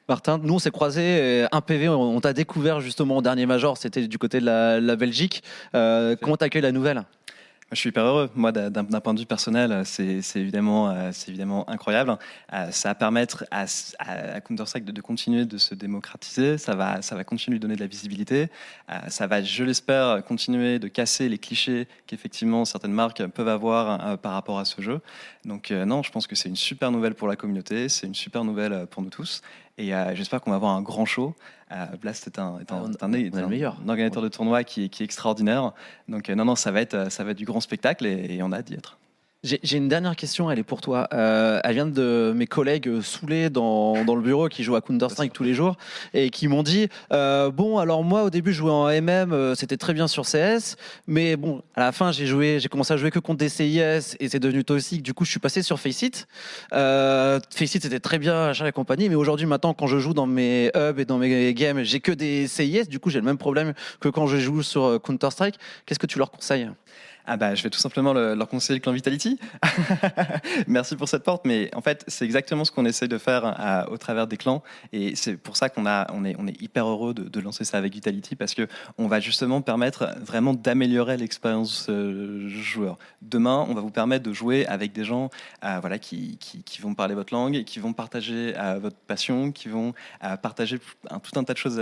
Martin, 0.07 0.37
nous 0.37 0.53
on 0.53 0.59
s'est 0.59 0.71
croisés, 0.71 1.47
un 1.51 1.61
PV, 1.61 1.89
on, 1.89 2.21
t'a 2.21 2.33
découvert 2.33 2.79
justement 2.79 3.17
au 3.17 3.21
dernier 3.23 3.47
major, 3.47 3.75
c'était 3.75 4.07
du 4.07 4.19
côté 4.19 4.39
de 4.39 4.45
la, 4.45 4.79
la 4.79 4.95
Belgique. 4.95 5.43
Euh, 5.73 6.15
comment 6.21 6.37
t'accueilles 6.37 6.61
la 6.61 6.71
nouvelle? 6.71 7.03
Je 7.71 7.79
suis 7.79 7.89
hyper 7.89 8.03
heureux. 8.03 8.29
Moi, 8.35 8.51
d'un 8.51 8.83
point 9.01 9.13
de 9.13 9.19
vue 9.19 9.25
personnel, 9.25 9.81
c'est 9.85 10.21
évidemment, 10.35 10.89
euh, 10.89 11.09
c'est 11.11 11.29
évidemment 11.29 11.67
incroyable. 11.67 12.17
Euh, 12.53 12.69
ça 12.71 12.89
va 12.89 12.95
permettre 12.95 13.43
à, 13.49 13.65
Counter-Strike 14.41 14.85
de, 14.85 15.01
continuer 15.01 15.45
de 15.45 15.57
se 15.57 15.73
démocratiser. 15.73 16.59
Ça 16.59 16.75
va, 16.75 17.01
ça 17.01 17.15
va 17.15 17.23
continuer 17.23 17.57
de 17.57 17.61
donner 17.61 17.75
de 17.75 17.79
la 17.79 17.87
visibilité. 17.87 18.49
Euh, 18.91 18.99
ça 19.07 19.25
va, 19.25 19.41
je 19.41 19.63
l'espère, 19.63 20.23
continuer 20.23 20.77
de 20.77 20.87
casser 20.87 21.27
les 21.27 21.39
clichés 21.39 21.87
qu'effectivement 22.05 22.65
certaines 22.65 22.93
marques 22.93 23.25
peuvent 23.27 23.47
avoir 23.47 24.19
par 24.19 24.33
rapport 24.33 24.59
à 24.59 24.65
ce 24.65 24.81
jeu. 24.81 25.01
Donc, 25.43 25.71
non, 25.71 26.03
je 26.03 26.11
pense 26.11 26.27
que 26.27 26.35
c'est 26.35 26.49
une 26.49 26.55
super 26.55 26.91
nouvelle 26.91 27.15
pour 27.15 27.27
la 27.27 27.35
communauté. 27.35 27.89
C'est 27.89 28.05
une 28.05 28.15
super 28.15 28.43
nouvelle 28.43 28.85
pour 28.87 29.01
nous 29.01 29.09
tous. 29.09 29.41
Et 29.77 29.93
euh, 29.93 30.15
j'espère 30.15 30.41
qu'on 30.41 30.51
va 30.51 30.55
avoir 30.55 30.71
un 30.73 30.81
grand 30.81 31.05
show. 31.05 31.35
Euh, 31.71 31.85
Blast 31.99 32.27
est 32.27 32.39
un, 32.39 32.59
est 32.59 32.71
un, 32.71 32.85
un, 32.85 32.91
est 32.91 33.03
un, 33.03 33.43
un 33.43 33.47
meilleur. 33.47 33.77
organisateur 33.87 34.23
de 34.23 34.29
tournoi 34.29 34.63
qui, 34.63 34.89
qui, 34.89 35.03
est 35.03 35.05
extraordinaire. 35.05 35.73
Donc 36.07 36.29
euh, 36.29 36.35
non, 36.35 36.45
non, 36.45 36.55
ça 36.55 36.71
va 36.71 36.81
être, 36.81 37.11
ça 37.11 37.23
va 37.23 37.31
être 37.31 37.37
du 37.37 37.45
grand 37.45 37.59
spectacle 37.59 38.05
et, 38.05 38.35
et 38.35 38.43
on 38.43 38.51
a 38.51 38.57
hâte 38.57 38.67
d'y 38.67 38.75
être. 38.75 38.97
J'ai 39.45 39.77
une 39.77 39.89
dernière 39.89 40.15
question, 40.15 40.49
elle 40.49 40.57
est 40.57 40.63
pour 40.63 40.81
toi. 40.81 41.07
Euh, 41.13 41.59
elle 41.63 41.75
vient 41.75 41.85
de 41.85 42.33
mes 42.35 42.47
collègues 42.47 43.01
saoulés 43.01 43.51
dans, 43.51 44.03
dans 44.03 44.15
le 44.15 44.21
bureau 44.23 44.49
qui 44.49 44.63
jouent 44.63 44.75
à 44.75 44.81
Counter-Strike 44.81 45.33
tous 45.33 45.43
les 45.43 45.53
jours 45.53 45.77
et 46.15 46.31
qui 46.31 46.47
m'ont 46.47 46.63
dit 46.63 46.87
euh, 47.13 47.51
Bon, 47.51 47.77
alors 47.77 48.03
moi 48.03 48.23
au 48.23 48.31
début 48.31 48.53
je 48.53 48.57
jouais 48.57 48.71
en 48.71 48.87
MM, 48.87 49.33
euh, 49.33 49.53
c'était 49.53 49.77
très 49.77 49.93
bien 49.93 50.07
sur 50.07 50.23
CS, 50.25 50.77
mais 51.05 51.35
bon, 51.35 51.61
à 51.75 51.81
la 51.81 51.91
fin 51.91 52.11
j'ai 52.11 52.25
joué, 52.25 52.59
j'ai 52.59 52.69
commencé 52.69 52.91
à 52.91 52.97
jouer 52.97 53.11
que 53.11 53.19
contre 53.19 53.37
des 53.37 53.49
CIS 53.49 54.15
et 54.19 54.29
c'est 54.29 54.39
devenu 54.39 54.63
toxique. 54.63 55.03
Du 55.03 55.13
coup, 55.13 55.25
je 55.25 55.29
suis 55.29 55.39
passé 55.39 55.61
sur 55.61 55.79
Faceit. 55.79 56.25
Euh, 56.73 57.39
Faceit 57.51 57.79
c'était 57.79 57.99
très 57.99 58.17
bien, 58.17 58.47
achat 58.47 58.63
la 58.63 58.71
compagnie, 58.71 59.09
mais 59.09 59.15
aujourd'hui 59.15 59.45
maintenant 59.45 59.75
quand 59.75 59.85
je 59.85 59.99
joue 59.99 60.15
dans 60.15 60.25
mes 60.25 60.71
hubs 60.75 60.99
et 60.99 61.05
dans 61.05 61.19
mes 61.19 61.53
games, 61.53 61.83
j'ai 61.83 61.99
que 61.99 62.11
des 62.11 62.47
CIS. 62.47 62.87
Du 62.87 62.99
coup, 62.99 63.11
j'ai 63.11 63.19
le 63.19 63.25
même 63.25 63.37
problème 63.37 63.73
que 63.99 64.09
quand 64.09 64.25
je 64.25 64.37
joue 64.37 64.63
sur 64.63 64.99
Counter-Strike. 65.03 65.59
Qu'est-ce 65.85 65.99
que 65.99 66.07
tu 66.07 66.17
leur 66.17 66.31
conseilles? 66.31 66.71
Ah 67.27 67.37
bah, 67.37 67.55
je 67.55 67.63
vais 67.63 67.69
tout 67.69 67.79
simplement 67.79 68.13
le, 68.13 68.35
leur 68.35 68.47
conseiller 68.47 68.79
le 68.79 68.83
clan 68.83 68.91
Vitality. 68.91 69.39
Merci 70.67 70.95
pour 70.95 71.09
cette 71.09 71.23
porte, 71.23 71.45
mais 71.45 71.73
en 71.75 71.81
fait, 71.81 72.03
c'est 72.07 72.25
exactement 72.25 72.65
ce 72.65 72.71
qu'on 72.71 72.85
essaie 72.85 73.07
de 73.07 73.17
faire 73.17 73.45
à, 73.45 73.89
au 73.89 73.97
travers 73.97 74.27
des 74.27 74.37
clans, 74.37 74.63
et 74.93 75.15
c'est 75.15 75.37
pour 75.37 75.57
ça 75.57 75.69
qu'on 75.69 75.85
a, 75.85 76.07
on 76.13 76.25
est, 76.25 76.35
on 76.37 76.47
est 76.47 76.61
hyper 76.61 76.87
heureux 76.87 77.13
de, 77.13 77.23
de, 77.23 77.39
lancer 77.39 77.63
ça 77.63 77.77
avec 77.77 77.93
Vitality 77.93 78.35
parce 78.35 78.53
que 78.53 78.67
on 78.97 79.07
va 79.07 79.19
justement 79.19 79.61
permettre 79.61 80.15
vraiment 80.21 80.53
d'améliorer 80.53 81.17
l'expérience 81.17 81.87
euh, 81.89 82.47
joueur. 82.49 82.97
Demain, 83.21 83.65
on 83.69 83.73
va 83.73 83.81
vous 83.81 83.91
permettre 83.91 84.23
de 84.23 84.33
jouer 84.33 84.65
avec 84.67 84.93
des 84.93 85.03
gens, 85.03 85.29
euh, 85.63 85.77
voilà, 85.79 85.99
qui, 85.99 86.37
qui, 86.37 86.63
qui, 86.63 86.81
vont 86.81 86.93
parler 86.93 87.15
votre 87.15 87.33
langue, 87.33 87.63
qui 87.63 87.79
vont 87.79 87.93
partager 87.93 88.53
euh, 88.57 88.79
votre 88.79 88.97
passion, 88.97 89.51
qui 89.51 89.69
vont 89.69 89.93
euh, 90.23 90.37
partager 90.37 90.79
tout 90.79 91.39
un 91.39 91.43
tas 91.43 91.53
de 91.53 91.57
choses 91.57 91.81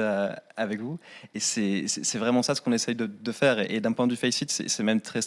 avec 0.56 0.80
vous, 0.80 1.00
et 1.34 1.40
c'est 1.40 2.18
vraiment 2.18 2.44
ça 2.44 2.56
ce 2.56 2.62
qu'on 2.62 2.72
essaye 2.72 2.96
de, 2.96 3.06
de, 3.08 3.32
faire. 3.32 3.60
Et, 3.60 3.76
et 3.76 3.82
d'un 3.82 3.92
point 3.92 4.08
de 4.08 4.12
vue 4.12 4.18
Faceit, 4.18 4.46
c'est 4.50 4.84
même 4.84 5.02
très 5.02 5.22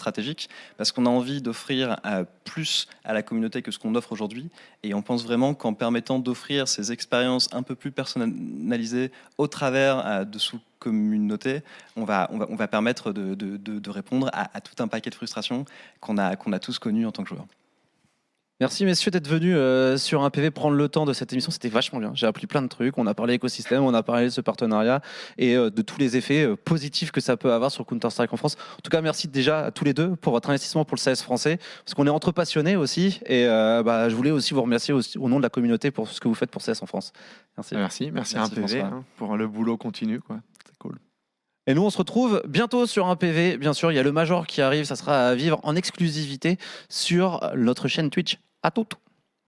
parce 0.77 0.93
qu'on 0.93 1.07
a 1.07 1.09
envie 1.09 1.43
d'offrir 1.43 1.99
euh, 2.05 2.25
plus 2.45 2.89
à 3.05 3.13
la 3.13 3.23
communauté 3.23 3.63
que 3.63 3.71
ce 3.71 3.79
qu'on 3.79 3.95
offre 3.95 4.13
aujourd'hui. 4.13 4.49
Et 4.83 4.95
on 4.95 5.03
pense 5.03 5.25
vraiment 5.25 5.55
qu'en 5.55 5.75
permettant 5.75 6.19
d'offrir 6.19 6.69
ces 6.69 6.93
expériences 6.93 7.49
un 7.53 7.63
peu 7.63 7.75
plus 7.75 7.91
personnalisées 7.91 9.11
au 9.39 9.47
travers 9.47 10.07
euh, 10.07 10.25
de 10.25 10.39
sous-communautés, 10.39 11.63
on 11.97 12.05
va, 12.05 12.29
on, 12.33 12.57
va, 12.57 12.69
permettre 12.69 13.13
de, 13.13 13.91
répondre 13.91 14.31
à, 14.33 14.61
tout 14.61 14.83
un 14.83 14.89
paquet 14.89 15.11
de 15.11 15.15
frustrations 15.15 15.65
qu'on 16.01 16.19
a 16.19 16.59
tous 16.59 16.79
connues 16.79 17.07
en 17.07 17.13
tant 17.13 17.23
que 17.23 17.31
joueurs. 17.31 17.47
Merci 18.59 18.87
messieurs 18.87 19.11
d'être 19.11 19.29
venus 19.29 19.55
euh, 19.55 19.99
sur 19.99 20.23
un 20.23 20.31
PV 20.31 20.51
prendre 20.51 20.77
le 20.77 20.89
temps 20.89 21.05
de 21.05 21.13
cette 21.13 21.31
émission. 21.31 21.51
C'était 21.51 21.69
vachement 21.69 21.99
bien. 21.99 22.13
J'ai 22.15 22.27
appris 22.27 22.47
plein 22.47 22.63
de 22.63 22.69
trucs. 22.69 22.97
On 22.97 23.07
a 23.07 23.13
parlé 23.13 23.35
écosystème, 23.35 23.83
on 23.83 23.93
a 23.93 24.03
parlé 24.03 24.25
de 24.25 24.31
ce 24.31 24.41
partenariat 24.41 25.03
et 25.37 25.55
euh, 25.55 25.69
de 25.69 25.83
tous 25.83 25.99
les 25.99 26.17
effets 26.17 26.47
euh, 26.47 26.57
positifs 26.57 27.13
que 27.13 27.21
ça 27.21 27.37
peut 27.37 27.53
avoir 27.53 27.71
sur 27.71 27.85
Counter-Strike 27.85 28.33
en 28.33 28.39
France. 28.39 28.57
En 28.79 28.81
tout 28.83 28.89
cas, 28.91 29.03
merci 29.03 29.29
déjà 29.29 29.67
à 29.67 29.71
tous 29.73 29.85
les 29.85 29.93
deux 29.93 30.17
pour 30.17 30.33
votre 30.33 30.49
investissement 30.49 30.87
pour 30.87 30.97
le 30.97 31.03
CS 31.03 31.21
français 31.21 31.59
parce 31.85 31.93
qu'on 31.93 32.07
est 32.07 32.11
entre 32.11 32.33
passionnés 32.33 32.77
aussi. 32.77 33.21
Et 33.27 33.45
euh, 33.45 33.83
bah, 33.83 34.09
je 34.09 34.15
voulais 34.15 34.31
aussi 34.31 34.55
vous 34.55 34.63
remercier 34.63 34.95
aussi, 34.95 35.19
au 35.19 35.29
nom 35.29 35.37
de 35.37 35.43
la 35.43 35.51
communauté 35.51 35.91
pour 35.91 36.09
ce 36.09 36.19
que 36.19 36.27
vous 36.27 36.35
faites 36.35 36.51
pour 36.51 36.63
CS 36.63 36.81
en 36.81 36.87
France. 36.87 37.13
Merci. 37.59 37.75
Merci, 37.75 38.11
merci, 38.11 38.37
merci 38.37 38.37
à 38.39 38.43
un 38.43 38.49
PV 38.49 38.81
hein, 38.81 39.05
pour 39.17 39.37
le 39.37 39.47
boulot 39.47 39.77
continu. 39.77 40.21
C'est 40.67 40.79
cool. 40.79 40.97
Et 41.67 41.75
nous, 41.75 41.83
on 41.83 41.91
se 41.91 41.99
retrouve 41.99 42.43
bientôt 42.49 42.87
sur 42.87 43.09
un 43.09 43.17
PV. 43.17 43.59
Bien 43.59 43.75
sûr, 43.75 43.93
il 43.93 43.97
y 43.97 43.99
a 43.99 44.03
le 44.03 44.13
Major 44.13 44.47
qui 44.47 44.63
arrive. 44.63 44.87
Ça 44.87 44.97
sera 44.97 45.29
à 45.29 45.35
vivre 45.35 45.61
en 45.63 45.77
exclusivité 45.77 46.57
sur 46.89 47.53
notre 47.55 47.87
chaîne 47.89 48.09
Twitch. 48.09 48.39
À 48.63 48.71
toutes. 48.71 48.97